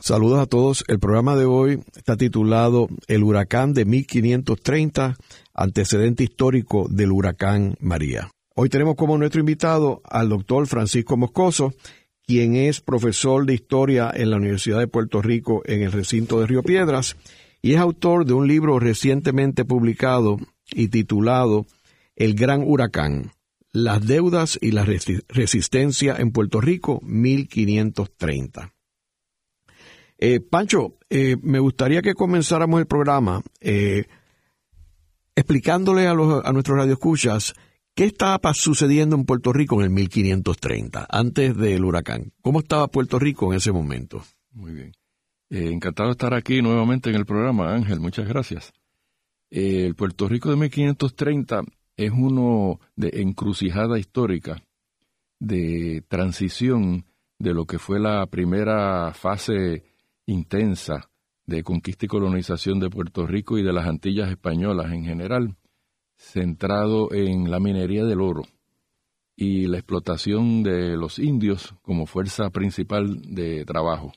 Saludos 0.00 0.40
a 0.40 0.46
todos. 0.46 0.84
El 0.86 0.98
programa 0.98 1.34
de 1.34 1.46
hoy 1.46 1.82
está 1.96 2.18
titulado 2.18 2.88
El 3.08 3.22
huracán 3.22 3.72
de 3.72 3.86
1530, 3.86 5.16
antecedente 5.54 6.24
histórico 6.24 6.86
del 6.90 7.10
huracán 7.10 7.76
María. 7.80 8.30
Hoy 8.54 8.68
tenemos 8.68 8.96
como 8.96 9.16
nuestro 9.16 9.40
invitado 9.40 10.02
al 10.04 10.28
doctor 10.28 10.66
Francisco 10.66 11.16
Moscoso, 11.16 11.72
quien 12.30 12.54
es 12.54 12.80
profesor 12.80 13.44
de 13.44 13.54
historia 13.54 14.08
en 14.14 14.30
la 14.30 14.36
Universidad 14.36 14.78
de 14.78 14.86
Puerto 14.86 15.20
Rico 15.20 15.62
en 15.64 15.82
el 15.82 15.90
recinto 15.90 16.38
de 16.38 16.46
Río 16.46 16.62
Piedras 16.62 17.16
y 17.60 17.72
es 17.72 17.80
autor 17.80 18.24
de 18.24 18.34
un 18.34 18.46
libro 18.46 18.78
recientemente 18.78 19.64
publicado 19.64 20.36
y 20.70 20.86
titulado 20.86 21.66
El 22.14 22.34
Gran 22.34 22.62
Huracán, 22.64 23.32
las 23.72 24.06
deudas 24.06 24.60
y 24.62 24.70
la 24.70 24.86
resistencia 25.26 26.14
en 26.20 26.30
Puerto 26.30 26.60
Rico 26.60 27.00
1530. 27.02 28.74
Eh, 30.16 30.38
Pancho, 30.38 30.98
eh, 31.08 31.36
me 31.42 31.58
gustaría 31.58 32.00
que 32.00 32.14
comenzáramos 32.14 32.78
el 32.78 32.86
programa 32.86 33.42
eh, 33.60 34.04
explicándole 35.34 36.06
a, 36.06 36.14
los, 36.14 36.44
a 36.44 36.52
nuestros 36.52 36.78
radioescuchas 36.78 37.54
qué 38.00 38.06
estaba 38.06 38.54
sucediendo 38.54 39.14
en 39.14 39.26
Puerto 39.26 39.52
Rico 39.52 39.78
en 39.78 39.82
el 39.82 39.90
1530, 39.90 41.06
antes 41.10 41.54
del 41.54 41.84
huracán. 41.84 42.32
¿Cómo 42.40 42.60
estaba 42.60 42.88
Puerto 42.88 43.18
Rico 43.18 43.52
en 43.52 43.58
ese 43.58 43.72
momento? 43.72 44.22
Muy 44.52 44.72
bien. 44.72 44.92
Eh, 45.50 45.70
encantado 45.70 46.08
de 46.08 46.12
estar 46.12 46.32
aquí 46.32 46.62
nuevamente 46.62 47.10
en 47.10 47.16
el 47.16 47.26
programa, 47.26 47.74
Ángel, 47.74 48.00
muchas 48.00 48.26
gracias. 48.26 48.72
Eh, 49.50 49.84
el 49.84 49.96
Puerto 49.96 50.28
Rico 50.28 50.48
de 50.48 50.56
1530 50.56 51.60
es 51.98 52.10
uno 52.10 52.80
de 52.96 53.20
encrucijada 53.20 53.98
histórica, 53.98 54.62
de 55.38 56.02
transición 56.08 57.04
de 57.38 57.52
lo 57.52 57.66
que 57.66 57.78
fue 57.78 58.00
la 58.00 58.24
primera 58.28 59.12
fase 59.12 59.84
intensa 60.24 61.10
de 61.44 61.62
conquista 61.62 62.06
y 62.06 62.08
colonización 62.08 62.80
de 62.80 62.88
Puerto 62.88 63.26
Rico 63.26 63.58
y 63.58 63.62
de 63.62 63.74
las 63.74 63.86
Antillas 63.86 64.30
españolas 64.30 64.90
en 64.90 65.04
general, 65.04 65.58
centrado 66.20 67.12
en 67.12 67.50
la 67.50 67.60
minería 67.60 68.04
del 68.04 68.20
oro 68.20 68.42
y 69.36 69.66
la 69.66 69.78
explotación 69.78 70.62
de 70.62 70.96
los 70.96 71.18
indios 71.18 71.74
como 71.82 72.06
fuerza 72.06 72.50
principal 72.50 73.22
de 73.22 73.64
trabajo 73.64 74.12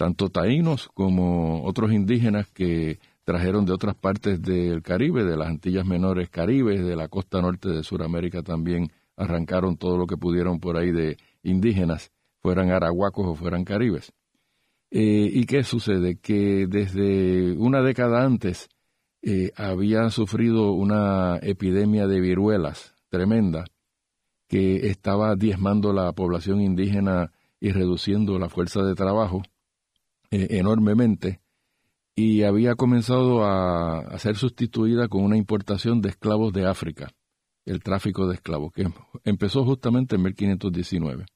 tanto 0.00 0.30
taínos 0.30 0.88
como 0.94 1.62
otros 1.62 1.92
indígenas 1.92 2.48
que 2.52 2.98
trajeron 3.24 3.66
de 3.66 3.74
otras 3.74 3.94
partes 3.94 4.40
del 4.40 4.80
Caribe, 4.80 5.24
de 5.24 5.36
las 5.36 5.48
Antillas 5.48 5.84
Menores 5.84 6.30
Caribes, 6.30 6.82
de 6.82 6.96
la 6.96 7.08
costa 7.08 7.42
norte 7.42 7.68
de 7.68 7.82
Sudamérica 7.82 8.42
también 8.42 8.90
arrancaron 9.14 9.76
todo 9.76 9.98
lo 9.98 10.06
que 10.06 10.16
pudieron 10.16 10.58
por 10.58 10.78
ahí 10.78 10.90
de 10.90 11.18
indígenas, 11.42 12.12
fueran 12.38 12.70
arahuacos 12.70 13.26
o 13.26 13.34
fueran 13.34 13.64
caribes. 13.64 14.10
Eh, 14.90 15.28
¿Y 15.34 15.44
qué 15.44 15.64
sucede? 15.64 16.16
Que 16.16 16.66
desde 16.66 17.52
una 17.58 17.82
década 17.82 18.24
antes 18.24 18.70
eh, 19.22 19.52
había 19.56 20.08
sufrido 20.10 20.72
una 20.72 21.38
epidemia 21.42 22.06
de 22.06 22.20
viruelas 22.20 22.94
tremenda 23.10 23.64
que 24.48 24.88
estaba 24.88 25.36
diezmando 25.36 25.92
la 25.92 26.12
población 26.12 26.60
indígena 26.60 27.32
y 27.60 27.72
reduciendo 27.72 28.38
la 28.38 28.48
fuerza 28.48 28.82
de 28.82 28.94
trabajo 28.94 29.42
eh, 30.30 30.48
enormemente 30.50 31.40
y 32.14 32.42
había 32.42 32.74
comenzado 32.74 33.44
a, 33.44 34.18
ser 34.18 34.36
sustituida 34.36 35.08
con 35.08 35.22
una 35.22 35.36
importación 35.36 36.00
de 36.00 36.10
esclavos 36.10 36.52
de 36.52 36.66
África, 36.66 37.10
el 37.64 37.82
tráfico 37.82 38.26
de 38.26 38.34
esclavos, 38.34 38.72
que 38.72 38.86
empezó 39.24 39.64
justamente 39.64 40.16
en 40.16 40.22
1519. 40.22 41.26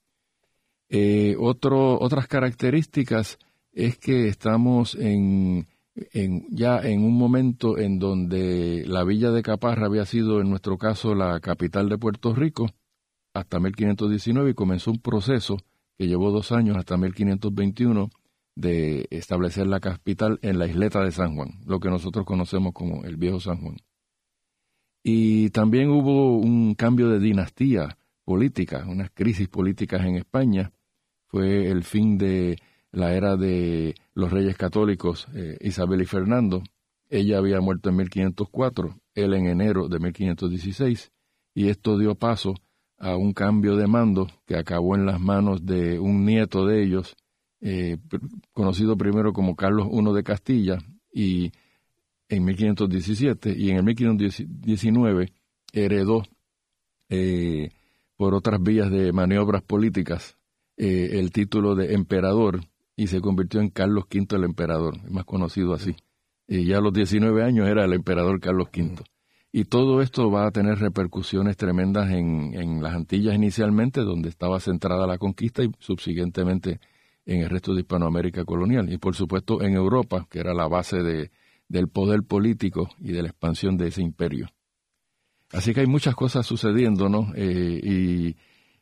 Eh, 0.91 1.37
otras 1.39 2.29
características 2.29 3.39
es 3.73 3.99
que 3.99 4.29
estamos 4.29 4.95
en, 4.95 5.67
ya 6.51 6.81
en 6.81 7.05
un 7.05 7.17
momento 7.17 7.79
en 7.79 7.99
donde 7.99 8.85
la 8.87 9.05
villa 9.05 9.31
de 9.31 9.43
Caparra 9.43 9.87
había 9.87 10.05
sido, 10.05 10.41
en 10.41 10.51
nuestro 10.51 10.77
caso, 10.77 11.15
la 11.15 11.39
capital 11.41 11.89
de 11.89 11.99
Puerto 11.99 12.35
Rico 12.35 12.67
hasta 13.33 13.61
1519 13.61 14.51
y 14.51 14.55
comenzó 14.55 14.91
un 14.91 15.01
proceso 15.01 15.57
que 15.97 16.07
llevó 16.07 16.31
dos 16.31 16.53
años 16.53 16.77
hasta 16.77 16.97
1521 16.97 18.11
de 18.57 19.07
establecer 19.11 19.67
la 19.67 19.81
capital 19.81 20.39
en 20.43 20.59
la 20.59 20.67
isleta 20.67 21.01
de 21.01 21.13
San 21.13 21.35
Juan, 21.35 21.61
lo 21.67 21.81
que 21.81 21.91
nosotros 21.91 22.25
conocemos 22.25 22.73
como 22.73 23.05
el 23.05 23.17
viejo 23.17 23.41
San 23.41 23.61
Juan. 23.61 23.77
Y 25.03 25.51
también 25.51 25.91
hubo 25.91 26.39
un 26.39 26.75
cambio 26.75 27.09
de 27.09 27.19
dinastía 27.19 27.99
política, 28.25 28.87
unas 28.89 29.11
crisis 29.11 29.49
políticas 29.49 30.05
en 30.05 30.17
España. 30.17 30.73
Fue 31.27 31.69
el 31.69 31.85
fin 31.85 32.17
de 32.17 32.57
la 32.95 33.15
era 33.15 33.37
de 33.37 33.95
los 34.15 34.31
reyes 34.31 34.57
católicos 34.57 35.27
eh, 35.35 35.59
Isabel 35.61 36.03
y 36.03 36.07
Fernando. 36.07 36.63
Ella 37.11 37.39
había 37.39 37.61
muerto 37.61 37.91
en 37.91 37.97
1504, 37.97 38.97
él 39.15 39.35
en 39.35 39.47
enero 39.47 39.89
de 39.89 39.99
1516, 39.99 41.13
y 41.55 41.69
esto 41.69 41.99
dio 41.99 42.15
paso 42.15 42.55
a 42.99 43.17
un 43.17 43.33
cambio 43.33 43.77
de 43.77 43.87
mando 43.87 44.29
que 44.47 44.57
acabó 44.57 44.95
en 44.95 45.07
las 45.07 45.21
manos 45.21 45.67
de 45.67 45.99
un 45.99 46.25
nieto 46.25 46.67
de 46.67 46.83
ellos, 46.83 47.17
eh, 47.61 47.99
conocido 48.53 48.97
primero 48.97 49.33
como 49.33 49.57
Carlos 49.57 49.89
I 49.93 50.15
de 50.15 50.23
Castilla, 50.23 50.79
y 51.13 51.53
en 52.29 52.45
1517, 52.45 53.55
y 53.57 53.71
en 53.71 53.77
el 53.77 53.85
1519 53.85 55.33
heredó 55.73 56.23
eh, 57.09 57.71
por 58.17 58.35
otras 58.35 58.63
vías 58.63 58.91
de 58.91 59.13
maniobras 59.13 59.63
políticas 59.63 60.37
el 60.77 61.31
título 61.31 61.77
de 61.77 61.95
emperador 61.95 62.61
y 62.97 63.09
se 63.09 63.21
convirtió 63.21 63.61
en 63.61 63.71
Carlos 63.71 64.05
V 64.13 64.37
el 64.37 64.45
emperador, 64.45 65.11
más 65.11 65.25
conocido 65.25 65.75
así. 65.75 65.97
Y 66.47 66.67
ya 66.67 66.79
a 66.79 66.81
los 66.81 66.93
19 66.93 67.43
años 67.43 67.69
era 67.69 67.85
el 67.85 67.93
emperador 67.93 68.41
Carlos 68.41 68.69
V. 68.75 69.03
Y 69.53 69.65
todo 69.65 70.03
esto 70.03 70.31
va 70.31 70.47
a 70.47 70.51
tener 70.51 70.79
repercusiones 70.79 71.57
tremendas 71.57 72.11
en, 72.11 72.55
en 72.55 72.83
las 72.83 72.95
Antillas 72.95 73.35
inicialmente, 73.35 74.01
donde 74.01 74.29
estaba 74.29 74.61
centrada 74.61 75.07
la 75.07 75.19
conquista 75.19 75.63
y 75.63 75.71
subsiguientemente 75.79 76.81
en 77.27 77.41
el 77.41 77.51
resto 77.51 77.73
de 77.73 77.81
Hispanoamérica 77.81 78.45
colonial 78.45 78.93
y 78.93 78.99
por 78.99 79.15
supuesto 79.15 79.63
en 79.63 79.75
Europa, 79.75 80.27
que 80.31 80.41
era 80.41 80.53
la 80.55 80.69
base 80.69 81.03
de, 81.03 81.31
del 81.69 81.89
poder 81.89 82.23
político 82.23 82.91
y 82.99 83.13
de 83.13 83.23
la 83.23 83.29
expansión 83.29 83.77
de 83.77 83.89
ese 83.89 84.03
imperio. 84.03 84.49
Así 85.53 85.73
que 85.73 85.81
hay 85.81 85.87
muchas 85.87 86.15
cosas 86.15 86.47
sucediendo, 86.47 87.09
¿no? 87.09 87.33
Eh, 87.35 87.81
y, 87.83 88.37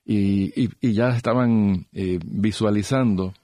y, 0.05 0.71
y, 0.81 0.93
ya 0.95 1.11
estaban 1.11 1.87
eh, 1.93 2.19
visualizando 2.25 3.35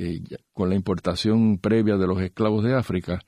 eh, 0.00 0.22
con 0.52 0.68
la 0.68 0.76
importación 0.76 1.58
previa 1.58 1.96
de 1.96 2.06
los 2.06 2.22
esclavos 2.22 2.62
de 2.62 2.72
África 2.72 3.18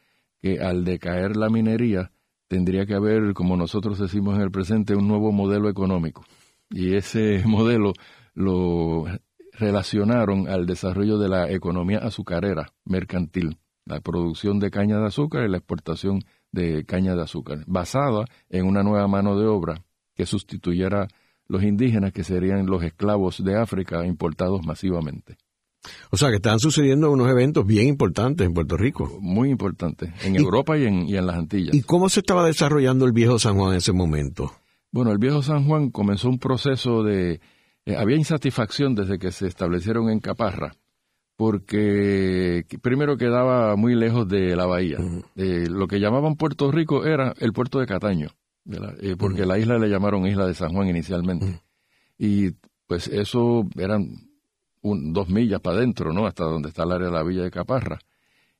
que 0.40 0.60
al 0.60 0.84
decaer 0.84 1.36
la 1.36 1.50
minería 1.50 2.12
tendría 2.46 2.86
que 2.86 2.94
haber, 2.94 3.34
como 3.34 3.56
nosotros 3.56 3.98
decimos 3.98 4.36
en 4.36 4.42
el 4.42 4.52
presente, 4.52 4.94
un 4.94 5.08
nuevo 5.08 5.32
modelo 5.32 5.68
económico. 5.68 6.24
Y 6.70 6.94
ese 6.94 7.42
modelo 7.46 7.92
lo 8.34 9.06
relacionaron 9.52 10.48
al 10.48 10.64
desarrollo 10.66 11.18
de 11.18 11.28
la 11.28 11.50
economía 11.50 11.98
azucarera 11.98 12.72
mercantil, 12.84 13.58
la 13.84 14.00
producción 14.00 14.60
de 14.60 14.70
caña 14.70 15.00
de 15.00 15.06
azúcar 15.06 15.44
y 15.44 15.50
la 15.50 15.56
exportación 15.56 16.20
de 16.52 16.84
caña 16.84 17.16
de 17.16 17.22
azúcar, 17.22 17.64
basada 17.66 18.26
en 18.48 18.64
una 18.64 18.84
nueva 18.84 19.08
mano 19.08 19.36
de 19.36 19.48
obra 19.48 19.82
que 20.14 20.24
sustituyera 20.24 21.08
los 21.48 21.64
indígenas 21.64 22.12
que 22.12 22.22
serían 22.22 22.66
los 22.66 22.84
esclavos 22.84 23.42
de 23.42 23.56
África 23.56 24.06
importados 24.06 24.64
masivamente. 24.64 25.36
O 26.10 26.16
sea 26.16 26.28
que 26.28 26.36
están 26.36 26.58
sucediendo 26.58 27.10
unos 27.10 27.30
eventos 27.30 27.66
bien 27.66 27.88
importantes 27.88 28.46
en 28.46 28.52
Puerto 28.52 28.76
Rico. 28.76 29.18
Muy 29.20 29.50
importantes, 29.50 30.10
en 30.24 30.36
Europa 30.36 30.76
y 30.78 30.84
en, 30.84 31.08
y 31.08 31.16
en 31.16 31.26
las 31.26 31.36
Antillas. 31.36 31.74
¿Y 31.74 31.82
cómo 31.82 32.08
se 32.08 32.20
estaba 32.20 32.44
desarrollando 32.44 33.06
el 33.06 33.12
viejo 33.12 33.38
San 33.38 33.56
Juan 33.56 33.72
en 33.72 33.78
ese 33.78 33.92
momento? 33.92 34.52
Bueno, 34.92 35.12
el 35.12 35.18
viejo 35.18 35.42
San 35.42 35.66
Juan 35.66 35.90
comenzó 35.90 36.28
un 36.28 36.38
proceso 36.38 37.02
de... 37.02 37.40
Eh, 37.86 37.96
había 37.96 38.16
insatisfacción 38.16 38.94
desde 38.94 39.18
que 39.18 39.32
se 39.32 39.46
establecieron 39.46 40.10
en 40.10 40.20
Caparra, 40.20 40.74
porque 41.36 42.66
primero 42.82 43.16
quedaba 43.16 43.74
muy 43.76 43.94
lejos 43.94 44.28
de 44.28 44.54
la 44.54 44.66
bahía. 44.66 44.98
Eh, 45.36 45.66
lo 45.70 45.86
que 45.86 45.98
llamaban 45.98 46.36
Puerto 46.36 46.70
Rico 46.70 47.06
era 47.06 47.34
el 47.38 47.52
puerto 47.54 47.78
de 47.78 47.86
Cataño, 47.86 48.28
eh, 49.00 49.16
porque 49.18 49.46
la 49.46 49.58
isla 49.58 49.78
le 49.78 49.88
llamaron 49.88 50.26
Isla 50.26 50.46
de 50.46 50.54
San 50.54 50.72
Juan 50.72 50.88
inicialmente. 50.88 51.62
Y 52.18 52.50
pues 52.86 53.08
eso 53.08 53.66
eran 53.78 54.29
dos 54.82 55.28
millas 55.28 55.60
para 55.60 55.76
adentro, 55.76 56.12
¿no? 56.12 56.26
Hasta 56.26 56.44
donde 56.44 56.68
está 56.68 56.84
el 56.84 56.92
área 56.92 57.08
de 57.08 57.12
la 57.12 57.22
villa 57.22 57.42
de 57.42 57.50
Caparra. 57.50 57.98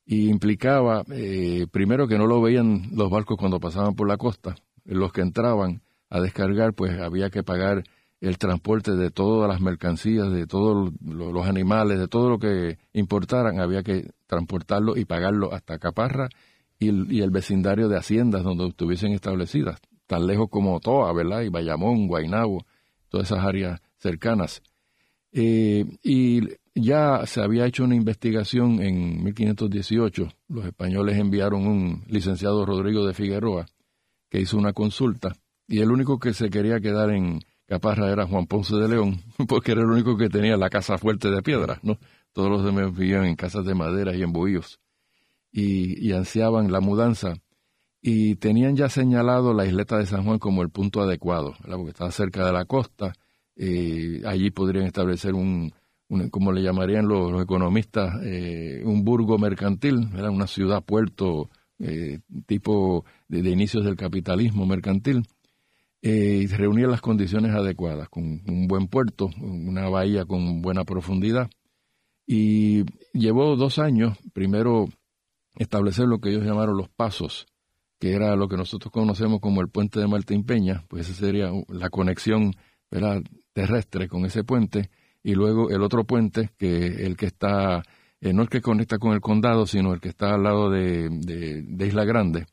Y 0.05 0.29
implicaba, 0.29 1.03
eh, 1.11 1.67
primero, 1.71 2.07
que 2.07 2.17
no 2.17 2.27
lo 2.27 2.41
veían 2.41 2.89
los 2.93 3.09
barcos 3.09 3.37
cuando 3.37 3.59
pasaban 3.59 3.95
por 3.95 4.07
la 4.07 4.17
costa. 4.17 4.55
Los 4.83 5.11
que 5.13 5.21
entraban 5.21 5.81
a 6.09 6.19
descargar, 6.19 6.73
pues 6.73 6.99
había 6.99 7.29
que 7.29 7.43
pagar 7.43 7.83
el 8.19 8.37
transporte 8.37 8.95
de 8.95 9.09
todas 9.09 9.49
las 9.49 9.61
mercancías, 9.61 10.31
de 10.31 10.45
todos 10.45 10.93
los 11.01 11.47
animales, 11.47 11.99
de 11.99 12.07
todo 12.07 12.29
lo 12.29 12.37
que 12.37 12.77
importaran, 12.93 13.59
había 13.59 13.81
que 13.81 14.11
transportarlo 14.27 14.95
y 14.95 15.05
pagarlo 15.05 15.53
hasta 15.53 15.79
Caparra 15.79 16.29
y, 16.77 17.15
y 17.15 17.21
el 17.21 17.31
vecindario 17.31 17.89
de 17.89 17.97
haciendas 17.97 18.43
donde 18.43 18.67
estuviesen 18.67 19.13
establecidas, 19.13 19.79
tan 20.05 20.27
lejos 20.27 20.49
como 20.51 20.79
Toa, 20.79 21.11
¿verdad? 21.13 21.41
Y 21.41 21.49
Bayamón, 21.49 22.07
Guainabo, 22.07 22.63
todas 23.09 23.31
esas 23.31 23.43
áreas 23.43 23.81
cercanas. 23.97 24.61
Eh, 25.33 25.85
y 26.03 26.41
ya 26.75 27.25
se 27.25 27.41
había 27.41 27.65
hecho 27.65 27.83
una 27.83 27.95
investigación 27.95 28.81
en 28.81 29.23
1518. 29.23 30.29
Los 30.49 30.65
españoles 30.65 31.17
enviaron 31.17 31.67
un 31.67 32.03
licenciado 32.07 32.65
Rodrigo 32.65 33.05
de 33.05 33.13
Figueroa 33.13 33.65
que 34.29 34.39
hizo 34.39 34.57
una 34.57 34.73
consulta. 34.73 35.35
Y 35.67 35.79
el 35.79 35.91
único 35.91 36.19
que 36.19 36.33
se 36.33 36.49
quería 36.49 36.79
quedar 36.79 37.11
en 37.11 37.41
Caparra 37.65 38.11
era 38.11 38.27
Juan 38.27 38.47
Ponce 38.47 38.75
de 38.75 38.87
León, 38.87 39.21
porque 39.47 39.71
era 39.73 39.81
el 39.81 39.87
único 39.87 40.17
que 40.17 40.29
tenía 40.29 40.57
la 40.57 40.69
casa 40.69 40.97
fuerte 40.97 41.29
de 41.29 41.41
piedra, 41.41 41.79
¿no? 41.83 41.97
Todos 42.33 42.49
los 42.49 42.63
demás 42.63 42.95
vivían 42.95 43.25
en 43.25 43.35
casas 43.35 43.65
de 43.65 43.75
madera 43.75 44.15
y 44.15 44.23
en 44.23 44.31
bohíos 44.31 44.79
y, 45.51 46.07
y 46.07 46.13
ansiaban 46.13 46.71
la 46.71 46.79
mudanza. 46.79 47.35
Y 48.01 48.35
tenían 48.35 48.75
ya 48.75 48.89
señalado 48.89 49.53
la 49.53 49.65
isleta 49.65 49.97
de 49.97 50.07
San 50.07 50.23
Juan 50.23 50.39
como 50.39 50.63
el 50.63 50.69
punto 50.69 51.01
adecuado, 51.01 51.55
porque 51.61 51.89
estaba 51.89 52.11
cerca 52.11 52.45
de 52.45 52.53
la 52.53 52.65
costa 52.65 53.13
eh, 53.63 54.23
allí 54.25 54.49
podrían 54.49 54.87
establecer 54.87 55.35
un, 55.35 55.71
como 56.31 56.51
le 56.51 56.63
llamarían 56.63 57.07
los, 57.07 57.43
economistas, 57.43 58.19
eh, 58.23 58.81
un 58.83 59.05
burgo 59.05 59.37
mercantil, 59.37 60.09
era 60.17 60.31
una 60.31 60.47
ciudad 60.47 60.83
puerto 60.83 61.47
eh, 61.77 62.21
tipo 62.47 63.05
de, 63.27 63.47
inicios 63.47 63.85
del 63.85 63.95
capitalismo 63.95 64.65
mercantil, 64.65 65.27
y 66.01 66.47
reunía 66.47 66.87
las 66.87 67.01
condiciones 67.01 67.53
adecuadas, 67.53 68.09
con 68.09 68.41
un 68.47 68.67
buen 68.67 68.87
puerto, 68.87 69.29
una 69.39 69.87
bahía 69.89 70.25
con 70.25 70.63
buena 70.63 70.83
profundidad. 70.83 71.47
Y 72.25 72.85
llevó 73.13 73.55
dos 73.55 73.77
años, 73.77 74.17
primero 74.33 74.87
establecer 75.55 76.07
lo 76.07 76.17
que 76.17 76.29
ellos 76.29 76.43
llamaron 76.43 76.75
los 76.75 76.89
pasos, 76.89 77.45
que 77.99 78.13
era 78.13 78.35
lo 78.35 78.47
que 78.47 78.57
nosotros 78.57 78.91
conocemos 78.91 79.39
como 79.39 79.61
el 79.61 79.69
puente 79.69 79.99
de 79.99 80.07
Martín 80.07 80.43
Peña, 80.43 80.83
pues 80.87 81.07
esa 81.07 81.19
sería 81.19 81.51
la 81.67 81.91
conexión 81.91 82.55
¿verdad? 82.91 83.23
Terrestre 83.53 84.07
con 84.07 84.25
ese 84.25 84.43
puente 84.43 84.89
y 85.23 85.35
luego 85.35 85.69
el 85.69 85.81
otro 85.81 86.03
puente, 86.03 86.51
que 86.57 87.05
el 87.05 87.15
que 87.15 87.27
está, 87.27 87.83
eh, 88.19 88.33
no 88.33 88.41
el 88.41 88.49
que 88.49 88.61
conecta 88.61 88.97
con 88.97 89.13
el 89.13 89.21
condado, 89.21 89.65
sino 89.65 89.93
el 89.93 89.99
que 89.99 90.09
está 90.09 90.33
al 90.33 90.43
lado 90.43 90.69
de, 90.69 91.09
de, 91.09 91.87
Isla 91.87 92.05
Grande, 92.05 92.47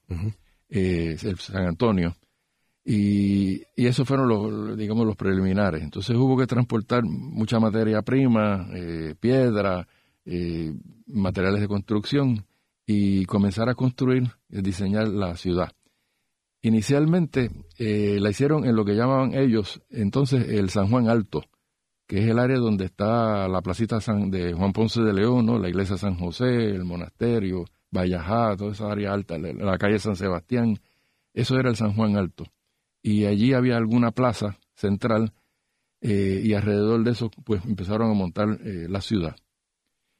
eh, 0.68 1.16
el 1.22 1.38
San 1.38 1.66
Antonio. 1.66 2.16
Y, 2.84 3.62
y 3.76 3.87
esos 3.87 4.06
fueron 4.08 4.28
los, 4.28 4.76
digamos, 4.76 5.06
los 5.06 5.16
preliminares. 5.16 5.82
Entonces 5.82 6.16
hubo 6.16 6.38
que 6.38 6.46
transportar 6.46 7.04
mucha 7.04 7.61
materia 7.61 8.02
prima, 8.02 8.68
eh, 8.74 9.14
piedra, 9.18 9.87
materiales 11.06 11.62
de 11.62 11.68
construcción 11.68 12.44
y 12.84 13.24
comenzar 13.24 13.70
a 13.70 13.74
construir, 13.74 14.24
diseñar 14.48 15.08
la 15.08 15.37
ciudad. 15.37 15.72
Inicialmente 16.62 17.51
eh, 17.79 18.18
la 18.21 18.31
hicieron 18.31 18.64
en 18.64 18.75
lo 18.75 18.85
que 18.85 18.94
llamaban 18.94 19.33
ellos 19.35 19.81
entonces 19.90 20.49
el 20.49 20.71
San 20.71 20.88
Juan 20.88 21.09
Alto, 21.09 21.44
que 22.07 22.18
es 22.18 22.29
el 22.29 22.38
área 22.38 22.59
donde 22.59 22.87
está 22.87 23.47
la 23.49 23.62
placita 23.62 24.01
San, 24.01 24.31
de 24.31 24.55
Juan 24.55 24.73
Ponce 24.73 25.03
de 25.03 25.12
León, 25.12 25.47
¿no? 25.47 25.59
la 25.59 25.68
iglesia 25.68 25.97
San 25.97 26.16
José, 26.16 26.47
el 26.47 26.85
monasterio, 26.85 27.64
Vallajá, 27.90 28.57
toda 28.57 28.73
esa 28.73 28.90
área 28.90 29.12
alta, 29.12 29.38
la, 29.38 29.79
calle 29.79 29.99
San 29.99 30.16
Sebastián, 30.16 30.79
eso 31.33 31.59
era 31.59 31.71
el 31.71 31.77
San 31.77 31.94
Juan 31.94 32.16
Alto. 32.16 32.44
Y 33.03 33.25
allí 33.27 33.53
había 33.53 33.77
alguna 33.77 34.11
plaza 34.11 34.59
central 34.75 35.33
eh, 36.01 36.40
y 36.42 36.55
alrededor 36.55 37.05
de 37.05 37.12
eso 37.12 37.31
pues 37.44 37.64
empezaron 37.64 38.11
a 38.11 38.14
montar 38.14 38.59
eh, 38.64 38.87
la 38.88 39.01
ciudad. 39.01 39.37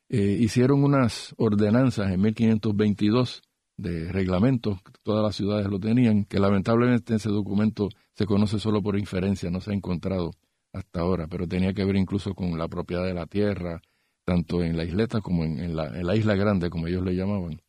hicieron 0.09 0.85
unas 0.85 1.35
ordenanzas 1.37 2.13
en 2.13 2.21
1522 2.21 3.43
de 3.79 4.13
reglamentos, 4.13 4.81
todas 5.05 5.25
las 5.25 5.37
ciudades 5.37 5.69
lo 5.69 5.79
tenían, 5.79 6.25
que 6.25 6.41
lamentablemente 6.41 7.15
ese 7.15 7.31
documento 7.31 7.89
se 8.13 8.27
conoce 8.27 8.59
solo 8.59 8.83
por 8.83 8.99
inferencia, 8.99 9.51
no 9.51 9.61
se 9.61 9.71
ha 9.71 9.75
encontrado 9.75 10.33
hasta 10.73 11.01
ahora, 11.01 11.29
pero 11.29 11.47
tenía 11.47 11.73
que 11.73 11.85
ver 11.85 11.97
incluso 11.97 12.35
con 12.35 12.59
la 12.59 12.69
propiedad 12.69 13.05
de 13.05 13.15
la 13.15 13.27
tierra, 13.27 13.81
tanto 14.25 14.63
en 14.63 14.77
la 14.77 14.85
isleta 14.85 15.21
como 15.21 15.45
en, 15.45 15.77
la, 15.77 16.17
isla 16.17 16.35
grande, 16.35 16.71
como 16.71 16.89
ellos 16.89 17.05
le 17.05 17.15
llamaban. 17.15 17.63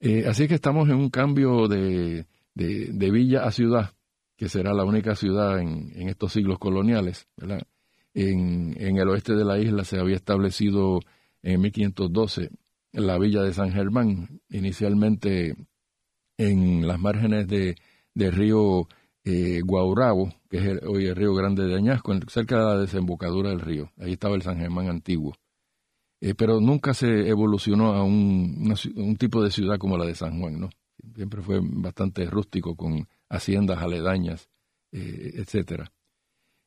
Eh, 0.00 0.24
así 0.26 0.48
que 0.48 0.54
estamos 0.54 0.88
en 0.88 0.96
un 0.96 1.08
cambio 1.08 1.68
de, 1.68 2.26
de, 2.54 3.10
villa 3.10 3.44
a 3.44 3.52
ciudad, 3.52 3.92
que 4.36 4.48
será 4.48 4.74
la 4.74 4.84
única 4.84 5.14
ciudad 5.14 5.60
en, 5.60 6.08
estos 6.08 6.32
siglos 6.32 6.58
coloniales. 6.58 7.28
En, 8.12 8.74
en 8.76 8.96
el 8.96 9.08
oeste 9.08 9.34
de 9.34 9.44
la 9.44 9.58
isla 9.58 9.84
se 9.84 10.00
había 10.00 10.16
establecido 10.16 10.98
en 11.42 11.60
1512 11.60 12.50
en 12.50 12.50
la 12.92 13.18
villa 13.18 13.42
de 13.42 13.54
San 13.54 13.72
Germán, 13.72 14.40
inicialmente 14.48 15.56
en 16.36 16.86
las 16.86 16.98
márgenes 16.98 17.48
de, 17.48 17.76
del 18.14 18.32
río 18.32 18.88
eh, 19.24 19.60
Guaurabo, 19.64 20.32
que 20.50 20.58
es 20.58 20.82
hoy 20.84 21.06
el 21.06 21.16
río 21.16 21.34
Grande 21.34 21.64
de 21.64 21.76
Añasco, 21.76 22.12
cerca 22.28 22.58
de 22.58 22.64
la 22.64 22.78
desembocadura 22.78 23.50
del 23.50 23.60
río. 23.60 23.90
Ahí 23.98 24.12
estaba 24.12 24.34
el 24.34 24.42
San 24.42 24.58
Germán 24.58 24.88
antiguo. 24.88 25.34
Eh, 26.20 26.34
pero 26.34 26.60
nunca 26.60 26.94
se 26.94 27.28
evolucionó 27.28 27.94
a 27.94 28.04
un, 28.04 28.72
un, 28.94 29.16
tipo 29.16 29.42
de 29.42 29.50
ciudad 29.50 29.78
como 29.78 29.98
la 29.98 30.04
de 30.06 30.14
San 30.14 30.40
Juan, 30.40 30.60
¿no? 30.60 30.70
Siempre 31.16 31.42
fue 31.42 31.60
bastante 31.60 32.24
rústico, 32.26 32.76
con 32.76 33.08
haciendas 33.28 33.82
aledañas, 33.82 34.48
eh, 34.92 35.32
etcétera. 35.34 35.90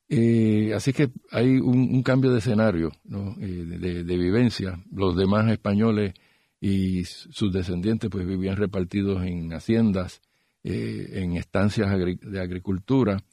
Eh, 0.07 0.71
así 0.75 0.93
que 0.93 1.09
hay 1.31 1.57
un, 1.57 2.03
cambio 2.03 2.31
de 2.31 2.39
escenario, 2.39 2.91
eh, 3.39 4.03
de, 4.05 4.17
vivencia. 4.17 4.79
Los 4.91 5.15
demás 5.15 5.49
españoles 5.51 6.13
y 6.61 7.03
sus 7.05 7.51
descendientes 7.51 8.09
pues 8.09 8.25
vivían 8.25 8.55
repartidos 8.55 9.23
en 9.23 9.51
haciendas, 9.53 10.21
eh, 10.63 11.07
en 11.13 11.37
estancias 11.37 11.89
de 12.21 12.39
agricultura, 12.39 13.23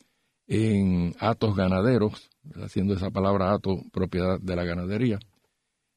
en 0.47 1.15
atos 1.19 1.57
ganaderos, 1.57 2.31
haciendo 2.63 2.95
esa 2.95 3.11
palabra 3.11 3.53
ato 3.53 3.77
propiedad 3.93 4.41
de 4.41 4.57
la 4.57 4.65
ganadería. 4.65 5.19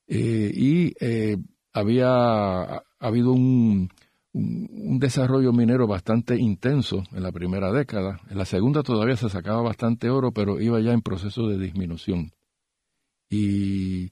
y 0.07 0.93
había 1.73 2.83
habido 2.99 3.31
un, 3.33 3.89
un, 4.36 5.00
desarrollo 5.00 5.54
minero 5.54 5.88
bastante 5.88 6.38
intenso 6.38 7.03
en 7.14 7.24
la 7.24 7.32
primera 7.32 7.72
década. 7.72 8.20
En 8.30 8.38
la 8.38 8.45
segunda 8.45 8.84
todavía 8.84 9.16
se 9.16 9.30
sacaba 9.30 9.62
bastante 9.62 10.09
oro, 10.09 10.32
pero 10.32 10.59
iba 10.59 10.80
ya 10.82 10.91
en 10.91 11.01
proceso 11.01 11.47
de 11.47 11.57
disminución. 11.57 12.32
Y, 13.30 14.12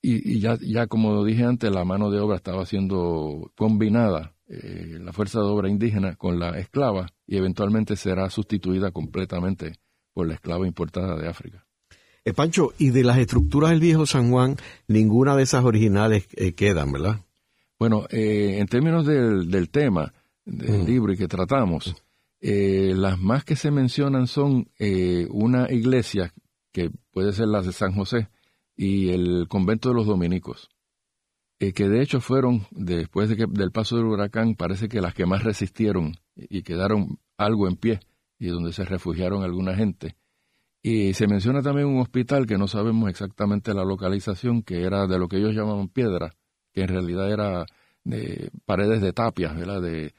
y, 0.00 0.40
ya, 0.40 0.58
ya, 0.60 0.86
como 0.86 1.24
dije 1.24 1.44
antes, 1.44 1.70
la 1.72 1.84
mano 1.84 2.10
de 2.10 2.20
obra 2.20 2.36
estaba 2.36 2.64
siendo 2.66 3.50
combinada, 3.56 4.34
eh, 4.48 4.98
la 5.00 5.12
fuerza 5.12 5.40
de 5.40 5.46
obra 5.46 5.68
indígena 5.68 6.14
con 6.16 6.38
la 6.38 6.58
esclava, 6.58 7.08
y 7.26 7.36
eventualmente 7.36 7.96
será 7.96 8.30
sustituida 8.30 8.92
completamente 8.92 9.72
por 10.12 10.28
la 10.28 10.34
esclava 10.34 10.66
importada 10.66 11.16
de 11.16 11.28
África. 11.28 11.66
Eh, 12.24 12.32
Pancho, 12.32 12.72
y 12.78 12.90
de 12.90 13.02
las 13.02 13.18
estructuras 13.18 13.70
del 13.70 13.80
viejo 13.80 14.06
San 14.06 14.30
Juan, 14.30 14.56
ninguna 14.88 15.36
de 15.36 15.42
esas 15.42 15.64
originales 15.64 16.28
eh, 16.36 16.54
quedan, 16.54 16.92
¿verdad? 16.92 17.20
Bueno, 17.78 18.06
eh, 18.10 18.58
en 18.58 18.66
términos 18.66 19.06
del, 19.06 19.50
del 19.50 19.70
tema 19.70 20.12
del 20.44 20.82
mm. 20.82 20.86
libro 20.86 21.12
y 21.12 21.16
que 21.16 21.28
tratamos, 21.28 21.94
eh, 22.46 22.92
las 22.94 23.18
más 23.18 23.42
que 23.42 23.56
se 23.56 23.70
mencionan 23.70 24.26
son 24.26 24.68
eh, 24.78 25.26
una 25.30 25.72
iglesia 25.72 26.34
que 26.72 26.90
puede 27.10 27.32
ser 27.32 27.48
la 27.48 27.62
de 27.62 27.72
San 27.72 27.94
José, 27.94 28.28
y 28.76 29.10
el 29.10 29.46
convento 29.48 29.88
de 29.88 29.94
los 29.94 30.06
dominicos, 30.06 30.68
eh, 31.58 31.72
que 31.72 31.88
de 31.88 32.02
hecho 32.02 32.20
fueron, 32.20 32.66
después 32.70 33.30
de 33.30 33.36
que, 33.36 33.46
del 33.48 33.70
paso 33.70 33.96
del 33.96 34.04
huracán, 34.04 34.56
parece 34.56 34.88
que 34.90 35.00
las 35.00 35.14
que 35.14 35.24
más 35.24 35.42
resistieron 35.42 36.16
y 36.36 36.62
quedaron 36.62 37.18
algo 37.38 37.66
en 37.66 37.76
pie, 37.76 38.00
y 38.38 38.48
donde 38.48 38.74
se 38.74 38.84
refugiaron 38.84 39.42
alguna 39.42 39.74
gente. 39.74 40.16
Y 40.82 41.14
se 41.14 41.26
menciona 41.26 41.62
también 41.62 41.86
un 41.86 42.00
hospital 42.00 42.46
que 42.46 42.58
no 42.58 42.68
sabemos 42.68 43.08
exactamente 43.08 43.72
la 43.72 43.84
localización, 43.84 44.62
que 44.62 44.82
era 44.82 45.06
de 45.06 45.18
lo 45.18 45.28
que 45.28 45.38
ellos 45.38 45.54
llamaban 45.54 45.88
piedra, 45.88 46.34
que 46.74 46.82
en 46.82 46.88
realidad 46.88 47.32
era 47.32 47.66
de 48.04 48.50
paredes 48.66 49.00
de 49.00 49.12
tapias. 49.12 49.54
De, 49.56 50.12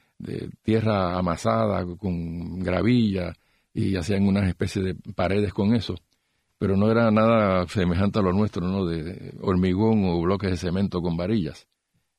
tierra 0.62 1.18
amasada 1.18 1.84
con 1.98 2.60
gravilla 2.60 3.34
y 3.74 3.96
hacían 3.96 4.26
una 4.26 4.48
especie 4.48 4.82
de 4.82 4.94
paredes 5.14 5.52
con 5.52 5.74
eso. 5.74 5.94
Pero 6.58 6.74
no 6.74 6.90
era 6.90 7.10
nada 7.10 7.68
semejante 7.68 8.18
a 8.18 8.22
lo 8.22 8.32
nuestro, 8.32 8.66
¿no? 8.66 8.86
De 8.86 9.34
hormigón 9.42 10.06
o 10.06 10.18
bloques 10.22 10.50
de 10.50 10.56
cemento 10.56 11.02
con 11.02 11.18
varillas. 11.18 11.68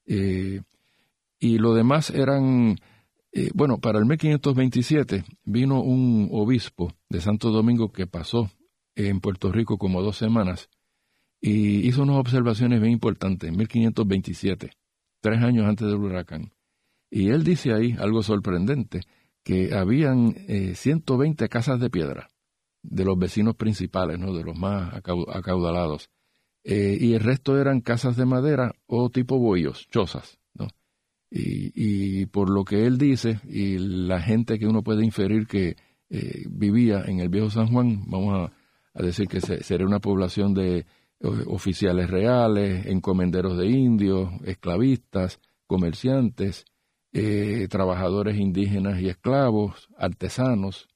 Eh, 0.06 0.62
y 1.40 1.58
lo 1.58 1.74
demás 1.74 2.12
eran, 2.12 2.78
eh, 3.32 3.50
bueno, 3.56 3.80
para 3.80 3.98
el 3.98 4.06
1527 4.06 5.26
vino 5.44 5.82
un 5.82 6.30
obispo 6.32 6.94
de 7.10 7.20
Santo 7.20 7.50
Domingo 7.50 7.92
que 7.92 8.06
pasó 8.06 8.52
en 8.96 9.22
Puerto 9.22 9.52
Rico 9.52 9.80
como 9.80 10.04
dos 10.04 10.18
semanas 10.18 10.70
y 11.40 11.88
hizo 11.88 12.04
unas 12.04 12.18
observaciones 12.18 12.82
bien 12.82 12.94
importantes 12.94 13.50
en 13.50 13.58
1527, 13.58 14.72
tres 15.22 15.44
años 15.44 15.66
antes 15.66 15.88
del 15.88 15.98
huracán. 15.98 16.52
Y 17.10 17.30
él 17.30 17.44
dice 17.44 17.74
ahí 17.74 17.96
algo 18.00 18.24
sorprendente, 18.24 19.02
que 19.44 19.74
habían 19.74 20.36
120 20.76 21.46
eh, 21.46 21.50
casas 21.50 21.80
de 21.80 21.90
piedra 21.90 22.28
de 22.84 23.06
los 23.06 23.18
vecinos 23.18 23.56
principales, 23.56 24.20
¿no? 24.20 24.34
de 24.34 24.44
los 24.44 24.58
más 24.58 24.94
acaudalados. 24.94 26.10
Eh, 26.64 26.98
y 27.00 27.14
el 27.14 27.22
resto 27.22 27.60
eran 27.60 27.82
casas 27.82 28.18
de 28.18 28.26
madera 28.26 28.74
o 28.88 29.10
tipo 29.10 29.40
bohíos, 29.40 29.88
chozas. 29.90 30.38
¿no? 30.54 30.68
Y, 31.30 32.26
por 32.28 32.50
lo 32.50 32.66
que 32.66 32.86
él 32.86 32.98
dice, 32.98 33.40
y 33.48 33.78
la 33.78 34.22
gente 34.22 34.60
que 34.60 34.68
uno 34.68 34.84
puede 34.84 35.06
inferir 35.06 35.48
que 35.48 35.76
eh, 36.10 36.46
vivía 36.50 37.04
en 37.06 37.20
el 37.20 37.30
viejo 37.30 37.50
San 37.50 37.68
Juan, 37.68 38.04
vamos 38.08 38.52
a, 38.94 39.02
decir 39.02 39.28
que 39.28 39.40
sería 39.40 39.86
una 39.86 40.00
población 40.00 40.56
de 40.56 40.88
oficiales 41.22 42.10
reales, 42.10 42.86
encomenderos 42.86 43.58
de 43.58 43.68
indios, 43.68 44.30
esclavistas, 44.44 45.40
comerciantes, 45.66 46.66
eh, 47.14 47.68
trabajadores 47.70 48.38
indígenas 48.38 49.02
y 49.02 49.10
esclavos, 49.10 49.90
artesanos, 49.98 50.88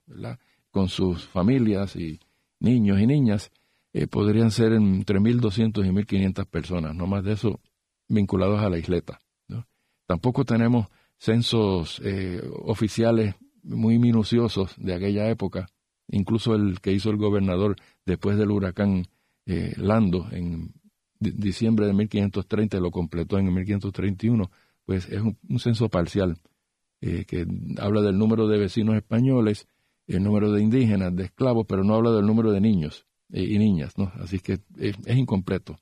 con 0.70 0.88
sus 0.88 1.26
familias 1.26 1.96
y 1.96 2.20
niños 2.60 3.00
y 3.00 3.08
niñas, 3.08 3.52
eh, 3.94 4.08
podrían 4.08 4.52
ser 4.52 4.74
entre 4.74 5.20
1.200 5.20 5.86
y 5.86 5.90
1.500 5.90 6.46
personas, 6.46 6.96
no 6.96 7.08
más 7.08 7.24
de 7.24 7.34
eso 7.34 7.60
vinculados 8.08 8.62
a 8.62 8.70
la 8.70 8.78
isleta. 8.78 9.20
Tampoco 10.06 10.44
tenemos 10.44 10.88
censos 11.18 12.02
eh, 12.04 12.42
oficiales 12.64 13.36
muy 13.64 13.98
minuciosos 13.98 14.74
de 14.78 14.94
aquella 14.94 15.30
época, 15.30 15.68
incluso 16.10 16.54
el 16.54 16.82
que 16.82 16.92
hizo 16.92 17.10
el 17.10 17.18
gobernador 17.18 17.78
después 18.06 18.38
del 18.38 18.52
huracán 18.52 19.06
Lando 19.78 20.28
en 20.32 20.74
diciembre 21.20 21.86
de 21.86 21.93
1530 21.93 22.80
lo 22.80 22.91
completó 22.91 23.38
en 23.38 23.54
1531 23.54 24.49
pues 24.86 25.08
es 25.10 25.22
un, 25.22 25.38
censo 25.60 25.89
parcial 25.89 26.38
eh, 27.02 27.26
que 27.26 27.45
habla 27.78 28.02
del 28.02 28.18
número 28.18 28.47
de 28.47 28.58
vecinos 28.58 28.95
españoles, 28.95 29.68
el 30.08 30.24
número 30.24 30.52
de 30.52 30.62
indígenas, 30.62 31.16
de 31.16 31.24
esclavos, 31.24 31.66
pero 31.68 31.84
no 31.84 31.95
habla 31.95 32.12
del 32.12 32.26
número 32.26 32.52
de 32.52 32.62
niños 32.62 33.06
eh, 33.32 33.43
y 33.43 33.58
niñas, 33.58 33.97
¿no? 33.97 34.12
Así 34.20 34.39
que 34.39 34.60
es, 34.78 34.95
incompleto. 35.08 35.80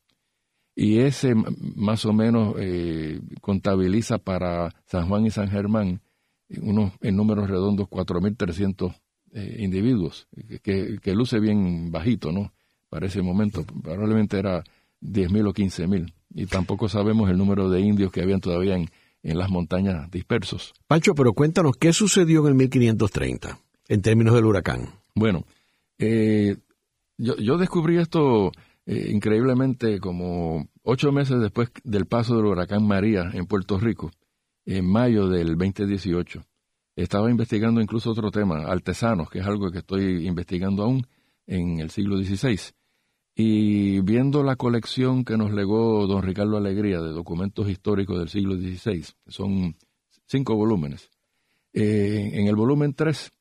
Y 0.76 1.00
ese 1.00 1.34
más 1.36 2.06
o 2.06 2.14
menos 2.14 2.56
eh, 2.60 3.20
contabiliza 3.42 4.18
para 4.18 4.76
San 4.86 5.10
Juan 5.10 5.26
y 5.26 5.32
San 5.32 5.50
Germán 5.50 6.02
unos 6.62 6.94
en 7.02 7.16
números 7.16 7.50
redondos 7.50 7.88
4.300 7.88 8.96
individuos, 9.60 10.28
que, 10.64 11.14
luce 11.14 11.40
bien 11.40 11.92
bajito, 11.92 12.32
¿no? 12.32 12.52
Para 12.90 13.08
ese 13.08 13.22
momento, 13.22 13.64
probablemente 13.64 14.40
era 14.40 14.64
10.000 15.02 15.48
o 15.48 15.54
15.000 15.54 16.14
y 16.34 16.46
tampoco 16.46 16.90
sabemos 16.90 17.30
el 17.30 17.38
número 17.38 17.70
de 17.70 17.82
indios 17.82 18.12
que 18.12 18.22
habían 18.22 18.42
todavía 18.42 18.76
en, 18.76 18.90
las 19.22 19.50
montañas 19.50 20.10
dispersos. 20.12 20.74
Pancho, 20.88 21.14
pero 21.14 21.34
cuéntanos, 21.34 21.76
¿qué 21.78 21.92
sucedió 21.92 22.42
en 22.42 22.48
el 22.48 22.56
1530 22.56 23.60
en 23.90 24.02
términos 24.02 24.34
del 24.34 24.46
huracán? 24.46 24.90
Bueno, 25.14 25.46
eh, 25.98 26.56
yo, 27.18 27.58
descubrí 27.58 27.98
esto 27.98 28.52
eh, 28.86 29.10
increíblemente 29.12 30.00
como 30.00 30.70
ocho 30.84 31.12
meses 31.12 31.42
después 31.42 31.70
del 31.84 32.06
paso 32.06 32.38
del 32.38 32.46
huracán 32.46 32.88
María 32.88 33.30
en 33.34 33.46
Puerto 33.46 33.78
Rico, 33.78 34.12
en 34.66 34.90
mayo 34.90 35.28
del 35.28 35.58
2018. 35.58 36.46
Estaba 36.96 37.30
investigando 37.30 37.82
incluso 37.82 38.12
otro 38.12 38.32
tema, 38.32 38.64
artesanos, 38.68 39.30
que 39.30 39.40
es 39.40 39.46
algo 39.46 39.70
que 39.72 39.80
estoy 39.80 40.28
investigando 40.28 40.84
aún 40.84 41.06
en 41.46 41.80
el 41.80 41.90
siglo 41.90 42.18
XVI. 42.18 42.58
Y 43.42 44.02
viendo 44.02 44.44
la 44.44 44.58
colección 44.58 45.24
que 45.24 45.38
nos 45.38 45.54
legó 45.54 46.06
don 46.08 46.24
Ricardo 46.24 46.58
Alegría 46.58 47.00
de 47.00 47.14
documentos 47.14 47.70
históricos 47.70 48.20
del 48.20 48.28
siglo 48.28 48.58
XVI, 48.58 49.06
son 49.28 49.78
cinco 50.26 50.58
volúmenes, 50.58 51.10
eh, 51.72 52.32
en 52.34 52.48
el 52.48 52.58
volumen 52.58 52.94
3, 52.94 53.32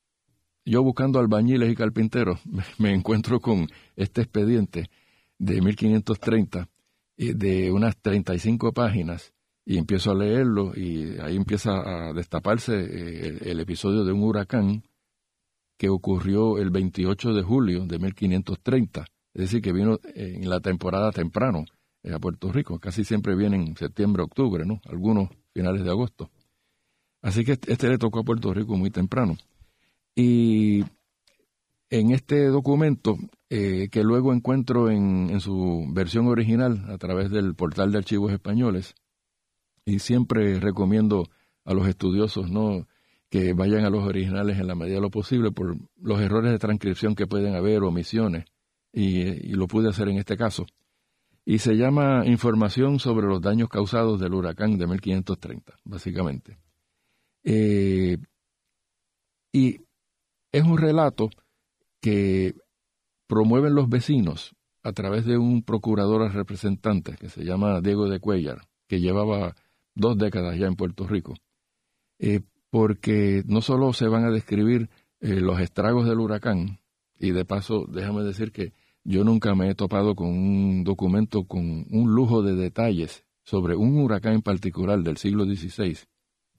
yo 0.65 0.85
buscando 0.85 1.19
albañiles 1.19 1.73
y 1.73 1.75
carpinteros, 1.75 2.39
me, 2.79 2.93
encuentro 2.95 3.41
con 3.41 3.67
este 3.97 4.21
expediente 4.21 4.89
de 5.37 5.61
1530, 5.61 6.69
de 7.17 7.73
unas 7.73 7.97
35 8.01 8.73
páginas, 8.73 9.33
y 9.65 9.79
empiezo 9.79 10.13
a 10.13 10.15
leerlo, 10.15 10.75
y 10.77 11.19
ahí 11.19 11.35
empieza 11.35 11.73
a 11.73 12.13
destaparse 12.13 12.73
eh, 12.73 13.39
el 13.51 13.59
episodio 13.59 14.05
de 14.05 14.13
un 14.13 14.23
huracán 14.23 14.85
que 15.77 15.89
ocurrió 15.89 16.59
el 16.59 16.71
28 16.71 17.33
de 17.33 17.43
julio 17.43 17.85
de 17.85 17.99
1530 17.99 19.05
es 19.39 19.45
decir, 19.45 19.63
que 19.63 19.73
vino 19.73 20.01
en 20.17 20.51
la 20.51 20.59
temporada 20.59 21.13
temprano 21.13 21.65
eh, 22.03 22.13
a 22.13 22.19
Puerto 22.19 22.51
Rico. 22.51 22.81
Casi 22.81 23.05
siempre 23.05 23.37
vienen 23.37 23.69
en 23.69 23.77
septiembre, 23.77 24.25
octubre, 24.25 24.67
¿no? 24.67 24.81
Algunos 24.87 25.29
finales 25.55 25.85
de 25.85 25.91
agosto. 25.91 26.29
Así 27.23 27.45
que 27.45 27.53
este 27.53 27.89
le 27.89 27.99
tocó 27.99 28.19
a 28.19 28.25
Puerto 28.25 28.53
Rico 28.53 28.77
muy 28.77 28.91
temprano. 28.91 29.37
Y 30.17 30.85
en 31.89 32.11
este 32.11 32.47
documento, 32.47 33.17
eh, 33.49 33.89
que 33.93 34.03
luego 34.03 34.33
encuentro 34.33 34.91
en, 34.91 35.31
en, 35.31 35.41
su 35.41 35.87
versión 35.93 36.27
original 36.27 36.87
a 36.89 36.99
través 36.99 37.31
del 37.31 37.55
portal 37.55 37.93
de 37.93 37.99
archivos 37.99 38.33
españoles, 38.33 38.97
y 39.85 40.01
siempre 40.01 40.59
recomiendo 40.59 41.29
a 41.65 41.75
los 41.75 41.87
estudiosos 41.87 42.51
no 42.51 42.89
que 43.31 43.53
vayan 43.53 43.85
a 43.85 43.91
los 43.91 44.03
originales 44.03 44.59
en 44.59 44.67
la 44.67 44.75
medida 44.75 44.97
de 44.97 45.03
lo 45.03 45.11
posible 45.11 45.53
por 45.53 45.77
los 45.97 46.21
errores 46.21 46.51
de 46.51 46.59
transcripción 46.59 47.15
que 47.15 47.29
pueden 47.29 47.55
haber, 47.55 47.85
omisiones 47.85 48.47
y, 48.93 49.53
lo 49.55 49.67
pude 49.67 49.89
hacer 49.89 50.09
en 50.09 50.19
este 50.19 50.37
caso. 50.37 50.67
Y 51.45 51.59
se 51.59 51.77
llama 51.77 52.25
Información 52.27 52.99
sobre 52.99 53.27
los 53.27 53.41
daños 53.41 53.69
causados 53.69 54.21
del 54.21 54.35
huracán 54.35 54.77
de 54.77 54.87
1530, 54.87 55.79
básicamente. 55.85 56.59
Eh, 57.43 58.19
y 59.53 59.81
es 60.53 60.63
un 60.63 60.77
relato 60.77 61.31
que 62.01 62.55
promueven 63.27 63.75
los 63.75 63.89
vecinos 63.89 64.55
a 64.83 64.93
través 64.93 65.25
de 65.25 65.39
un 65.39 65.63
procurador 65.63 66.33
representante 66.33 67.17
que 67.17 67.29
se 67.29 67.45
llama 67.45 67.81
Diego 67.81 68.09
de 68.09 68.21
Cuellar, 68.21 68.63
que 68.87 69.01
llevaba 69.01 69.55
dos 69.95 70.17
décadas 70.17 70.57
ya 70.59 70.67
en 70.67 70.77
Puerto 70.77 71.07
Rico, 71.07 71.35
eh, 72.19 72.41
porque 72.71 73.43
no 73.47 73.61
solo 73.61 73.93
se 73.93 74.09
van 74.09 74.25
a 74.25 74.31
describir 74.31 74.89
eh, 75.21 75.41
los 75.41 75.61
estragos 75.61 76.07
del 76.07 76.21
huracán, 76.21 76.79
y 77.19 77.33
de 77.33 77.45
paso 77.45 77.87
déjame 77.89 78.23
decir 78.23 78.53
que 78.53 78.73
yo 79.05 79.25
nunca 79.25 79.55
me 79.55 79.71
he 79.71 79.75
topado 79.75 80.15
con 80.15 80.29
un 80.29 80.85
documento 80.85 81.45
con 81.45 81.87
un 81.91 82.15
lujo 82.15 82.43
de 82.43 82.55
detalles 82.55 83.25
sobre 83.43 83.75
un 83.75 83.99
huracán 83.99 84.35
en 84.35 84.43
particular 84.43 85.03
del 85.03 85.17
siglo 85.17 85.45
XVI. 85.45 85.97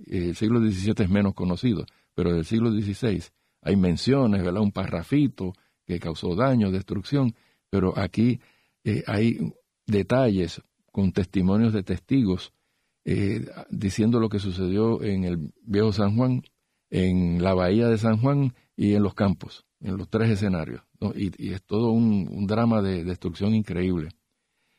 El 0.07 0.35
siglo 0.35 0.59
XVII 0.59 0.95
es 0.97 1.09
menos 1.09 1.35
conocido, 1.35 1.85
pero 2.15 2.33
del 2.33 2.45
siglo 2.45 2.71
XVI 2.71 3.23
hay 3.61 3.75
menciones, 3.75 4.43
¿verdad? 4.43 4.61
Un 4.61 4.71
parrafito 4.71 5.53
que 5.85 5.99
causó 5.99 6.35
daño, 6.35 6.71
destrucción, 6.71 7.35
pero 7.69 7.97
aquí 7.97 8.39
eh, 8.83 9.03
hay 9.05 9.37
detalles 9.85 10.61
con 10.91 11.11
testimonios 11.11 11.73
de 11.73 11.83
testigos 11.83 12.53
eh, 13.05 13.45
diciendo 13.69 14.19
lo 14.19 14.29
que 14.29 14.39
sucedió 14.39 15.03
en 15.03 15.23
el 15.23 15.51
viejo 15.61 15.93
San 15.93 16.15
Juan, 16.15 16.41
en 16.89 17.43
la 17.43 17.53
bahía 17.53 17.87
de 17.87 17.97
San 17.97 18.19
Juan 18.19 18.55
y 18.75 18.95
en 18.95 19.03
los 19.03 19.13
campos 19.13 19.68
en 19.81 19.97
los 19.97 20.09
tres 20.09 20.29
escenarios. 20.29 20.81
Y, 21.15 21.53
es 21.53 21.63
todo 21.63 21.91
un, 21.91 22.45
drama 22.47 22.81
de 22.81 23.03
destrucción 23.03 23.53
increíble. 23.53 24.09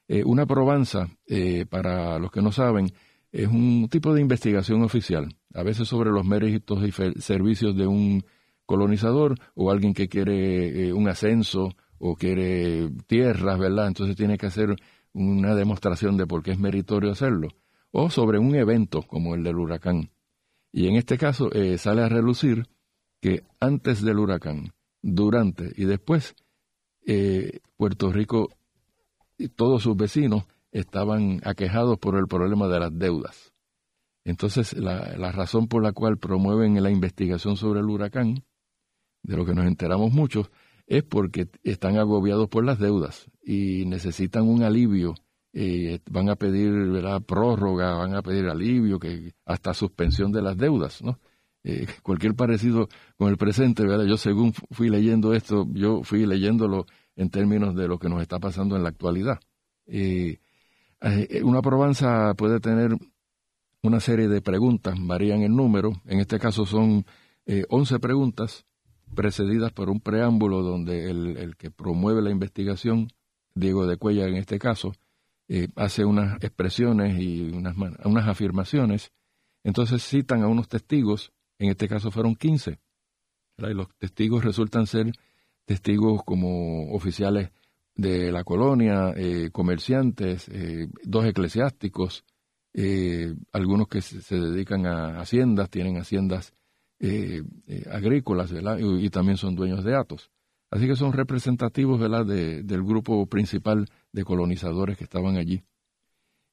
Eh, 0.08 0.24
una 0.24 0.46
probanza, 0.46 1.08
eh, 1.26 1.66
para 1.66 2.18
los 2.18 2.30
que 2.30 2.42
no 2.42 2.52
saben, 2.52 2.92
es 3.32 3.46
un 3.46 3.88
tipo 3.88 4.12
de 4.12 4.20
investigación 4.20 4.82
oficial, 4.82 5.36
a 5.54 5.62
veces 5.62 5.86
sobre 5.88 6.10
los 6.10 6.24
méritos 6.24 6.82
y 6.82 7.20
servicios 7.20 7.76
de 7.76 7.86
un 7.86 8.24
colonizador 8.66 9.36
o 9.54 9.70
alguien 9.70 9.94
que 9.94 10.08
quiere 10.08 10.88
eh, 10.88 10.92
un 10.92 11.08
ascenso 11.08 11.76
o 11.98 12.16
quiere 12.16 12.90
tierras, 13.06 13.58
¿verdad? 13.58 13.86
Entonces 13.86 14.16
tiene 14.16 14.36
que 14.36 14.46
hacer 14.46 14.74
una 15.12 15.54
demostración 15.54 16.16
de 16.16 16.26
por 16.26 16.42
qué 16.42 16.52
es 16.52 16.58
meritorio 16.58 17.12
hacerlo. 17.12 17.48
O 17.92 18.10
sobre 18.10 18.38
un 18.38 18.54
evento 18.54 19.02
como 19.02 19.34
el 19.34 19.42
del 19.42 19.56
huracán. 19.56 20.10
Y 20.72 20.86
en 20.86 20.94
este 20.94 21.18
caso 21.18 21.50
sale 21.78 22.02
a 22.02 22.08
relucir 22.08 22.68
que 23.20 23.42
antes 23.58 24.02
del 24.02 24.20
huracán, 24.20 24.72
durante 25.02 25.72
y 25.76 25.84
después, 25.84 26.34
eh, 27.06 27.60
Puerto 27.76 28.12
Rico 28.12 28.50
y 29.38 29.48
todos 29.48 29.82
sus 29.82 29.96
vecinos 29.96 30.44
estaban 30.70 31.40
aquejados 31.44 31.98
por 31.98 32.16
el 32.16 32.26
problema 32.26 32.68
de 32.68 32.80
las 32.80 32.96
deudas. 32.96 33.52
Entonces, 34.24 34.74
la, 34.74 35.16
la, 35.16 35.32
razón 35.32 35.66
por 35.66 35.82
la 35.82 35.92
cual 35.92 36.18
promueven 36.18 36.82
la 36.82 36.90
investigación 36.90 37.56
sobre 37.56 37.80
el 37.80 37.86
huracán, 37.86 38.44
de 39.22 39.36
lo 39.36 39.44
que 39.46 39.54
nos 39.54 39.66
enteramos 39.66 40.12
muchos, 40.12 40.50
es 40.86 41.04
porque 41.04 41.48
están 41.62 41.96
agobiados 41.98 42.48
por 42.48 42.64
las 42.64 42.78
deudas 42.78 43.30
y 43.42 43.86
necesitan 43.86 44.48
un 44.48 44.62
alivio. 44.62 45.14
Eh, 45.52 46.00
van 46.10 46.28
a 46.28 46.36
pedir 46.36 46.70
¿verdad? 46.70 47.22
prórroga, 47.22 47.94
van 47.94 48.14
a 48.14 48.22
pedir 48.22 48.46
alivio, 48.46 48.98
que 48.98 49.32
hasta 49.44 49.72
suspensión 49.72 50.32
de 50.32 50.42
las 50.42 50.56
deudas, 50.56 51.02
¿no? 51.02 51.18
Eh, 51.64 51.86
cualquier 52.02 52.34
parecido 52.34 52.88
con 53.16 53.28
el 53.28 53.36
presente, 53.36 53.84
¿verdad? 53.84 54.06
Yo 54.06 54.16
según 54.16 54.52
fui 54.70 54.88
leyendo 54.88 55.34
esto, 55.34 55.66
yo 55.72 56.02
fui 56.02 56.26
leyéndolo 56.26 56.86
en 57.16 57.30
términos 57.30 57.74
de 57.74 57.88
lo 57.88 57.98
que 57.98 58.08
nos 58.08 58.22
está 58.22 58.38
pasando 58.38 58.76
en 58.76 58.82
la 58.82 58.88
actualidad. 58.88 59.40
Eh, 59.86 60.38
eh, 61.02 61.42
una 61.42 61.62
probanza 61.62 62.34
puede 62.34 62.60
tener 62.60 62.96
una 63.82 64.00
serie 64.00 64.28
de 64.28 64.42
preguntas, 64.42 64.94
varían 65.00 65.42
en 65.42 65.56
número, 65.56 65.92
en 66.04 66.20
este 66.20 66.38
caso 66.38 66.66
son 66.66 67.06
eh, 67.46 67.64
11 67.70 67.98
preguntas 67.98 68.66
precedidas 69.14 69.72
por 69.72 69.88
un 69.88 70.00
preámbulo 70.00 70.62
donde 70.62 71.10
el, 71.10 71.56
que 71.56 71.70
promueve 71.70 72.22
la 72.22 72.30
investigación, 72.30 73.08
Diego 73.54 73.86
de 73.86 73.96
Cuella 73.96 74.26
en 74.26 74.36
este 74.36 74.58
caso, 74.58 74.92
eh, 75.48 75.68
hace 75.74 76.04
unas 76.04 76.36
expresiones 76.44 77.18
y 77.18 77.50
unas, 77.50 77.74
unas 78.04 78.28
afirmaciones, 78.28 79.10
entonces 79.64 80.02
citan 80.06 80.42
a 80.42 80.48
unos 80.48 80.68
testigos, 80.68 81.32
en 81.60 81.70
este 81.70 81.88
caso 81.88 82.10
fueron 82.10 82.34
15, 82.34 82.78
y 83.58 83.74
los 83.74 83.88
testigos 83.98 84.42
resultan 84.42 84.86
ser 84.86 85.12
testigos 85.66 86.22
como 86.24 86.92
oficiales 86.94 87.50
de 87.94 88.32
la 88.32 88.44
colonia, 88.44 89.12
eh, 89.14 89.50
comerciantes, 89.52 90.48
eh, 90.48 90.88
dos 91.04 91.26
eclesiásticos, 91.26 92.24
eh, 92.72 93.34
algunos 93.52 93.88
que 93.88 94.00
se, 94.00 94.36
dedican 94.36 94.86
a 94.86 95.20
haciendas, 95.20 95.68
tienen 95.70 95.98
haciendas 95.98 96.54
agrícolas, 97.90 98.52
¿verdad? 98.52 98.78
Y, 98.78 99.08
también 99.08 99.38
son 99.38 99.54
dueños 99.54 99.84
de 99.84 99.96
atos. 99.96 100.30
Así 100.70 100.86
que 100.86 100.96
son 100.96 101.14
representativos, 101.14 101.98
¿verdad?, 101.98 102.26
del 102.26 102.82
grupo 102.82 103.24
principal 103.24 103.86
de 104.12 104.22
colonizadores 104.22 104.98
que 104.98 105.04
estaban 105.04 105.38
allí. 105.38 105.62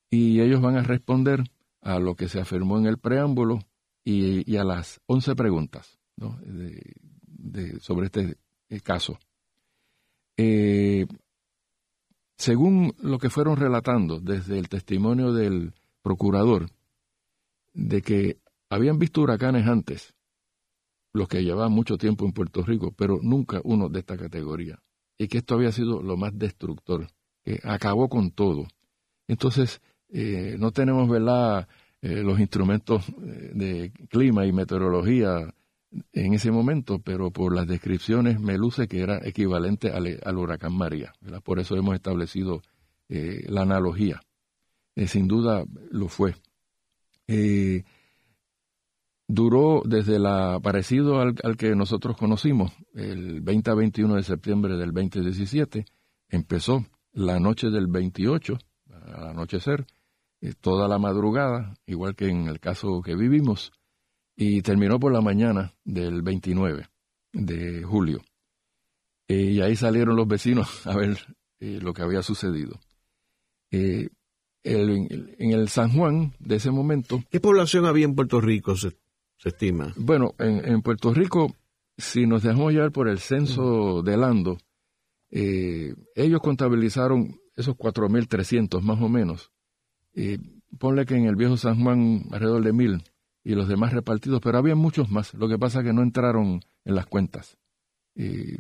Y 0.10 0.40
ellos 0.40 0.62
van 0.62 0.78
a 0.78 0.84
responder 0.84 1.44
a 1.82 2.00
lo 2.00 2.16
que 2.16 2.30
se 2.30 2.40
afirmó 2.40 2.78
en 2.78 2.86
el 2.86 2.98
preámbulo 2.98 3.60
y, 4.10 4.56
a 4.56 4.64
las 4.64 5.02
once 5.06 5.36
preguntas 5.36 6.00
sobre 7.82 8.06
este 8.06 8.38
caso. 8.82 9.20
Eh, 10.38 11.06
según 12.38 12.96
lo 13.02 13.20
que 13.20 13.30
fueron 13.30 13.58
relatando 13.58 14.22
desde 14.22 14.60
el 14.60 14.70
testimonio 14.70 15.34
del 15.34 15.74
procurador, 16.02 16.70
de 17.74 18.02
que 18.02 18.40
habían 18.70 18.98
visto 18.98 19.22
huracanes 19.22 19.68
antes, 19.68 20.16
los 21.12 21.28
que 21.28 21.44
llevaban 21.44 21.74
mucho 21.74 21.98
tiempo 21.98 22.26
en 22.26 22.32
Puerto 22.32 22.64
Rico, 22.64 22.94
pero 22.96 23.20
nunca 23.22 23.60
uno 23.66 23.90
de 23.90 24.00
esta 24.00 24.16
categoría, 24.16 24.82
y 25.18 25.28
que 25.28 25.40
esto 25.40 25.56
había 25.56 25.74
sido 25.74 26.02
lo 26.02 26.16
más 26.16 26.38
destructor, 26.38 27.08
que 27.44 27.60
acabó 27.64 28.08
con 28.08 28.32
todo. 28.32 28.68
Entonces, 29.28 29.82
eh, 30.10 30.56
no 30.58 30.72
tenemos, 30.72 31.10
¿verdad?, 31.10 31.68
eh, 32.02 32.24
los 32.24 32.40
instrumentos 32.40 33.08
eh, 33.10 33.52
de 33.54 33.92
clima 34.10 34.46
y 34.46 34.52
meteorología 34.52 35.54
en 36.14 36.34
ese 36.34 36.52
momento, 36.52 37.00
pero 37.00 37.32
por 37.32 37.56
las 37.56 37.68
descripciones 37.68 38.40
me 38.40 38.58
luce 38.58 38.88
que 38.88 39.02
era 39.02 39.20
equivalente 39.24 39.92
al, 39.92 40.38
huracán 40.38 40.76
María. 40.76 41.14
Por 41.44 41.60
eso 41.60 41.76
hemos 41.76 41.96
establecido 41.96 42.62
eh, 43.10 43.46
la 43.48 43.62
analogía. 43.62 44.22
Eh, 44.96 45.08
sin 45.08 45.28
duda 45.28 45.64
lo 45.92 46.08
fue. 46.08 46.36
Eh, 47.28 47.84
duró 49.28 49.82
desde 49.86 50.20
la 50.20 50.60
parecido 50.62 51.20
al, 51.20 51.58
que 51.58 51.76
nosotros 51.76 52.18
conocimos, 52.18 52.72
el 52.94 53.42
20 53.42 53.72
a 53.72 53.74
21 53.76 54.16
de 54.16 54.24
septiembre 54.24 54.78
del 54.78 54.92
2017, 54.92 55.86
empezó 56.30 56.86
la 57.14 57.40
noche 57.40 57.70
del 57.70 57.88
28, 57.88 58.58
al 58.90 59.30
anochecer, 59.30 59.86
toda 60.62 60.88
la 60.88 61.00
madrugada, 61.00 61.74
igual 61.86 62.16
que 62.16 62.28
en 62.28 62.48
el 62.48 62.60
caso 62.60 63.02
que 63.02 63.16
vivimos, 63.16 63.72
y 64.36 64.62
terminó 64.62 65.00
por 65.00 65.12
la 65.12 65.22
mañana 65.22 65.74
del 65.84 66.22
29 66.22 66.88
de 67.34 67.84
julio. 67.84 68.22
Eh, 69.28 69.52
y 69.52 69.62
ahí 69.62 69.76
salieron 69.76 70.16
los 70.16 70.28
vecinos 70.28 70.86
a 70.88 70.96
ver 70.96 71.18
eh, 71.60 71.80
lo 71.82 71.94
que 71.94 72.04
había 72.04 72.22
sucedido. 72.22 72.80
Eh, 73.72 74.10
en 74.64 75.52
el 75.52 75.70
San 75.70 75.94
Juan 75.94 76.34
de 76.40 76.58
ese 76.58 76.72
momento... 76.72 77.24
¿Qué 77.30 77.40
población 77.40 77.86
había 77.86 78.04
en 78.04 78.16
Puerto 78.16 78.42
Rico, 78.42 78.76
se, 78.76 78.98
estima? 79.46 79.94
Bueno, 79.96 80.36
en, 80.40 80.82
Puerto 80.82 81.14
Rico, 81.14 81.56
si 81.98 82.26
nos 82.26 82.44
dejamos 82.44 82.74
llevar 82.74 82.92
por 82.92 83.08
el 83.08 83.20
censo 83.20 84.02
de 84.02 84.18
Lando, 84.18 84.58
ellos 85.30 86.42
contabilizaron 86.42 87.40
esos 87.56 87.78
4.300 87.78 88.82
más 88.82 89.02
o 89.02 89.08
menos. 89.08 89.52
Ponle 90.78 91.06
que 91.06 91.16
en 91.16 91.26
el 91.26 91.36
viejo 91.36 91.58
San 91.58 91.82
Juan 91.84 92.26
alrededor 92.32 92.64
de 92.64 92.74
mil 92.74 93.04
y 93.44 93.56
los 93.56 93.68
demás 93.68 93.94
repartidos, 93.94 94.42
pero 94.42 94.58
había 94.58 94.76
muchos 94.76 95.10
más. 95.10 95.34
Lo 95.34 95.48
que 95.48 95.58
pasa 95.58 95.80
es 95.80 95.86
que 95.86 95.94
no 95.94 96.02
entraron 96.02 96.60
en 96.84 96.96
las 96.96 97.06
cuentas. 97.06 97.58
Y, 98.14 98.58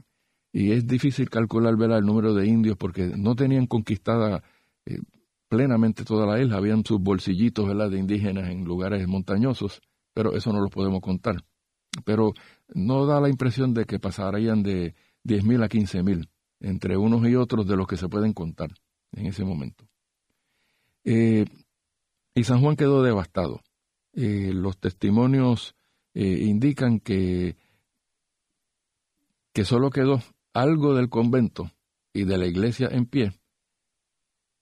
es 0.53 0.88
difícil 0.88 1.30
calcular 1.30 1.74
el 1.74 2.05
número 2.05 2.34
de 2.34 2.47
indios 2.47 2.78
porque 2.78 3.12
no 3.16 3.36
tenían 3.36 3.68
conquistada 3.68 4.43
eh, 4.86 4.99
plenamente 5.49 6.03
toda 6.03 6.26
la 6.26 6.41
isla. 6.41 6.58
Habían 6.58 6.84
sus 6.86 6.99
bolsillitos 6.99 7.68
¿verdad? 7.68 7.91
de 7.91 7.99
indígenas 7.99 8.49
en 8.49 8.64
lugares 8.64 9.05
montañosos, 9.08 9.82
pero 10.14 10.34
eso 10.34 10.51
no 10.53 10.62
lo 10.62 10.70
podemos 10.70 11.01
contar. 11.01 11.43
Pero 12.05 12.34
no 12.74 13.05
da 13.05 13.20
la 13.20 13.30
impresión 13.30 13.74
de 13.74 13.86
que 13.86 13.99
pasarían 13.99 14.64
de 14.64 14.95
10.000 15.26 15.64
a 15.64 15.70
15.000 15.70 16.30
entre 16.62 16.97
unos 16.97 17.28
y 17.28 17.36
otros 17.36 17.68
de 17.68 17.76
los 17.76 17.88
que 17.88 17.97
se 17.97 18.08
pueden 18.10 18.34
contar 18.34 18.72
en 19.12 19.28
ese 19.28 19.43
momento. 19.43 19.86
Eh, 21.10 21.45
y 22.36 22.43
San 22.43 22.60
Juan 22.60 22.76
quedó 22.76 23.01
devastado. 23.01 23.62
Eh, 24.12 24.51
los 24.53 24.78
testimonios 24.78 25.74
eh, 26.14 26.39
indican 26.41 26.99
que, 26.99 27.55
que 29.53 29.64
solo 29.64 29.89
quedó 29.89 30.22
algo 30.53 30.95
del 30.95 31.08
convento 31.08 31.72
y 32.12 32.26
de 32.26 32.38
la 32.38 32.45
iglesia 32.45 32.89
en 32.91 33.05
pie. 33.05 33.32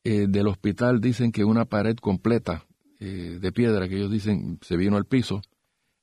Del 0.03 0.47
hospital 0.47 1.01
dicen 1.01 1.31
que 1.31 1.43
una 1.43 1.65
pared 1.65 1.95
completa 1.95 2.67
de 2.99 3.51
piedra, 3.51 3.89
que 3.89 3.95
ellos 3.95 4.11
dicen 4.11 4.59
se 4.61 4.77
vino 4.77 4.97
al 4.97 5.05
piso, 5.05 5.41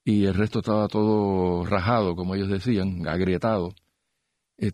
y 0.04 0.24
el 0.24 0.34
resto 0.34 0.58
estaba 0.58 0.88
todo 0.88 1.64
rajado, 1.64 2.16
como 2.16 2.34
ellos 2.34 2.48
decían, 2.48 3.06
agrietado. 3.06 3.76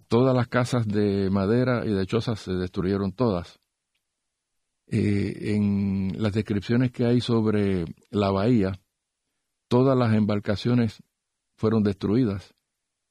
todas 0.09 0.35
las 0.35 0.49
casas 0.49 0.89
de 0.89 1.29
madera 1.29 1.85
y 1.85 1.91
de 1.91 2.07
chozas 2.07 2.41
se 2.41 2.55
destruyeron 2.55 3.13
todas. 3.13 3.58
Eh, 4.91 5.55
en 5.55 6.15
las 6.17 6.33
descripciones 6.33 6.91
que 6.93 7.05
hay 7.05 7.21
sobre 7.21 7.85
la 8.11 8.31
bahía, 8.31 8.81
todas 9.69 9.97
las 9.99 10.15
embarcaciones 10.15 11.03
fueron 11.57 11.83
destruidas. 11.83 12.55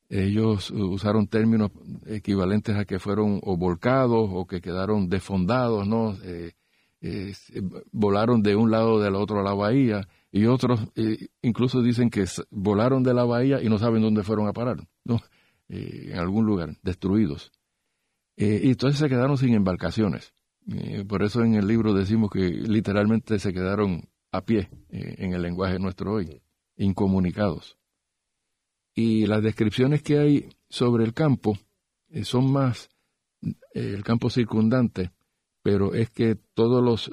Ellos 0.09 0.71
usaron 0.71 1.27
términos 1.27 1.69
equivalentes 2.07 2.75
a 2.77 2.85
que 2.85 2.97
fueron 2.97 3.41
o 3.43 3.57
volcados 3.57 4.29
o 4.31 4.47
que 4.47 4.61
quedaron 4.61 5.09
desfondados, 5.09 5.87
¿no? 5.87 6.17
Eh, 6.23 6.53
eh, 7.01 7.33
volaron 7.91 8.41
de 8.41 8.55
un 8.55 8.71
lado 8.71 8.99
del 8.99 9.13
otro 9.13 9.39
a 9.39 9.43
la 9.43 9.53
bahía 9.53 10.07
y 10.31 10.45
otros 10.45 10.79
incluso 11.43 11.83
dicen 11.83 12.09
que 12.09 12.25
volaron 12.49 13.03
de 13.03 13.13
la 13.13 13.23
bahía 13.23 13.61
y 13.61 13.69
no 13.69 13.77
saben 13.77 14.01
dónde 14.01 14.23
fueron 14.23 14.47
a 14.47 14.53
parar, 14.53 14.77
¿no? 15.03 15.21
en 15.69 16.17
algún 16.17 16.45
lugar, 16.45 16.75
destruidos. 16.81 17.51
y 18.35 18.69
entonces 18.69 18.99
se 18.99 19.09
quedaron 19.09 19.37
sin 19.37 19.53
embarcaciones. 19.53 20.33
Eh, 20.69 21.05
por 21.05 21.23
eso 21.23 21.43
en 21.43 21.55
el 21.55 21.67
libro 21.67 21.93
decimos 21.93 22.29
que 22.29 22.49
literalmente 22.49 23.39
se 23.39 23.53
quedaron 23.53 24.09
a 24.31 24.41
pie 24.41 24.69
eh, 24.89 25.15
en 25.19 25.33
el 25.33 25.41
lenguaje 25.41 25.79
nuestro 25.79 26.13
hoy, 26.13 26.41
incomunicados. 26.75 27.77
Y 28.93 29.25
las 29.27 29.41
descripciones 29.41 30.01
que 30.01 30.19
hay 30.19 30.49
sobre 30.69 31.05
el 31.05 31.13
campo 31.13 31.57
eh, 32.09 32.25
son 32.25 32.51
más 32.51 32.89
el 33.73 34.03
campo 34.03 34.29
circundante, 34.29 35.11
pero 35.61 35.93
es 35.93 36.09
que 36.09 36.35
todos 36.55 37.09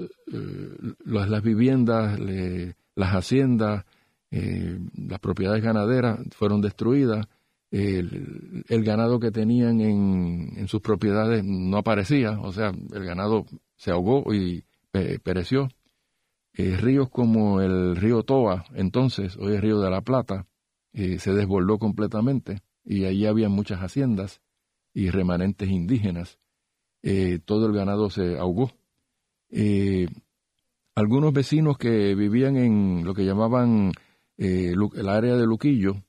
las, 1.04 1.42
viviendas, 1.42 2.18
las 2.18 3.10
haciendas, 3.10 3.84
las 4.30 5.20
propiedades 5.20 5.62
ganaderas 5.62 6.20
fueron 6.30 6.62
destruidas, 6.62 7.26
el, 7.74 8.84
ganado 8.84 9.18
que 9.18 9.32
tenían 9.32 9.80
en, 9.80 10.68
sus 10.68 10.80
propiedades 10.80 11.44
no 11.44 11.78
aparecía, 11.78 12.38
o 12.40 12.52
sea, 12.52 12.68
el 12.68 13.04
ganado 13.04 13.46
se 13.76 13.90
ahogó 13.90 14.32
y 14.32 14.64
pereció. 15.22 15.68
Eh, 16.56 16.76
ríos 16.76 17.08
como 17.10 17.60
el 17.60 17.96
río 17.96 18.22
Toa, 18.22 18.64
entonces, 18.74 19.36
hoy 19.36 19.54
el 19.54 19.62
río 19.62 19.80
de 19.80 19.90
la 19.90 20.02
Plata, 20.02 20.46
eh, 20.92 21.18
se 21.18 21.32
desbordó 21.32 21.78
completamente 21.78 22.60
y 22.84 23.06
allí 23.06 23.26
había 23.26 23.48
muchas 23.48 23.80
haciendas 23.80 24.40
y 24.92 25.10
remanentes 25.10 25.68
indígenas. 25.68 26.38
Eh, 27.02 27.40
todo 27.44 27.66
el 27.66 27.72
ganado 27.72 28.08
se 28.08 28.38
ahogó. 28.38 28.70
algunos 30.94 31.32
vecinos 31.32 31.76
que 31.76 32.14
vivían 32.14 32.56
en 32.56 33.04
lo 33.04 33.14
que 33.14 33.24
llamaban 33.24 33.90
el 34.36 35.08
área 35.08 35.36
de 35.36 35.46
Luquillo, 35.46 36.04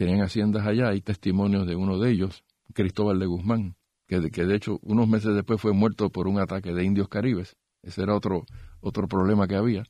tenían 0.00 0.22
haciendas 0.22 0.66
allá, 0.66 0.88
hay 0.88 1.02
testimonios 1.02 1.66
de 1.66 1.76
uno 1.76 1.98
de 1.98 2.10
ellos, 2.10 2.42
Cristóbal 2.72 3.18
de 3.18 3.26
Guzmán, 3.26 3.76
que, 4.06 4.30
que 4.30 4.46
de 4.46 4.56
hecho 4.56 4.78
unos 4.80 5.06
meses 5.06 5.34
después 5.34 5.60
fue 5.60 5.74
muerto 5.74 6.08
por 6.08 6.26
un 6.26 6.40
ataque 6.40 6.72
de 6.72 6.84
indios 6.84 7.06
caribes. 7.06 7.58
Ese 7.82 8.04
era 8.04 8.14
otro, 8.14 8.46
otro 8.80 9.06
problema 9.08 9.46
que 9.46 9.56
había. 9.56 9.84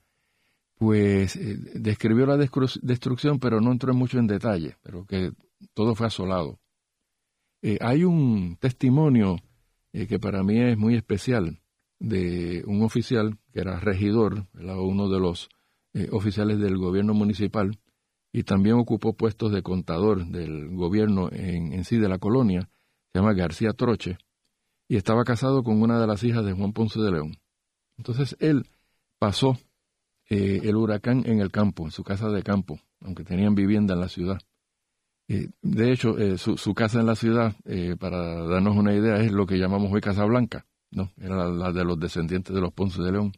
Pues 0.75 1.37
eh, 1.37 1.57
describió 1.77 2.27
la 2.27 2.37
destrucción, 2.37 3.39
pero 3.39 3.61
no 3.61 3.71
entró 3.71 3.95
mucho 3.95 4.19
en 4.19 4.27
detalle, 4.27 4.79
pero 4.83 5.05
que 5.05 5.31
todo 5.75 5.95
fue 5.95 6.09
asolado. 6.09 6.59
Eh, 7.63 7.79
hay 7.81 8.03
un 8.03 8.57
testimonio 8.57 9.37
eh, 9.93 10.09
que 10.09 10.19
para 10.19 10.43
mí 10.43 10.59
es 10.59 10.77
muy 10.77 10.97
especial 10.97 11.61
de 12.01 12.65
un 12.67 12.83
oficial 12.83 13.39
que 13.53 13.61
era 13.61 13.79
regidor, 13.79 14.49
uno 14.55 15.09
de 15.09 15.21
los 15.21 15.49
oficiales 16.11 16.59
del 16.59 16.79
gobierno 16.79 17.15
municipal, 17.15 17.79
y 18.33 18.45
también 18.45 18.77
ocupó 18.77 19.15
puestos 19.15 19.53
de 19.53 19.63
contador 19.63 20.27
del 20.27 20.69
gobierno 20.75 21.29
en, 21.33 21.85
sí 21.85 21.99
de 21.99 22.09
la 22.09 22.19
colonia, 22.19 22.69
se 23.13 23.19
llama 23.19 23.35
García 23.35 23.73
Troche, 23.73 24.19
y 24.89 24.97
estaba 24.97 25.25
casado 25.25 25.63
con 25.63 25.83
una 25.83 26.01
de 26.01 26.07
las 26.07 26.23
hijas 26.23 26.45
de 26.45 26.53
Juan 26.53 26.73
Ponce 26.73 27.01
de 27.01 27.11
León. 27.11 27.37
Entonces 27.97 28.37
él 28.41 28.67
pasó 29.19 29.59
eh, 30.29 30.61
el 30.63 30.77
huracán 30.77 31.25
en 31.27 31.41
el 31.41 31.51
campo, 31.51 31.85
en 31.85 31.91
su 31.91 32.05
casa 32.05 32.29
de 32.29 32.43
campo, 32.43 32.81
aunque 33.01 33.25
tenían 33.25 33.55
vivienda 33.55 33.95
en 33.95 34.01
la 34.01 34.09
ciudad. 34.09 34.41
Eh, 35.29 35.49
de 35.63 35.93
hecho, 35.93 36.19
eh, 36.19 36.39
su, 36.39 36.75
casa 36.75 37.01
en 37.01 37.07
la 37.07 37.15
ciudad, 37.15 37.55
para 37.99 38.45
darnos 38.47 38.77
una 38.77 38.95
idea, 38.95 39.17
es 39.21 39.33
lo 39.33 39.47
que 39.47 39.59
llamamos 39.59 39.93
hoy 39.93 40.01
Casa 40.01 40.25
Blanca, 40.25 40.67
¿no? 40.91 41.13
Era 41.19 41.49
la, 41.49 41.73
de 41.73 41.85
los 41.85 41.99
descendientes 41.99 42.55
de 42.55 42.61
los 42.61 42.73
Ponce 42.73 43.03
de 43.03 43.13
León. 43.13 43.33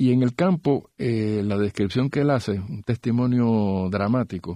Y 0.00 0.12
en 0.12 0.22
el 0.22 0.34
campo, 0.34 0.88
eh, 0.96 1.42
la 1.44 1.58
descripción 1.58 2.08
que 2.08 2.20
él 2.20 2.30
hace, 2.30 2.52
un 2.52 2.82
testimonio 2.84 3.90
dramático, 3.90 4.54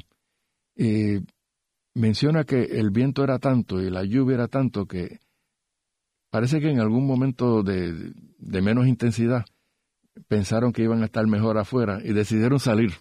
eh, 0.74 1.20
menciona 1.92 2.44
que 2.44 2.62
el 2.62 2.88
viento 2.88 3.22
era 3.22 3.38
tanto 3.38 3.82
y 3.82 3.90
la 3.90 4.04
lluvia 4.04 4.36
era 4.36 4.48
tanto 4.48 4.86
que 4.86 5.20
parece 6.30 6.60
que 6.60 6.70
en 6.70 6.80
algún 6.80 7.06
momento 7.06 7.62
de, 7.62 8.14
menos 8.38 8.86
intensidad 8.86 9.44
pensaron 10.28 10.72
que 10.72 10.84
iban 10.84 11.02
a 11.02 11.04
estar 11.04 11.26
mejor 11.26 11.58
afuera 11.58 12.00
y 12.02 12.14
decidieron 12.14 12.58
salir. 12.58 12.92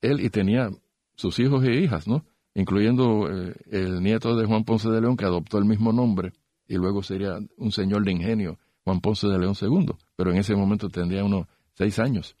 Él 0.00 0.18
y 0.18 0.30
tenía 0.30 0.68
sus 1.14 1.38
hijos 1.38 1.62
e 1.62 1.76
hijas, 1.76 2.08
¿no? 2.08 2.26
Incluyendo 2.56 3.30
eh, 3.30 3.54
el 3.70 4.02
nieto 4.02 4.34
de 4.34 4.46
Juan 4.46 4.64
Ponce 4.64 4.90
de 4.90 5.00
León, 5.00 5.16
que 5.16 5.26
adoptó 5.26 5.58
el 5.58 5.64
mismo 5.66 5.92
nombre 5.92 6.32
y 6.66 6.74
luego 6.74 7.04
sería 7.04 7.38
un 7.56 7.70
señor 7.70 8.04
de 8.04 8.10
ingenio 8.10 8.58
Juan 8.84 9.00
Ponce 9.00 9.28
de 9.28 9.38
León 9.38 9.54
II, 9.60 9.92
pero 10.16 10.32
en 10.32 10.38
ese 10.38 10.54
momento 10.54 10.88
tendría 10.88 11.24
unos 11.24 11.46
seis 11.74 11.98
años. 11.98 12.36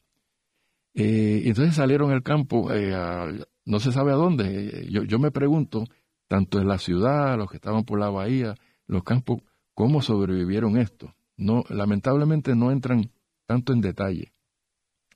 Eh, 0.94 1.42
entonces 1.46 1.74
salieron 1.74 2.10
al 2.10 2.22
campo, 2.22 2.72
eh, 2.72 2.94
no 3.64 3.80
se 3.80 3.92
sabe 3.92 4.12
a 4.12 4.16
dónde. 4.16 4.86
Yo, 4.90 5.04
yo 5.04 5.18
me 5.18 5.30
pregunto, 5.30 5.84
tanto 6.28 6.60
en 6.60 6.68
la 6.68 6.78
ciudad, 6.78 7.36
los 7.36 7.50
que 7.50 7.56
estaban 7.56 7.84
por 7.84 7.98
la 7.98 8.10
bahía, 8.10 8.54
los 8.86 9.04
campos, 9.04 9.42
cómo 9.74 10.02
sobrevivieron 10.02 10.76
esto. 10.76 11.14
No, 11.36 11.64
lamentablemente 11.68 12.54
no 12.54 12.70
entran 12.70 13.10
tanto 13.46 13.72
en 13.72 13.80
detalle. 13.80 14.32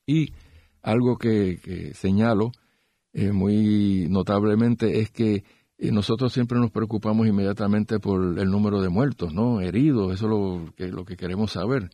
Y 0.07 0.33
algo 0.83 1.19
que, 1.19 1.93
señalo 1.95 2.53
eh, 3.13 3.33
muy 3.33 4.07
notablemente 4.09 5.01
es 5.01 5.11
que 5.11 5.45
nosotros 5.79 6.33
siempre 6.33 6.59
nos 6.59 6.71
preocupamos 6.71 7.27
inmediatamente 7.27 8.01
por 8.01 8.39
el 8.39 8.51
número 8.51 8.81
de 8.81 8.89
muertos, 8.89 9.33
¿no? 9.35 9.61
Heridos, 9.61 10.15
eso 10.15 10.25
es 10.27 10.31
lo 10.31 10.75
que, 10.75 10.89
lo 10.89 11.05
que 11.05 11.17
queremos 11.17 11.53
saber. 11.53 11.91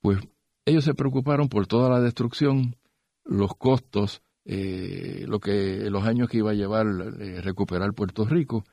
Pues 0.00 0.20
ellos 0.64 0.84
se 0.84 0.94
preocuparon 0.94 1.48
por 1.48 1.66
toda 1.66 1.88
la 1.88 2.00
destrucción, 2.00 2.76
los 3.24 3.54
costos, 3.56 4.22
eh, 4.44 5.24
lo 5.26 5.40
que 5.40 5.90
los 5.90 6.04
años 6.04 6.28
que 6.28 6.38
iba 6.38 6.52
a 6.52 6.54
llevar 6.54 6.86
eh, 7.18 7.40
recuperar 7.40 7.92
Puerto 7.94 8.24
Rico, 8.24 8.64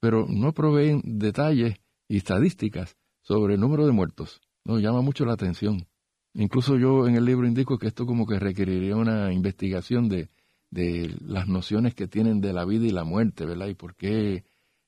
pero 0.00 0.26
no 0.28 0.52
proveen 0.52 1.00
detalles 1.04 1.76
y 2.08 2.18
estadísticas 2.18 2.96
sobre 3.22 3.54
el 3.54 3.60
número 3.60 3.86
de 3.86 3.92
muertos. 3.92 4.40
Nos 4.64 4.82
llama 4.82 5.00
mucho 5.00 5.24
la 5.24 5.32
atención. 5.32 5.86
Incluso 6.34 6.76
yo 6.76 7.06
en 7.06 7.16
el 7.16 7.24
libro 7.24 7.46
indico 7.46 7.78
que 7.78 7.88
esto 7.88 8.06
como 8.06 8.26
que 8.26 8.38
requeriría 8.38 8.96
una 8.96 9.32
investigación 9.32 10.08
de 10.08 10.28
de 10.72 11.14
las 11.24 11.46
nociones 11.46 11.94
que 11.94 12.08
tienen 12.08 12.40
de 12.40 12.54
la 12.54 12.64
vida 12.64 12.86
y 12.86 12.90
la 12.90 13.04
muerte, 13.04 13.44
¿verdad? 13.44 13.68
Y 13.68 13.74
por 13.74 13.94
qué, 13.94 14.42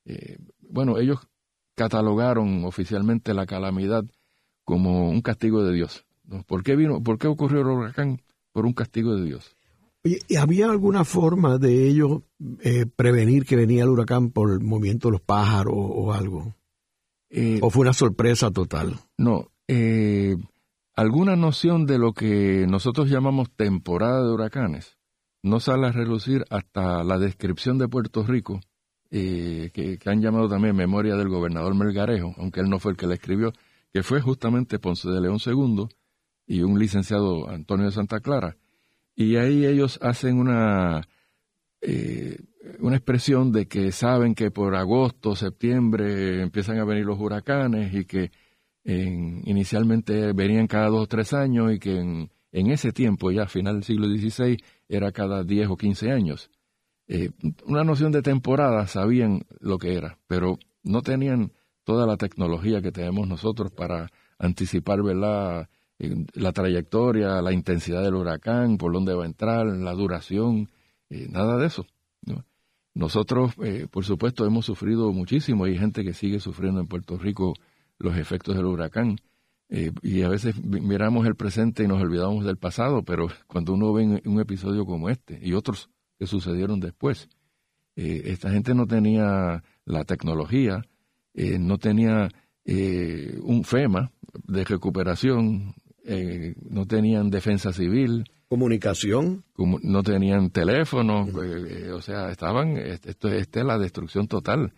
eh, 0.05 0.37
bueno, 0.67 0.97
ellos 0.97 1.19
catalogaron 1.75 2.65
oficialmente 2.65 3.35
la 3.35 3.45
calamidad 3.45 4.03
como 4.63 5.09
un 5.09 5.21
castigo 5.21 5.63
de 5.63 5.73
Dios. 5.73 6.05
¿Por 6.47 6.63
qué 6.63 6.75
vino, 6.75 7.03
por 7.03 7.19
qué 7.19 7.27
ocurrió 7.27 7.61
el 7.61 7.67
huracán? 7.67 8.21
Por 8.51 8.65
un 8.65 8.73
castigo 8.73 9.15
de 9.15 9.25
Dios. 9.25 9.55
Oye, 10.03 10.19
¿y 10.27 10.37
había 10.37 10.71
alguna 10.71 11.05
forma 11.05 11.59
de 11.59 11.87
ellos 11.87 12.23
eh, 12.61 12.87
prevenir 12.87 13.45
que 13.45 13.55
venía 13.55 13.83
el 13.83 13.89
huracán 13.89 14.31
por 14.31 14.51
el 14.51 14.61
movimiento 14.61 15.09
de 15.09 15.13
los 15.13 15.21
pájaros 15.21 15.75
o, 15.77 16.13
algo? 16.13 16.55
Eh, 17.29 17.59
¿O 17.61 17.69
fue 17.69 17.81
una 17.83 17.93
sorpresa 17.93 18.49
total? 18.49 18.99
No, 19.19 19.51
alguna 20.95 21.35
noción 21.35 21.85
de 21.85 21.99
lo 21.99 22.13
que 22.13 22.65
nosotros 22.67 23.07
llamamos 23.07 23.51
temporada 23.51 24.25
de 24.25 24.33
huracanes 24.33 24.97
no 25.45 25.59
sale 25.59 25.85
a 25.85 25.91
relucir 25.91 26.43
hasta 26.49 27.03
la 27.03 27.19
descripción 27.19 27.77
de 27.77 27.87
Puerto 27.87 28.23
Rico, 28.23 28.61
eh, 29.11 29.69
que, 29.71 29.99
han 30.09 30.19
llamado 30.19 30.49
también 30.49 30.75
memoria 30.75 31.15
del 31.15 31.29
gobernador 31.29 31.75
Melgarejo, 31.75 32.33
aunque 32.39 32.61
él 32.61 32.69
no 32.69 32.79
fue 32.79 32.93
el 32.93 32.97
que 32.97 33.05
la 33.05 33.13
escribió, 33.13 33.53
que 33.93 34.01
fue 34.01 34.21
justamente 34.21 34.79
Ponce 34.79 35.07
de 35.07 35.21
León 35.21 35.37
II 35.45 35.87
y 36.47 36.63
un 36.63 36.79
licenciado 36.79 37.47
Antonio 37.47 37.85
de 37.85 37.91
Santa 37.91 38.21
Clara. 38.21 38.57
Y 39.15 39.35
ahí 39.35 39.67
ellos 39.67 39.99
hacen 40.01 40.39
una, 40.39 41.07
eh, 41.79 42.39
una 42.79 42.95
expresión 42.95 43.51
de 43.51 43.67
que 43.67 43.91
saben 43.91 44.33
que 44.33 44.49
por 44.49 44.75
agosto, 44.75 45.35
septiembre 45.35 46.41
empiezan 46.41 46.79
a 46.79 46.85
venir 46.85 47.05
los 47.05 47.19
huracanes 47.19 47.93
y 47.93 48.05
que 48.05 48.31
inicialmente 48.83 50.33
venían 50.33 50.67
cada 50.67 50.89
dos 50.89 51.03
o 51.03 51.07
tres 51.07 51.33
años 51.33 51.71
y 51.71 51.79
que 51.79 51.99
en, 51.99 52.29
en 52.55 52.71
ese 52.71 52.93
tiempo, 52.93 53.31
ya 53.31 53.43
a 53.43 53.47
final 53.47 53.75
del 53.75 53.83
siglo 53.83 54.07
XVI, 54.07 54.57
era 54.87 55.11
cada 55.11 55.43
10 55.43 55.67
o 55.71 55.75
15 55.75 56.11
años. 56.13 56.49
Eh, 57.05 57.31
una 57.65 57.83
noción 57.83 58.13
de 58.13 58.21
temporada 58.21 58.87
sabían 58.87 59.45
lo 59.59 59.77
que 59.77 59.95
era, 59.95 60.19
pero 60.25 60.57
no 60.81 61.01
tenían 61.01 61.51
toda 61.83 62.07
la 62.07 62.15
tecnología 62.15 62.81
que 62.81 62.93
tenemos 62.93 63.27
nosotros 63.27 63.71
para 63.71 64.09
anticipar. 64.39 64.99
Eh, 65.99 66.25
la 66.33 66.53
trayectoria, 66.53 67.41
la 67.41 67.51
intensidad 67.51 68.01
del 68.01 68.15
huracán, 68.15 68.77
por 68.77 68.93
dónde 68.93 69.13
va 69.13 69.23
a 69.23 69.27
entrar, 69.27 69.65
la 69.65 69.91
duración, 69.91 70.69
eh, 71.09 71.27
nada 71.29 71.57
de 71.57 71.67
eso. 71.67 71.85
Nosotros, 72.93 73.53
por 73.91 74.05
supuesto, 74.05 74.45
hemos 74.45 74.65
sufrido 74.65 75.11
muchísimo. 75.11 75.65
Hay 75.65 75.77
gente 75.77 76.05
que 76.05 76.13
sigue 76.13 76.39
sufriendo 76.39 76.79
en 76.79 76.87
Puerto 76.87 77.17
Rico 77.17 77.53
los 77.99 78.15
efectos 78.15 78.55
del 78.55 78.67
huracán. 78.67 79.17
Eh, 79.67 79.91
y 80.03 80.21
a 80.21 80.29
veces 80.29 80.63
miramos 80.63 81.25
el 81.25 81.35
presente 81.35 81.83
y 81.83 81.87
nos 81.87 82.01
olvidamos 82.01 82.45
del 82.45 82.57
pasado, 82.57 83.03
pero 83.03 83.27
cuando 83.47 83.73
uno 83.73 83.91
ve 83.93 84.21
un 84.25 84.39
episodio 84.39 84.85
como 84.85 85.09
este 85.09 85.39
y 85.41 85.53
otros 85.53 85.89
que 86.19 86.27
sucedieron 86.27 86.79
después, 86.79 87.29
eh, 87.95 88.23
esta 88.25 88.51
gente 88.51 88.75
no 88.75 88.85
tenía 88.85 89.63
la 89.85 90.03
tecnología, 90.03 90.83
eh, 91.33 91.57
no 91.59 91.77
tenía 91.77 92.29
un 92.67 93.63
FEMA 93.63 94.11
de 94.47 94.63
recuperación, 94.63 95.75
no 96.67 96.87
tenían 96.87 97.29
defensa 97.29 97.71
civil. 97.71 98.23
Comunicación. 98.47 99.43
no 99.55 100.01
tenían 100.01 100.49
teléfono, 100.49 101.27
o 101.93 102.01
sea, 102.01 102.31
estaban, 102.31 102.77
esto, 102.77 103.27
esta 103.27 103.59
es 103.59 103.65
la 103.65 103.77
destrucción 103.77 104.27
total. 104.27 104.73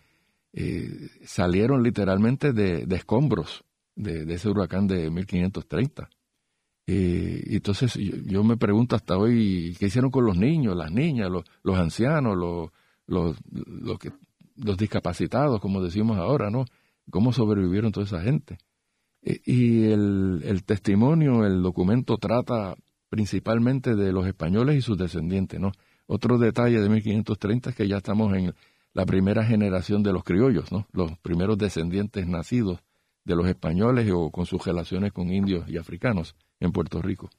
salieron 1.23 1.81
literalmente 1.81 2.51
de 2.51 2.93
escombros 2.93 3.63
de, 3.97 4.33
ese 4.33 4.49
huracán 4.49 4.87
de 4.87 5.09
1530. 5.09 6.09
Eh, 6.87 7.43
y 7.45 7.55
entonces 7.55 7.95
yo, 7.95 8.43
me 8.43 8.55
pregunto 8.55 8.95
hasta 8.95 9.17
hoy, 9.17 9.75
¿qué 9.77 9.87
hicieron 9.87 10.09
con 10.09 10.25
los 10.25 10.37
niños, 10.37 10.75
las 10.77 10.91
niñas, 10.91 11.29
los, 11.29 11.43
los 11.63 11.77
ancianos, 11.77 12.37
los, 12.37 12.69
los, 13.07 13.35
los 14.55 14.77
discapacitados, 14.77 15.59
como 15.59 15.83
decimos 15.83 16.17
ahora, 16.17 16.49
¿no? 16.49 16.65
¿Cómo 17.09 17.33
sobrevivieron 17.33 17.91
toda 17.91 18.05
esa 18.05 18.21
gente? 18.21 18.57
Eh, 19.21 19.41
y 19.45 19.83
el, 19.85 20.41
el, 20.45 20.63
testimonio, 20.63 21.45
el 21.45 21.61
documento 21.61 22.17
trata 22.17 22.75
principalmente 23.09 23.95
de 23.95 24.13
los 24.13 24.25
españoles 24.27 24.77
y 24.77 24.81
sus 24.81 24.97
descendientes, 24.97 25.59
¿no? 25.59 25.71
Otro 26.05 26.37
detalle 26.37 26.79
de 26.79 26.87
1530 26.87 27.71
es 27.71 27.75
que 27.75 27.87
ya 27.87 27.97
estamos 27.97 28.33
en 28.33 28.53
la 28.93 29.05
primera 29.05 29.43
generación 29.43 30.03
de 30.03 30.13
los 30.13 30.23
criollos, 30.23 30.71
¿no? 30.71 30.87
los 30.93 31.17
primeros 31.19 31.57
descendientes 31.57 32.25
nacidos 32.27 32.79
de 33.28 33.36
los 33.36 33.47
españoles 33.47 34.09
o 34.11 34.32
con 34.32 34.45
sus 34.45 34.65
relaciones 34.65 35.11
con 35.11 35.32
indios 35.32 35.67
y 35.69 35.78
africanos 35.78 36.36
en 36.61 36.71
Puerto 36.71 37.01
Rico. 37.01 37.30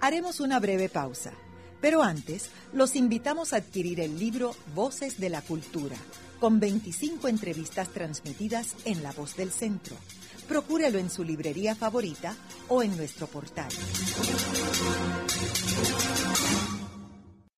Haremos 0.00 0.40
una 0.40 0.60
breve 0.60 0.90
pausa, 0.90 1.32
pero 1.80 2.02
antes 2.02 2.50
los 2.74 2.94
invitamos 2.94 3.54
a 3.54 3.56
adquirir 3.56 4.00
el 4.00 4.18
libro 4.18 4.54
Voces 4.74 5.18
de 5.18 5.30
la 5.30 5.40
Cultura, 5.40 5.96
con 6.38 6.60
25 6.60 7.28
entrevistas 7.28 7.88
transmitidas 7.88 8.76
en 8.84 9.02
La 9.02 9.12
Voz 9.12 9.36
del 9.36 9.50
Centro. 9.50 9.96
Procúrelo 10.46 10.98
en 10.98 11.08
su 11.08 11.24
librería 11.24 11.74
favorita 11.74 12.36
o 12.68 12.82
en 12.82 12.94
nuestro 12.94 13.26
portal. 13.26 13.70